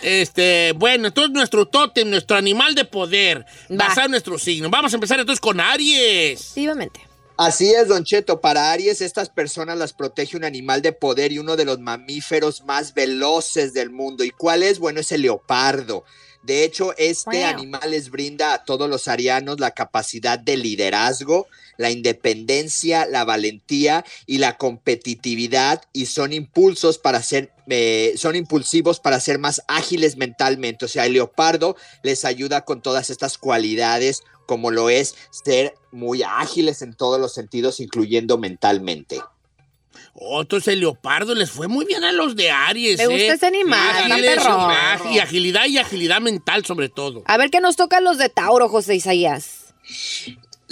Este, 0.02 0.72
bueno, 0.76 1.08
entonces 1.08 1.32
nuestro 1.32 1.66
tótem, 1.66 2.10
nuestro 2.10 2.36
animal 2.36 2.74
de 2.74 2.84
poder, 2.84 3.46
Va. 3.70 3.76
basado 3.88 4.06
en 4.06 4.10
nuestro 4.12 4.36
signo. 4.38 4.68
Vamos 4.68 4.92
a 4.92 4.96
empezar 4.96 5.20
entonces 5.20 5.40
con 5.40 5.60
Aries. 5.60 6.40
Efectivamente. 6.40 7.00
Así 7.36 7.72
es, 7.72 7.88
Don 7.88 8.04
Cheto. 8.04 8.40
Para 8.40 8.72
Aries, 8.72 9.00
estas 9.00 9.28
personas 9.30 9.78
las 9.78 9.92
protege 9.92 10.36
un 10.36 10.44
animal 10.44 10.82
de 10.82 10.92
poder 10.92 11.32
y 11.32 11.38
uno 11.38 11.56
de 11.56 11.64
los 11.64 11.78
mamíferos 11.78 12.62
más 12.64 12.94
veloces 12.94 13.72
del 13.74 13.90
mundo. 13.90 14.22
¿Y 14.24 14.30
cuál 14.30 14.62
es? 14.62 14.78
Bueno, 14.78 15.00
es 15.00 15.12
el 15.12 15.22
leopardo. 15.22 16.04
De 16.42 16.64
hecho, 16.64 16.92
este 16.96 17.38
Wow. 17.38 17.46
animal 17.46 17.90
les 17.90 18.10
brinda 18.10 18.54
a 18.54 18.64
todos 18.64 18.90
los 18.90 19.06
arianos 19.06 19.60
la 19.60 19.70
capacidad 19.70 20.38
de 20.38 20.56
liderazgo, 20.56 21.46
la 21.76 21.90
independencia, 21.90 23.06
la 23.06 23.24
valentía 23.24 24.04
y 24.26 24.38
la 24.38 24.56
competitividad 24.56 25.82
y 25.92 26.06
son 26.06 26.32
impulsos 26.32 26.98
para 26.98 27.22
ser, 27.22 27.52
eh, 27.68 28.14
son 28.16 28.36
impulsivos 28.36 28.98
para 29.00 29.20
ser 29.20 29.38
más 29.38 29.62
ágiles 29.68 30.16
mentalmente. 30.16 30.84
O 30.84 30.88
sea, 30.88 31.06
el 31.06 31.12
leopardo 31.14 31.76
les 32.02 32.24
ayuda 32.24 32.64
con 32.64 32.82
todas 32.82 33.10
estas 33.10 33.38
cualidades 33.38 34.22
como 34.46 34.70
lo 34.70 34.90
es 34.90 35.14
ser 35.30 35.74
muy 35.92 36.22
ágiles 36.22 36.82
en 36.82 36.94
todos 36.94 37.20
los 37.20 37.32
sentidos, 37.32 37.80
incluyendo 37.80 38.36
mentalmente. 38.38 39.20
Entonces 40.14 40.74
el 40.74 40.80
leopardo 40.80 41.34
les 41.34 41.50
fue 41.50 41.68
muy 41.68 41.84
bien 41.84 42.04
a 42.04 42.12
los 42.12 42.36
de 42.36 42.50
Aries. 42.50 42.98
Me 42.98 43.06
gusta 43.06 43.22
¿eh? 43.22 43.32
ese 43.32 43.46
animal, 43.46 44.12
Ágiles, 44.12 44.42
Y 45.10 45.18
agilidad 45.18 45.66
y 45.66 45.78
agilidad 45.78 46.20
mental 46.20 46.64
sobre 46.64 46.88
todo. 46.88 47.22
A 47.26 47.36
ver 47.38 47.50
qué 47.50 47.60
nos 47.60 47.76
tocan 47.76 48.04
los 48.04 48.18
de 48.18 48.28
Tauro, 48.28 48.68
José 48.68 48.94
Isaías. 48.94 49.74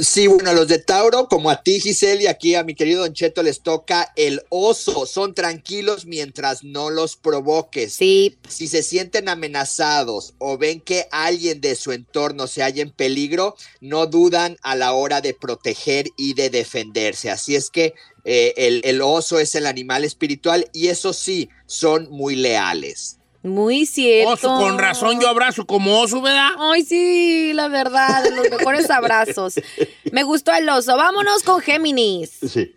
Sí, 0.02 0.28
bueno, 0.28 0.54
los 0.54 0.66
de 0.66 0.78
Tauro, 0.78 1.28
como 1.28 1.50
a 1.50 1.62
ti, 1.62 1.78
Giselle, 1.78 2.22
y 2.22 2.26
aquí 2.26 2.54
a 2.54 2.64
mi 2.64 2.74
querido 2.74 3.02
Don 3.02 3.12
Cheto 3.12 3.42
les 3.42 3.60
toca 3.60 4.12
el 4.16 4.40
oso. 4.48 5.04
Son 5.04 5.34
tranquilos 5.34 6.06
mientras 6.06 6.64
no 6.64 6.88
los 6.88 7.16
provoques. 7.16 7.94
Sí. 7.94 8.38
Si 8.48 8.66
se 8.66 8.82
sienten 8.82 9.28
amenazados 9.28 10.32
o 10.38 10.56
ven 10.56 10.80
que 10.80 11.06
alguien 11.10 11.60
de 11.60 11.76
su 11.76 11.92
entorno 11.92 12.46
se 12.46 12.62
halla 12.62 12.82
en 12.82 12.92
peligro, 12.92 13.56
no 13.82 14.06
dudan 14.06 14.56
a 14.62 14.74
la 14.74 14.94
hora 14.94 15.20
de 15.20 15.34
proteger 15.34 16.06
y 16.16 16.32
de 16.32 16.48
defenderse. 16.48 17.30
Así 17.30 17.54
es 17.54 17.68
que 17.68 17.92
eh, 18.24 18.54
el, 18.56 18.80
el 18.84 19.02
oso 19.02 19.38
es 19.38 19.54
el 19.54 19.66
animal 19.66 20.04
espiritual 20.04 20.70
y 20.72 20.88
eso 20.88 21.12
sí, 21.12 21.50
son 21.66 22.08
muy 22.10 22.36
leales. 22.36 23.19
Muy 23.42 23.86
cierto. 23.86 24.32
Oso, 24.32 24.58
con 24.58 24.78
razón 24.78 25.18
yo 25.20 25.28
abrazo 25.28 25.66
como 25.66 25.98
oso, 26.00 26.20
¿verdad? 26.20 26.50
Ay, 26.58 26.82
sí, 26.82 27.52
la 27.54 27.68
verdad, 27.68 28.22
los 28.36 28.50
mejores 28.50 28.90
abrazos. 28.90 29.54
Me 30.12 30.24
gustó 30.24 30.52
el 30.52 30.68
oso. 30.68 30.96
Vámonos 30.96 31.42
con 31.42 31.60
Géminis. 31.60 32.38
Sí. 32.46 32.74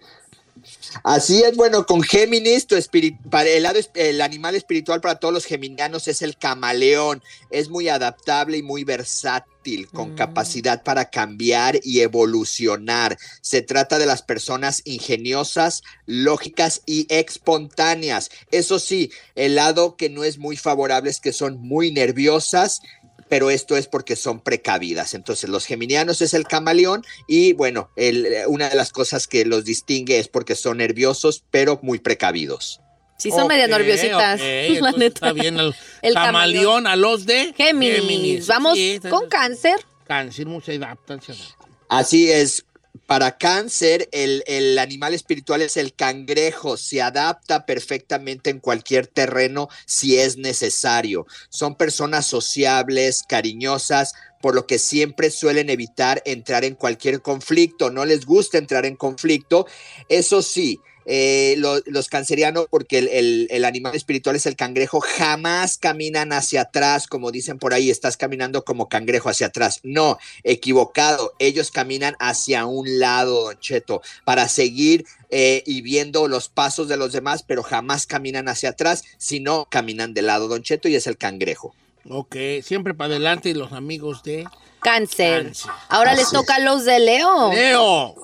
Así 1.04 1.44
es, 1.44 1.56
bueno, 1.56 1.86
con 1.86 2.02
Géminis, 2.02 2.68
tu 2.68 2.76
para 3.30 3.50
el, 3.50 3.64
lado, 3.64 3.80
el 3.96 4.22
animal 4.22 4.56
espiritual 4.56 5.02
para 5.02 5.16
todos 5.16 5.34
los 5.34 5.46
geminianos 5.46 6.08
es 6.08 6.22
el 6.22 6.38
camaleón. 6.38 7.24
Es 7.50 7.70
muy 7.70 7.90
adaptable 7.90 8.58
y 8.58 8.64
muy 8.64 8.84
versátil, 8.84 9.88
con 9.90 10.16
capacidad 10.16 10.84
para 10.84 11.10
cambiar 11.10 11.80
y 11.84 12.02
evolucionar. 12.02 13.18
Se 13.42 13.62
trata 13.62 13.98
de 13.98 14.06
las 14.06 14.22
personas 14.22 14.82
ingeniosas, 14.86 15.84
lógicas 16.06 16.82
y 16.86 17.08
espontáneas. 17.10 18.30
Eso 18.52 18.80
sí, 18.80 19.12
el 19.36 19.56
lado 19.56 19.96
que 19.96 20.10
no 20.10 20.24
es 20.24 20.38
muy 20.38 20.58
favorable 20.58 21.10
es 21.10 21.20
que 21.20 21.34
son 21.34 21.60
muy 21.60 21.92
nerviosas 21.92 22.82
pero 23.34 23.50
esto 23.50 23.76
es 23.76 23.88
porque 23.88 24.16
son 24.16 24.42
precavidas. 24.42 25.16
Entonces, 25.16 25.50
los 25.50 25.66
geminianos 25.66 26.22
es 26.22 26.36
el 26.36 26.44
camaleón 26.46 27.04
y 27.28 27.54
bueno, 27.54 27.90
el- 27.96 28.28
una 28.46 28.70
de 28.70 28.76
las 28.76 28.92
cosas 28.92 29.26
que 29.26 29.44
los 29.44 29.66
distingue 29.66 30.20
es 30.20 30.28
porque 30.28 30.54
son 30.54 30.78
nerviosos, 30.78 31.44
pero 31.50 31.80
muy 31.82 31.98
precavidos. 31.98 32.80
Sí, 33.18 33.32
son 33.32 33.48
medio 33.48 33.64
Ok, 33.64 33.72
nerviositas. 33.72 34.40
la 34.82 34.92
neta. 34.92 35.06
Está 35.08 35.34
bien. 35.34 35.60
El, 35.60 35.74
El 36.04 36.14
camaleón 36.14 36.86
a 36.86 36.96
los 36.96 37.26
de 37.26 37.56
Géminis. 37.58 38.46
Vamos 38.46 38.76
Sí, 38.78 39.00
con 39.10 39.28
cáncer. 39.30 39.78
Cáncer, 40.06 40.46
se 40.64 40.76
adaptan. 40.76 41.20
Así 41.90 42.30
es. 42.32 42.64
Para 43.06 43.38
cáncer, 43.38 44.08
el, 44.12 44.44
el 44.48 44.80
animal 44.80 45.14
espiritual 45.14 45.62
es 45.62 45.76
el 45.78 45.94
cangrejo. 45.94 46.78
Se 46.78 47.02
adapta 47.02 47.66
perfectamente 47.66 48.50
en 48.50 48.60
cualquier 48.60 49.08
terreno 49.08 49.68
si 49.86 50.18
es 50.18 50.38
necesario. 50.38 51.26
Son 51.50 51.76
personas 51.76 52.26
sociables, 52.26 53.24
cariñosas, 53.28 54.14
por 54.42 54.56
lo 54.56 54.68
que 54.68 54.78
siempre 54.78 55.32
suelen 55.32 55.70
evitar 55.70 56.22
entrar 56.26 56.66
en 56.66 56.76
cualquier 56.76 57.22
conflicto. 57.22 57.92
No 57.92 58.04
les 58.04 58.26
gusta 58.26 58.58
entrar 58.58 58.86
en 58.86 58.96
conflicto. 58.96 59.68
Eso 60.10 60.42
sí, 60.42 60.80
eh, 61.06 61.56
lo- 61.58 61.82
los 61.86 62.08
cancerianos, 62.08 62.68
porque 62.70 63.00
el, 63.00 63.08
el- 63.10 63.48
el 63.52 63.66
animal 63.66 63.96
espiritual 63.96 64.36
es 64.36 64.46
el 64.46 64.56
cangrejo, 64.56 65.00
jamás 65.02 65.78
caminan 65.78 66.32
hacia 66.34 66.62
atrás, 66.62 67.08
como 67.08 67.32
dicen 67.32 67.60
por 67.60 67.74
ahí, 67.74 67.90
estás 67.90 68.18
caminando 68.18 68.64
como 68.64 68.90
cangrejo 68.90 69.30
hacia 69.30 69.48
atrás. 69.48 69.80
No, 69.84 70.18
equivocado. 70.44 71.34
Ellos 71.40 71.72
caminan 71.72 72.16
hacia 72.20 72.66
un 72.66 73.00
lado, 73.00 73.44
Don 73.46 73.60
Cheto, 73.60 74.02
para 74.24 74.48
seguir 74.48 75.06
eh, 75.30 75.64
y 75.66 75.82
viendo 75.82 76.28
los 76.28 76.48
pasos 76.50 76.88
de 76.88 76.98
los 76.98 77.12
demás, 77.12 77.44
pero 77.44 77.64
jamás 77.64 78.06
caminan 78.06 78.48
hacia 78.48 78.70
atrás, 78.70 79.04
sino 79.18 79.68
caminan 79.70 80.14
del 80.14 80.28
lado, 80.28 80.48
Don 80.48 80.64
Cheto, 80.64 80.88
y 80.88 80.96
es 80.96 81.08
el 81.08 81.18
cangrejo. 81.18 81.74
Ok, 82.10 82.36
siempre 82.62 82.94
para 82.94 83.12
adelante 83.12 83.50
y 83.50 83.54
los 83.54 83.72
amigos 83.72 84.24
de 84.24 84.46
Cáncer. 84.82 85.44
Cáncer. 85.46 85.72
Ahora 85.88 86.14
les 86.14 86.30
toca 86.30 86.56
a 86.56 86.60
los 86.60 86.84
de 86.84 87.00
Leo. 87.00 87.52
Leo. 87.54 88.16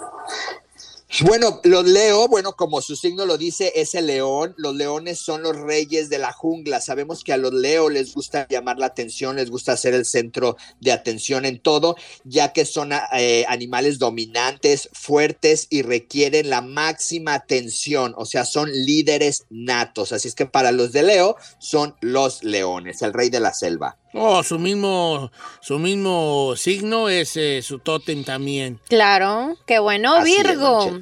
Bueno, 1.22 1.60
los 1.64 1.86
Leo, 1.86 2.28
bueno, 2.28 2.54
como 2.54 2.82
su 2.82 2.96
signo 2.96 3.26
lo 3.26 3.40
dice, 3.40 3.74
es 3.76 3.96
el 3.96 4.06
león. 4.06 4.54
Los 4.58 4.76
leones 4.76 5.18
son 5.20 5.42
los 5.42 5.56
reyes 5.58 6.08
de 6.10 6.20
la 6.20 6.32
jungla. 6.32 6.82
Sabemos 6.82 7.24
que 7.24 7.34
a 7.34 7.38
los 7.38 7.52
Leo 7.52 7.90
les 7.90 8.14
gusta 8.14 8.48
llamar 8.48 8.78
la 8.78 8.86
atención, 8.86 9.36
les 9.36 9.50
gusta 9.50 9.76
ser 9.76 9.96
el 9.96 10.06
centro 10.06 10.56
de 10.80 10.92
atención 10.92 11.46
en 11.46 11.60
todo, 11.60 11.96
ya 12.26 12.54
que 12.54 12.64
son 12.64 12.92
eh, 13.14 13.44
animales 13.50 13.98
dominantes, 13.98 14.88
fuertes 14.94 15.66
y 15.72 15.82
requieren 15.82 16.52
la 16.52 16.62
máxima 16.62 17.34
atención. 17.34 18.14
O 18.16 18.26
sea, 18.26 18.46
son 18.46 18.72
líderes 18.72 19.46
natos. 19.50 20.12
Así 20.12 20.28
es 20.28 20.36
que 20.36 20.46
para 20.46 20.72
los 20.72 20.92
de 20.92 21.02
Leo 21.02 21.38
son 21.58 21.96
los 22.02 22.44
leones, 22.44 23.02
el 23.02 23.14
rey 23.14 23.32
de 23.32 23.40
la 23.40 23.54
selva. 23.54 23.98
Oh, 24.14 24.42
su 24.44 24.58
mismo, 24.58 25.32
su 25.62 25.78
mismo 25.78 26.54
signo 26.56 27.10
es 27.10 27.38
eh, 27.38 27.62
su 27.62 27.80
tótem 27.80 28.24
también. 28.24 28.80
Claro, 28.88 29.56
qué 29.66 29.80
bueno, 29.80 30.16
Así 30.16 30.36
Virgo. 30.36 31.00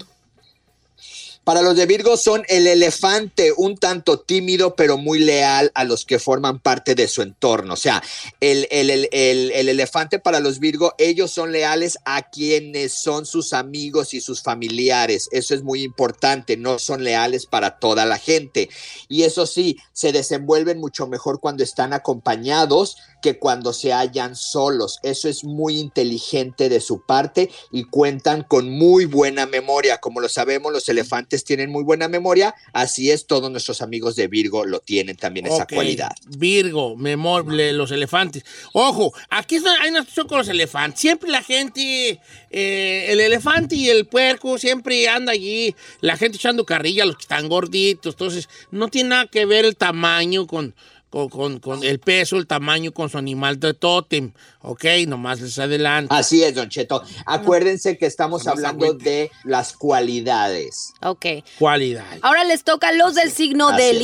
Para 1.48 1.62
los 1.62 1.78
de 1.78 1.86
Virgo 1.86 2.18
son 2.18 2.44
el 2.50 2.68
elefante, 2.68 3.54
un 3.56 3.78
tanto 3.78 4.20
tímido, 4.20 4.76
pero 4.76 4.98
muy 4.98 5.20
leal 5.20 5.72
a 5.76 5.86
los 5.86 6.04
que 6.04 6.20
forman 6.20 6.60
parte 6.60 6.94
de 6.94 7.08
su 7.08 7.22
entorno. 7.22 7.76
O 7.76 7.78
sea, 7.78 8.04
el, 8.42 8.68
el- 8.70 8.90
el- 8.90 9.08
el- 9.14 9.52
el 9.52 9.70
elefante 9.70 10.20
para 10.20 10.42
los 10.42 10.60
Virgo, 10.60 10.94
ellos 10.98 11.32
son 11.32 11.54
leales 11.54 12.00
a 12.04 12.30
quienes 12.30 12.92
son 12.92 13.26
sus 13.26 13.54
amigos 13.54 14.14
y 14.14 14.20
sus 14.20 14.42
familiares. 14.44 15.30
Eso 15.32 15.56
es 15.56 15.64
muy 15.64 15.84
importante, 15.84 16.58
no 16.58 16.80
son 16.80 17.06
leales 17.06 17.46
para 17.46 17.80
toda 17.80 18.06
la 18.06 18.18
gente. 18.18 18.68
Y 19.08 19.24
eso 19.24 19.46
sí, 19.46 19.78
se 19.94 20.12
desenvuelven 20.12 20.80
mucho 20.82 21.08
mejor 21.08 21.40
cuando 21.40 21.64
están 21.64 21.94
acompañados 21.94 22.98
que 23.22 23.40
cuando 23.40 23.72
se 23.72 23.94
hallan 23.94 24.36
solos. 24.36 25.00
Eso 25.02 25.30
es 25.30 25.46
muy 25.46 25.80
inteligente 25.80 26.68
de 26.68 26.82
su 26.82 27.06
parte 27.06 27.50
y 27.72 27.86
cuentan 27.86 28.44
con 28.44 28.70
muy 28.70 29.06
buena 29.06 29.46
memoria. 29.46 30.00
Como 30.00 30.20
lo 30.20 30.28
sabemos, 30.28 30.74
los 30.74 30.90
elefantes 30.90 31.37
tienen 31.44 31.70
muy 31.70 31.84
buena 31.84 32.08
memoria. 32.08 32.56
Así 32.74 33.12
es, 33.12 33.28
todos 33.28 33.52
nuestros 33.52 33.82
amigos 33.82 34.16
de 34.16 34.28
Virgo 34.28 34.66
lo 34.66 34.80
tienen 34.80 35.16
también 35.16 35.48
esa 35.48 35.66
cualidad. 35.66 36.12
Virgo, 36.38 36.96
memorable, 36.96 37.74
los 37.74 37.92
elefantes. 37.92 38.44
Ojo, 38.74 39.14
aquí 39.30 39.58
hay 39.82 39.90
una 39.90 40.02
situación 40.02 40.28
con 40.28 40.38
los 40.40 40.48
elefantes. 40.48 41.00
Siempre 41.00 41.30
la 41.30 41.42
gente, 41.42 42.20
eh, 42.50 43.06
el 43.10 43.20
elefante 43.20 43.76
y 43.76 43.90
el 43.90 44.06
puerco, 44.06 44.58
siempre 44.58 45.08
anda 45.08 45.32
allí, 45.32 45.76
la 46.02 46.18
gente 46.18 46.38
echando 46.38 46.66
carrilla, 46.66 47.06
los 47.06 47.18
que 47.18 47.24
están 47.24 47.50
gorditos. 47.50 48.16
Entonces, 48.16 48.50
no 48.72 48.88
tiene 48.88 49.10
nada 49.10 49.28
que 49.28 49.46
ver 49.46 49.66
el 49.66 49.76
tamaño 49.76 50.48
con, 50.48 50.74
con, 51.10 51.30
con- 51.30 51.60
con 51.60 51.84
el 51.84 52.00
peso, 52.00 52.38
el 52.38 52.48
tamaño 52.48 52.92
con 52.92 53.10
su 53.10 53.18
animal 53.18 53.60
de 53.60 53.74
tótem. 53.74 54.34
Ok, 54.62 54.86
nomás 55.08 55.40
les 55.42 55.58
adelanto. 55.60 56.14
Así 56.14 56.44
es, 56.44 56.54
Don 56.56 56.70
Cheto. 56.70 57.02
Acuérdense 57.26 57.98
que 57.98 58.06
estamos 58.06 58.46
Nomás 58.46 58.58
hablando 58.64 58.94
de 58.94 59.32
las 59.44 59.74
cualidades. 59.74 60.94
Ok. 61.02 61.26
Cualidad. 61.60 62.06
Ahora 62.22 62.44
les 62.44 62.64
toca 62.64 62.90
a 62.90 62.92
los 62.94 63.16
del 63.16 63.32
signo 63.32 63.70
Así 63.70 63.82
de 63.84 63.90
es. 63.92 63.98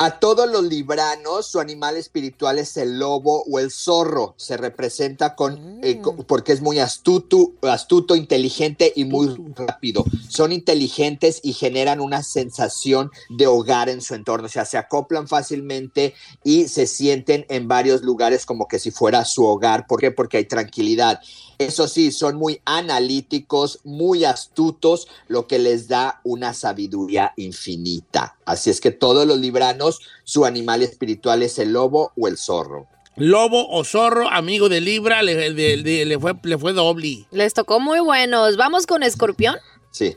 A 0.00 0.20
todos 0.20 0.48
los 0.48 0.62
libranos, 0.62 1.48
su 1.48 1.58
animal 1.58 1.96
espiritual 1.96 2.60
es 2.60 2.76
el 2.76 3.00
lobo 3.00 3.42
o 3.50 3.58
el 3.58 3.72
zorro. 3.72 4.32
Se 4.36 4.56
representa 4.56 5.34
con, 5.34 5.80
eh, 5.82 6.00
co- 6.00 6.14
porque 6.18 6.52
es 6.52 6.60
muy 6.62 6.78
astuto, 6.78 7.50
astuto, 7.62 8.14
inteligente 8.14 8.92
y 8.94 9.04
muy 9.04 9.34
rápido. 9.56 10.04
Son 10.28 10.52
inteligentes 10.52 11.40
y 11.42 11.52
generan 11.52 11.98
una 12.00 12.22
sensación 12.22 13.10
de 13.28 13.48
hogar 13.48 13.88
en 13.88 14.00
su 14.00 14.14
entorno. 14.14 14.46
O 14.46 14.48
sea, 14.48 14.64
se 14.64 14.78
acoplan 14.78 15.26
fácilmente 15.26 16.14
y 16.44 16.68
se 16.68 16.86
sienten 16.86 17.44
en 17.48 17.66
varios 17.66 18.02
lugares 18.02 18.46
como 18.46 18.68
que 18.68 18.78
si 18.78 18.92
fuera 18.92 19.24
su 19.24 19.44
hogar. 19.44 19.88
¿Por 19.88 19.98
qué? 19.98 20.12
Porque 20.12 20.36
hay 20.36 20.44
tranquilidad. 20.44 21.20
Eso 21.58 21.88
sí, 21.88 22.12
son 22.12 22.36
muy 22.36 22.60
analíticos, 22.64 23.80
muy 23.82 24.24
astutos, 24.24 25.08
lo 25.26 25.48
que 25.48 25.58
les 25.58 25.88
da 25.88 26.20
una 26.22 26.54
sabiduría 26.54 27.32
infinita. 27.36 28.36
Así 28.48 28.70
es 28.70 28.80
que 28.80 28.90
todos 28.90 29.26
los 29.26 29.38
libranos, 29.38 30.00
su 30.24 30.46
animal 30.46 30.82
espiritual 30.82 31.42
es 31.42 31.58
el 31.58 31.74
lobo 31.74 32.12
o 32.16 32.28
el 32.28 32.38
zorro. 32.38 32.86
Lobo 33.16 33.68
o 33.68 33.84
zorro, 33.84 34.26
amigo 34.30 34.70
de 34.70 34.80
Libra, 34.80 35.22
le, 35.22 36.18
fue, 36.18 36.32
le 36.42 36.56
fue 36.56 36.72
doble. 36.72 37.26
Les 37.30 37.52
tocó 37.52 37.78
muy 37.78 38.00
buenos. 38.00 38.56
Vamos 38.56 38.86
con 38.86 39.02
escorpión. 39.02 39.56
Sí. 39.90 40.16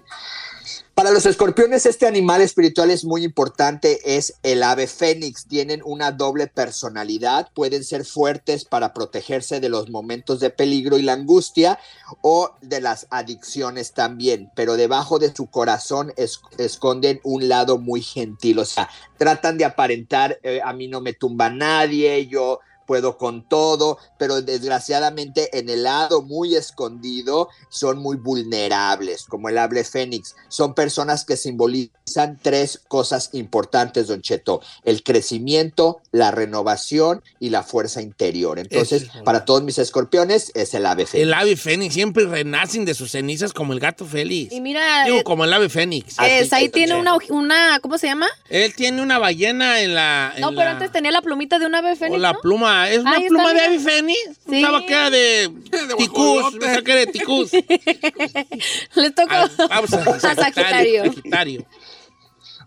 Para 1.01 1.13
los 1.15 1.25
escorpiones, 1.25 1.87
este 1.87 2.05
animal 2.05 2.41
espiritual 2.41 2.91
es 2.91 3.03
muy 3.05 3.23
importante, 3.23 4.17
es 4.17 4.35
el 4.43 4.61
ave 4.61 4.85
fénix. 4.85 5.47
Tienen 5.47 5.81
una 5.83 6.11
doble 6.11 6.45
personalidad, 6.45 7.49
pueden 7.55 7.83
ser 7.83 8.05
fuertes 8.05 8.65
para 8.65 8.93
protegerse 8.93 9.59
de 9.59 9.67
los 9.69 9.89
momentos 9.89 10.39
de 10.39 10.51
peligro 10.51 10.99
y 10.99 11.01
la 11.01 11.13
angustia 11.13 11.79
o 12.21 12.51
de 12.61 12.81
las 12.81 13.07
adicciones 13.09 13.93
también, 13.93 14.51
pero 14.55 14.77
debajo 14.77 15.17
de 15.17 15.33
su 15.33 15.47
corazón 15.47 16.13
es- 16.17 16.39
esconden 16.59 17.19
un 17.23 17.49
lado 17.49 17.79
muy 17.79 18.03
gentil, 18.03 18.59
o 18.59 18.65
sea, 18.65 18.87
tratan 19.17 19.57
de 19.57 19.65
aparentar, 19.65 20.37
eh, 20.43 20.61
a 20.63 20.71
mí 20.71 20.87
no 20.87 21.01
me 21.01 21.13
tumba 21.13 21.49
nadie, 21.49 22.27
yo 22.27 22.59
puedo 22.91 23.17
con 23.17 23.47
todo, 23.47 23.97
pero 24.19 24.41
desgraciadamente 24.41 25.57
en 25.57 25.69
el 25.69 25.83
lado 25.83 26.21
muy 26.23 26.55
escondido 26.57 27.47
son 27.69 27.99
muy 27.99 28.17
vulnerables, 28.17 29.23
como 29.29 29.47
el 29.47 29.57
ave 29.57 29.85
fénix. 29.85 30.35
Son 30.49 30.73
personas 30.73 31.23
que 31.23 31.37
simbolizan 31.37 32.37
tres 32.41 32.81
cosas 32.89 33.29
importantes, 33.31 34.07
don 34.07 34.21
Cheto, 34.21 34.59
el 34.83 35.03
crecimiento, 35.03 36.01
la 36.11 36.31
renovación 36.31 37.23
y 37.39 37.49
la 37.49 37.63
fuerza 37.63 38.01
interior. 38.01 38.59
Entonces, 38.59 39.07
para 39.23 39.45
todos 39.45 39.63
mis 39.63 39.77
escorpiones 39.77 40.51
es 40.53 40.73
el 40.73 40.85
ave 40.85 41.05
fénix. 41.05 41.27
El 41.27 41.33
ave 41.33 41.55
fénix 41.55 41.93
siempre 41.93 42.25
renacen 42.25 42.83
de 42.83 42.93
sus 42.93 43.11
cenizas 43.11 43.53
como 43.53 43.71
el 43.71 43.79
gato 43.79 44.03
feliz. 44.05 44.51
Y 44.51 44.59
mira, 44.59 45.05
Digo, 45.05 45.19
eh, 45.19 45.23
como 45.23 45.45
el 45.45 45.53
ave 45.53 45.69
fénix. 45.69 46.17
es, 46.19 46.51
ahí 46.51 46.67
tiene 46.67 46.95
una, 46.99 47.15
una, 47.29 47.79
¿cómo 47.81 47.97
se 47.97 48.07
llama? 48.07 48.27
Él 48.49 48.75
tiene 48.75 49.01
una 49.01 49.17
ballena 49.17 49.79
en 49.79 49.95
la. 49.95 50.33
en 50.35 50.41
No, 50.41 50.49
pero 50.49 50.65
la- 50.65 50.71
antes 50.71 50.91
tenía 50.91 51.11
la 51.11 51.21
plumita 51.21 51.57
de 51.57 51.65
un 51.67 51.75
ave 51.75 51.93
O 51.93 51.95
fénix, 51.95 52.19
la 52.21 52.33
¿no? 52.33 52.39
pluma. 52.41 52.80
¿Es 52.89 52.99
una 52.99 53.17
pluma 53.27 53.53
de 53.53 53.61
ave 53.61 53.79
fénix? 53.79 54.19
Sí. 54.27 54.35
Pensaba 54.49 54.85
que 54.85 54.93
era 54.93 55.09
de, 55.09 55.51
ticús. 55.97 56.41
guajolote. 56.41 56.59
Pensaba 56.59 56.81
que 56.83 56.91
era 56.91 56.99
de 57.01 57.07
ticús. 57.07 57.51
Le 58.95 59.11
tocó 59.11 59.33
Vamos 59.69 59.93
a, 59.93 60.01
a 60.31 60.35
Sagitario. 60.35 61.05
Sagitario. 61.05 61.65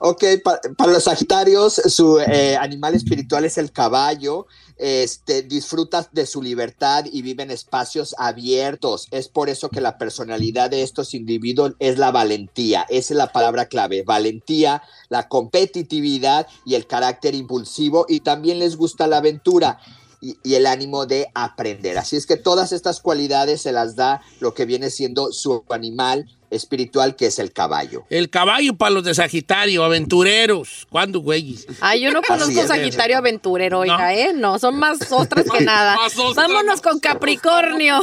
Ok, 0.00 0.24
pa- 0.42 0.60
para 0.76 0.92
los 0.92 1.04
Sagitarios, 1.04 1.74
su 1.74 2.18
eh, 2.20 2.56
animal 2.56 2.94
espiritual 2.94 3.44
es 3.44 3.58
el 3.58 3.72
caballo. 3.72 4.46
Este, 4.76 5.42
disfruta 5.42 6.08
de 6.10 6.26
su 6.26 6.42
libertad 6.42 7.04
y 7.10 7.22
vive 7.22 7.44
en 7.44 7.52
espacios 7.52 8.14
abiertos. 8.18 9.06
Es 9.12 9.28
por 9.28 9.48
eso 9.48 9.68
que 9.68 9.80
la 9.80 9.96
personalidad 9.98 10.68
de 10.68 10.82
estos 10.82 11.14
individuos 11.14 11.74
es 11.78 11.96
la 11.96 12.10
valentía. 12.10 12.84
Esa 12.88 13.14
es 13.14 13.16
la 13.16 13.30
palabra 13.32 13.66
clave. 13.66 14.02
Valentía, 14.02 14.82
la 15.10 15.28
competitividad 15.28 16.48
y 16.66 16.74
el 16.74 16.88
carácter 16.88 17.36
impulsivo. 17.36 18.04
Y 18.08 18.20
también 18.20 18.58
les 18.58 18.76
gusta 18.76 19.06
la 19.06 19.18
aventura. 19.18 19.78
Y, 20.24 20.54
el 20.54 20.66
ánimo 20.66 21.04
de 21.04 21.28
aprender. 21.34 21.98
Así 21.98 22.16
es 22.16 22.24
que 22.24 22.36
todas 22.36 22.72
estas 22.72 23.00
cualidades 23.00 23.60
se 23.60 23.72
las 23.72 23.94
da 23.94 24.22
lo 24.40 24.54
que 24.54 24.64
viene 24.64 24.88
siendo 24.88 25.32
su 25.32 25.64
animal 25.68 26.26
espiritual, 26.54 27.16
que 27.16 27.26
es 27.26 27.38
el 27.38 27.52
caballo. 27.52 28.04
El 28.10 28.30
caballo 28.30 28.74
para 28.76 28.90
los 28.90 29.04
de 29.04 29.14
Sagitario, 29.14 29.84
aventureros. 29.84 30.86
¿Cuándo, 30.90 31.20
güeyes? 31.20 31.66
Ay, 31.80 32.00
yo 32.02 32.10
no 32.12 32.22
conozco. 32.22 32.66
Sagitario 32.66 33.18
aventurero, 33.18 33.80
oiga, 33.80 33.96
No. 33.98 34.08
¿eh? 34.08 34.32
No, 34.34 34.58
son 34.58 34.76
más 34.78 34.98
ostras 35.10 35.44
que 35.50 35.64
nada. 35.64 35.96
más 35.96 36.16
ostras. 36.18 36.34
Vámonos 36.48 36.80
con 36.80 36.98
Capricornio. 37.00 38.00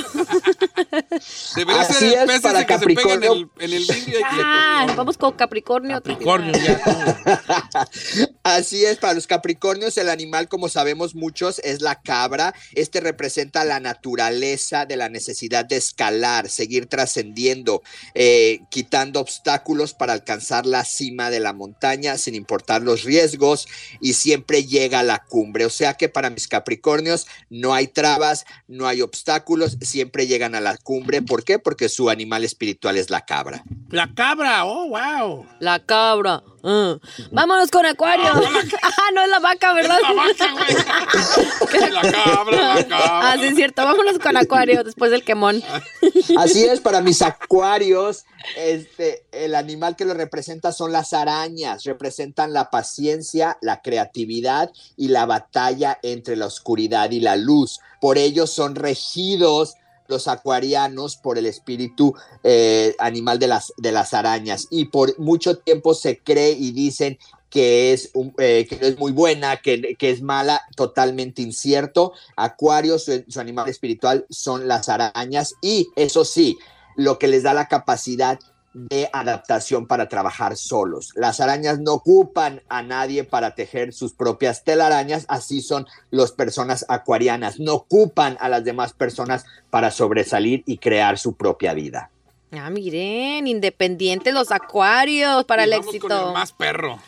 Debería 1.55 1.81
Así 1.81 1.93
ser 1.93 2.07
el 2.09 2.13
es 2.19 2.25
pez 2.25 2.41
para 2.41 2.59
ese 2.59 2.67
que 2.67 2.73
se 2.79 2.85
pega 2.85 3.01
en 3.01 3.05
Capricornio. 3.21 3.33
el, 3.33 3.49
en 3.63 3.73
el 3.73 3.83
vidrio. 3.83 4.19
y 4.19 4.23
que- 4.23 4.41
Ah, 4.43 4.93
vamos 4.95 5.17
con 5.17 5.33
Capricornio. 5.33 5.95
Capricornio, 5.95 6.53
ya. 6.53 6.81
Así 8.43 8.83
es, 8.85 8.97
para 8.97 9.13
los 9.13 9.27
Capricornios 9.27 9.97
el 9.97 10.09
animal, 10.09 10.47
como 10.47 10.69
sabemos 10.69 11.15
muchos, 11.15 11.59
es 11.59 11.81
la 11.81 12.01
cabra. 12.01 12.53
Este 12.73 12.99
representa 12.99 13.63
la 13.65 13.79
naturaleza 13.79 14.85
de 14.85 14.95
la 14.97 15.09
necesidad 15.09 15.65
de 15.65 15.77
escalar, 15.77 16.49
seguir 16.49 16.87
trascendiendo, 16.87 17.81
eh, 18.13 18.40
quitando 18.69 19.19
obstáculos 19.19 19.93
para 19.93 20.13
alcanzar 20.13 20.65
la 20.65 20.85
cima 20.85 21.29
de 21.29 21.39
la 21.39 21.53
montaña 21.53 22.17
sin 22.17 22.35
importar 22.35 22.81
los 22.81 23.03
riesgos 23.03 23.67
y 23.99 24.13
siempre 24.13 24.65
llega 24.65 24.99
a 24.99 25.03
la 25.03 25.19
cumbre. 25.19 25.65
O 25.65 25.69
sea 25.69 25.95
que 25.95 26.09
para 26.09 26.29
mis 26.29 26.47
Capricornios 26.47 27.27
no 27.49 27.73
hay 27.73 27.87
trabas, 27.87 28.45
no 28.67 28.87
hay 28.87 29.01
obstáculos, 29.01 29.77
siempre 29.81 30.27
llegan 30.27 30.55
a 30.55 30.61
la 30.61 30.77
cumbre. 30.77 31.21
¿Por 31.21 31.43
qué? 31.43 31.59
Porque 31.59 31.89
su 31.89 32.09
animal 32.09 32.43
espiritual 32.43 32.97
es 32.97 33.09
la 33.09 33.21
cabra. 33.21 33.63
La 33.89 34.13
cabra, 34.13 34.65
oh, 34.65 34.87
wow. 34.89 35.45
La 35.59 35.85
cabra. 35.85 36.43
Ah. 36.63 36.97
Vámonos 37.31 37.71
con 37.71 37.85
Acuario. 37.85 38.27
Ah, 38.27 39.11
no 39.13 39.21
es 39.23 39.29
la 39.29 39.39
vaca, 39.39 39.73
¿verdad? 39.73 39.97
La 40.01 40.13
vaca, 40.13 40.51
güey. 40.53 41.91
La 41.91 42.01
cabra, 42.01 42.75
la 42.75 42.87
cabra. 42.87 43.31
Ah, 43.31 43.35
sí, 43.39 43.45
es 43.47 43.55
cierto. 43.55 43.83
Vámonos 43.83 44.19
con 44.19 44.37
Acuario 44.37 44.83
después 44.83 45.11
del 45.11 45.23
quemón. 45.23 45.61
Así 46.37 46.63
es, 46.63 46.79
para 46.79 47.01
mis 47.01 47.21
acuarios, 47.21 48.25
este, 48.55 49.25
el 49.31 49.55
animal 49.55 49.95
que 49.95 50.05
lo 50.05 50.13
representa 50.13 50.71
son 50.71 50.91
las 50.91 51.13
arañas, 51.13 51.83
representan 51.83 52.53
la 52.53 52.69
paciencia, 52.69 53.57
la 53.61 53.81
creatividad 53.81 54.71
y 54.97 55.09
la 55.09 55.25
batalla 55.25 55.99
entre 56.03 56.35
la 56.35 56.45
oscuridad 56.45 57.11
y 57.11 57.19
la 57.19 57.35
luz. 57.35 57.79
Por 57.99 58.17
ello 58.17 58.47
son 58.47 58.75
regidos 58.75 59.75
los 60.11 60.27
acuarianos 60.27 61.15
por 61.15 61.39
el 61.39 61.47
espíritu 61.47 62.13
eh, 62.43 62.95
animal 62.99 63.39
de 63.39 63.47
las, 63.47 63.73
de 63.77 63.91
las 63.91 64.13
arañas 64.13 64.67
y 64.69 64.85
por 64.85 65.17
mucho 65.17 65.57
tiempo 65.57 65.95
se 65.95 66.19
cree 66.19 66.51
y 66.51 66.71
dicen 66.71 67.17
que 67.49 67.91
es, 67.91 68.11
eh, 68.37 68.67
que 68.69 68.77
es 68.81 68.99
muy 68.99 69.11
buena, 69.11 69.57
que, 69.57 69.95
que 69.95 70.09
es 70.09 70.21
mala, 70.21 70.61
totalmente 70.75 71.41
incierto. 71.41 72.13
Acuario, 72.37 72.97
su, 72.99 73.23
su 73.27 73.39
animal 73.39 73.67
espiritual 73.67 74.25
son 74.29 74.67
las 74.67 74.87
arañas 74.87 75.55
y 75.61 75.89
eso 75.95 76.23
sí, 76.23 76.57
lo 76.95 77.17
que 77.17 77.27
les 77.27 77.43
da 77.43 77.53
la 77.53 77.67
capacidad 77.67 78.39
de 78.73 79.09
adaptación 79.11 79.85
para 79.85 80.07
trabajar 80.07 80.55
solos. 80.55 81.11
Las 81.15 81.39
arañas 81.39 81.79
no 81.79 81.93
ocupan 81.93 82.61
a 82.69 82.81
nadie 82.81 83.23
para 83.23 83.53
tejer 83.55 83.93
sus 83.93 84.13
propias 84.13 84.63
telarañas, 84.63 85.25
así 85.27 85.61
son 85.61 85.87
las 86.09 86.31
personas 86.31 86.85
acuarianas, 86.87 87.59
no 87.59 87.73
ocupan 87.73 88.37
a 88.39 88.47
las 88.49 88.63
demás 88.63 88.93
personas 88.93 89.45
para 89.69 89.91
sobresalir 89.91 90.63
y 90.65 90.77
crear 90.77 91.17
su 91.17 91.33
propia 91.33 91.73
vida. 91.73 92.09
Ah, 92.53 92.69
miren, 92.69 93.47
independientes 93.47 94.33
los 94.33 94.51
Acuarios 94.51 95.45
para 95.45 95.63
Y 95.63 95.65
el 95.65 95.71
vamos 95.71 95.87
éxito. 95.87 96.07
con 96.07 96.27
el 96.27 96.33
más 96.33 96.51
perro. 96.51 96.99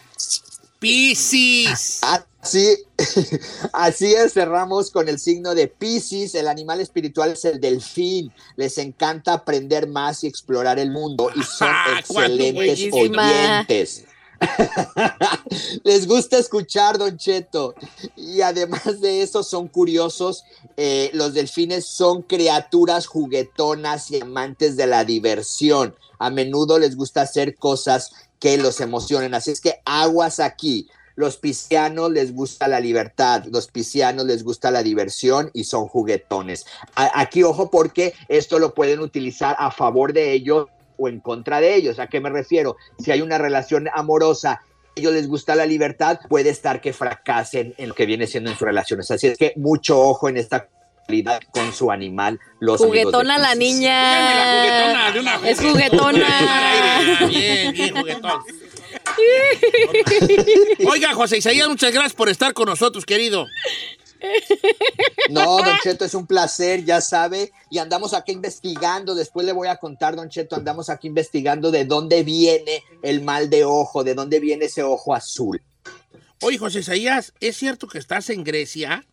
Piscis. 0.80 2.02
Así, 2.44 2.76
así 3.74 4.14
es, 4.14 4.34
cerramos 4.34 4.92
con 4.92 5.08
el 5.08 5.18
signo 5.18 5.56
de 5.56 5.70
Pisces. 5.70 6.36
El 6.36 6.50
animal 6.50 6.82
espiritual 6.82 7.32
es 7.32 7.46
el 7.46 7.62
delfín. 7.62 8.34
Les 8.58 8.78
encanta 8.78 9.32
aprender 9.32 9.88
más 9.88 10.26
y 10.26 10.28
explorar 10.28 10.78
el 10.78 10.92
mundo 10.92 11.30
y 11.34 11.42
son 11.42 11.70
excelentes 11.98 12.92
oyentes. 12.92 14.04
Les 15.84 16.06
gusta 16.06 16.38
escuchar, 16.38 16.98
Don 16.98 17.18
Cheto. 17.18 17.76
Y 18.18 18.42
además 18.42 19.00
de 19.00 19.22
eso, 19.22 19.42
son 19.42 19.70
curiosos. 19.70 20.44
Eh, 20.76 21.12
los 21.14 21.34
delfines 21.34 21.86
son 21.86 22.24
criaturas 22.24 23.08
juguetonas 23.08 24.12
y 24.12 24.20
amantes 24.20 24.76
de 24.76 24.88
la 24.88 25.06
diversión. 25.06 25.96
A 26.20 26.30
menudo 26.30 26.78
les 26.78 26.98
gusta 26.98 27.22
hacer 27.22 27.56
cosas 27.56 28.12
que 28.38 28.58
los 28.58 28.82
emocionen. 28.82 29.34
Así 29.34 29.52
es 29.52 29.62
que 29.62 29.82
aguas 29.86 30.42
aquí. 30.42 30.90
Los 31.16 31.38
piscianos 31.38 32.12
les 32.12 32.34
gusta 32.34 32.68
la 32.68 32.80
libertad, 32.80 33.44
los 33.52 33.68
piscianos 33.68 34.26
les 34.26 34.44
gusta 34.44 34.72
la 34.72 34.82
diversión 34.84 35.52
y 35.54 35.66
son 35.66 35.88
juguetones. 35.88 36.66
A- 36.96 37.20
aquí, 37.22 37.44
ojo, 37.44 37.70
porque 37.70 38.14
esto 38.28 38.58
lo 38.60 38.74
pueden 38.74 39.00
utilizar 39.00 39.56
a 39.60 39.70
favor 39.72 40.12
de 40.14 40.32
ellos 40.34 40.68
o 40.98 41.08
en 41.08 41.20
contra 41.20 41.60
de 41.62 41.76
ellos. 41.76 42.00
¿A 42.00 42.08
qué 42.08 42.20
me 42.20 42.30
refiero? 42.30 42.78
Si 43.00 43.12
hay 43.12 43.22
una 43.22 43.38
relación 43.38 43.88
amorosa, 43.94 44.52
a 44.54 44.62
ellos 44.96 45.14
les 45.14 45.28
gusta 45.28 45.56
la 45.56 45.66
libertad, 45.66 46.20
puede 46.30 46.50
estar 46.50 46.82
que 46.82 46.94
fracasen 46.94 47.74
en 47.78 47.90
lo 47.90 47.96
que 47.96 48.06
viene 48.06 48.28
siendo 48.28 48.50
en 48.52 48.58
sus 48.58 48.66
relaciones. 48.66 49.10
Así 49.12 49.28
es 49.28 49.38
que 49.38 49.54
mucho 49.56 50.00
ojo 50.00 50.30
en 50.30 50.38
esta 50.38 50.68
cualidad 51.06 51.42
con 51.52 51.74
su 51.74 51.92
animal, 51.92 52.40
los 52.60 52.80
Juguetona 52.80 53.38
la 53.38 53.56
niña. 53.56 54.00
Dígame 54.22 54.36
la 54.36 55.12
juguetona 55.12 55.12
de 55.12 55.20
una 55.20 55.50
Es 55.50 55.60
juguetona. 55.60 57.28
Bien, 57.28 57.74
bien, 57.74 57.96
juguetón. 57.98 58.40
Oiga, 60.90 61.14
José 61.14 61.38
Isaías, 61.38 61.68
muchas 61.68 61.92
gracias 61.92 62.14
por 62.14 62.30
estar 62.30 62.54
con 62.54 62.66
nosotros, 62.68 63.06
querido. 63.06 63.46
No, 65.30 65.58
Don 65.58 65.78
Cheto, 65.84 66.06
es 66.06 66.14
un 66.14 66.26
placer, 66.26 66.86
ya 66.86 67.02
sabe. 67.02 67.52
Y 67.70 67.78
andamos 67.80 68.14
aquí 68.14 68.32
investigando. 68.32 69.16
Después 69.16 69.46
le 69.46 69.52
voy 69.52 69.68
a 69.68 69.76
contar, 69.78 70.16
Don 70.16 70.30
Cheto, 70.30 70.56
andamos 70.56 70.90
aquí 70.90 71.08
investigando 71.08 71.72
de 71.72 71.84
dónde 71.86 72.24
viene 72.24 72.84
el 73.02 73.22
mal 73.22 73.50
de 73.50 73.66
ojo, 73.66 74.04
de 74.04 74.14
dónde 74.14 74.40
viene 74.40 74.66
ese 74.66 74.82
ojo 74.84 75.14
azul. 75.14 75.62
Oye, 76.42 76.58
José 76.58 76.80
Isaías, 76.80 77.34
¿es 77.40 77.58
cierto 77.58 77.88
que 77.88 77.98
estás 77.98 78.30
en 78.30 78.44
Grecia? 78.44 79.06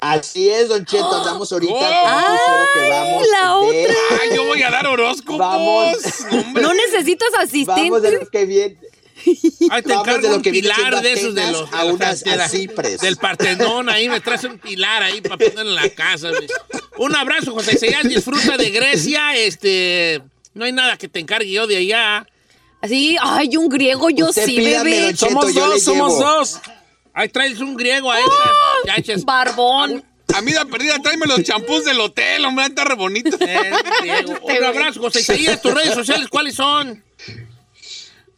Así 0.00 0.48
es, 0.48 0.68
Don 0.68 0.84
Cheto, 0.84 1.12
andamos 1.14 1.52
ahorita 1.52 1.72
¡Oh! 1.74 1.78
con 1.78 2.14
un 2.16 2.24
crucero 2.24 2.68
que 2.74 2.90
vamos 2.90 3.26
la 3.28 3.38
de- 3.48 3.84
otra. 3.84 3.94
Ay, 4.22 4.30
yo 4.34 4.44
voy 4.46 4.62
a 4.62 4.70
dar 4.70 4.86
horóscopos. 4.86 5.38
Vamos. 5.38 5.96
Hombre. 6.32 6.62
No 6.62 6.72
necesitas 6.74 7.28
Vamos 7.32 7.52
de 7.52 7.58
asistentes. 7.60 8.12
lo 8.20 8.30
que 8.30 8.44
viene. 8.46 8.78
Ay, 9.70 9.82
te 9.82 9.88
Vamos 9.88 10.08
encargo 10.08 10.22
de 10.22 10.28
lo 10.30 10.36
un 10.36 10.42
que 10.42 10.50
pilar 10.50 11.02
de 11.02 11.12
esos 11.12 11.34
de 11.34 11.50
los 11.52 11.72
a 11.72 11.84
unas- 11.84 12.24
de 12.24 12.36
la- 12.36 12.44
a 12.44 12.48
Cipres. 12.48 13.00
del 13.00 13.16
Partenón, 13.16 13.88
ahí 13.88 14.08
me 14.08 14.20
traes 14.20 14.44
un 14.44 14.58
pilar 14.58 15.02
ahí 15.02 15.20
para 15.20 15.36
poner 15.36 15.58
en 15.66 15.74
la 15.74 15.88
casa. 15.90 16.30
Un 16.98 17.14
abrazo, 17.16 17.52
José 17.52 17.74
Isaías, 17.74 18.08
disfruta 18.08 18.56
de 18.56 18.70
Grecia, 18.70 19.36
este, 19.36 20.22
no 20.54 20.64
hay 20.64 20.72
nada 20.72 20.96
que 20.96 21.08
te 21.08 21.20
encargue 21.20 21.50
yo 21.50 21.66
de 21.66 21.76
allá. 21.78 22.26
Así, 22.82 23.16
ay, 23.20 23.56
un 23.56 23.68
griego, 23.68 24.08
yo 24.10 24.30
Usted 24.30 24.46
sí, 24.46 24.56
pídame, 24.56 24.90
bebé. 24.90 25.16
Somos 25.16 25.52
yo 25.54 25.66
dos, 25.66 25.82
somos 25.84 26.18
dos. 26.18 26.60
Ahí 27.12 27.28
traes 27.28 27.60
un 27.60 27.76
griego 27.76 28.10
a 28.10 28.16
muchachas. 28.84 29.24
Barbón. 29.24 30.02
A 30.32 30.40
mí 30.42 30.52
la 30.52 30.64
perdida, 30.64 30.96
tráeme 31.02 31.26
los 31.26 31.42
champús 31.42 31.84
del 31.84 31.98
hotel, 32.00 32.44
hombre, 32.44 32.66
está 32.66 32.84
re 32.84 32.94
bonito. 32.94 33.36
Eh. 33.40 33.70
Un 34.42 34.64
abrazo, 34.64 35.00
José 35.00 35.20
Isaías, 35.20 35.60
tus 35.60 35.74
redes 35.74 35.92
sociales, 35.92 36.28
¿cuáles 36.28 36.54
son? 36.54 37.02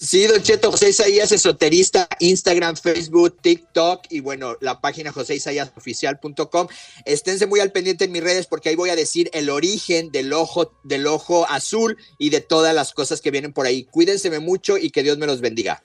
Sí, 0.02 0.26
Don 0.26 0.42
Cheto, 0.42 0.72
José 0.72 0.88
Isaías 0.88 1.30
Esoterista, 1.30 2.08
Instagram, 2.18 2.74
Facebook, 2.74 3.38
TikTok 3.40 4.06
y 4.10 4.18
bueno, 4.18 4.56
la 4.60 4.80
página 4.80 5.12
joseisaíasoficial.com. 5.12 6.66
Esténse 7.04 7.46
muy 7.46 7.60
al 7.60 7.70
pendiente 7.70 8.06
en 8.06 8.10
mis 8.10 8.20
redes 8.20 8.48
porque 8.48 8.68
ahí 8.68 8.74
voy 8.74 8.90
a 8.90 8.96
decir 8.96 9.30
el 9.32 9.48
origen 9.48 10.10
del 10.10 10.32
ojo, 10.32 10.72
del 10.82 11.06
ojo 11.06 11.48
azul 11.48 11.96
y 12.18 12.30
de 12.30 12.40
todas 12.40 12.74
las 12.74 12.92
cosas 12.92 13.20
que 13.20 13.30
vienen 13.30 13.52
por 13.52 13.64
ahí. 13.64 13.84
Cuídense 13.84 14.36
mucho 14.40 14.76
y 14.76 14.90
que 14.90 15.04
Dios 15.04 15.18
me 15.18 15.26
los 15.28 15.40
bendiga. 15.40 15.84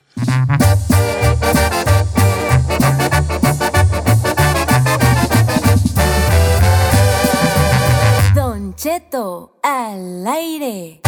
Don 8.34 8.74
Cheto 8.74 9.60
al 9.62 10.26
aire. 10.26 11.02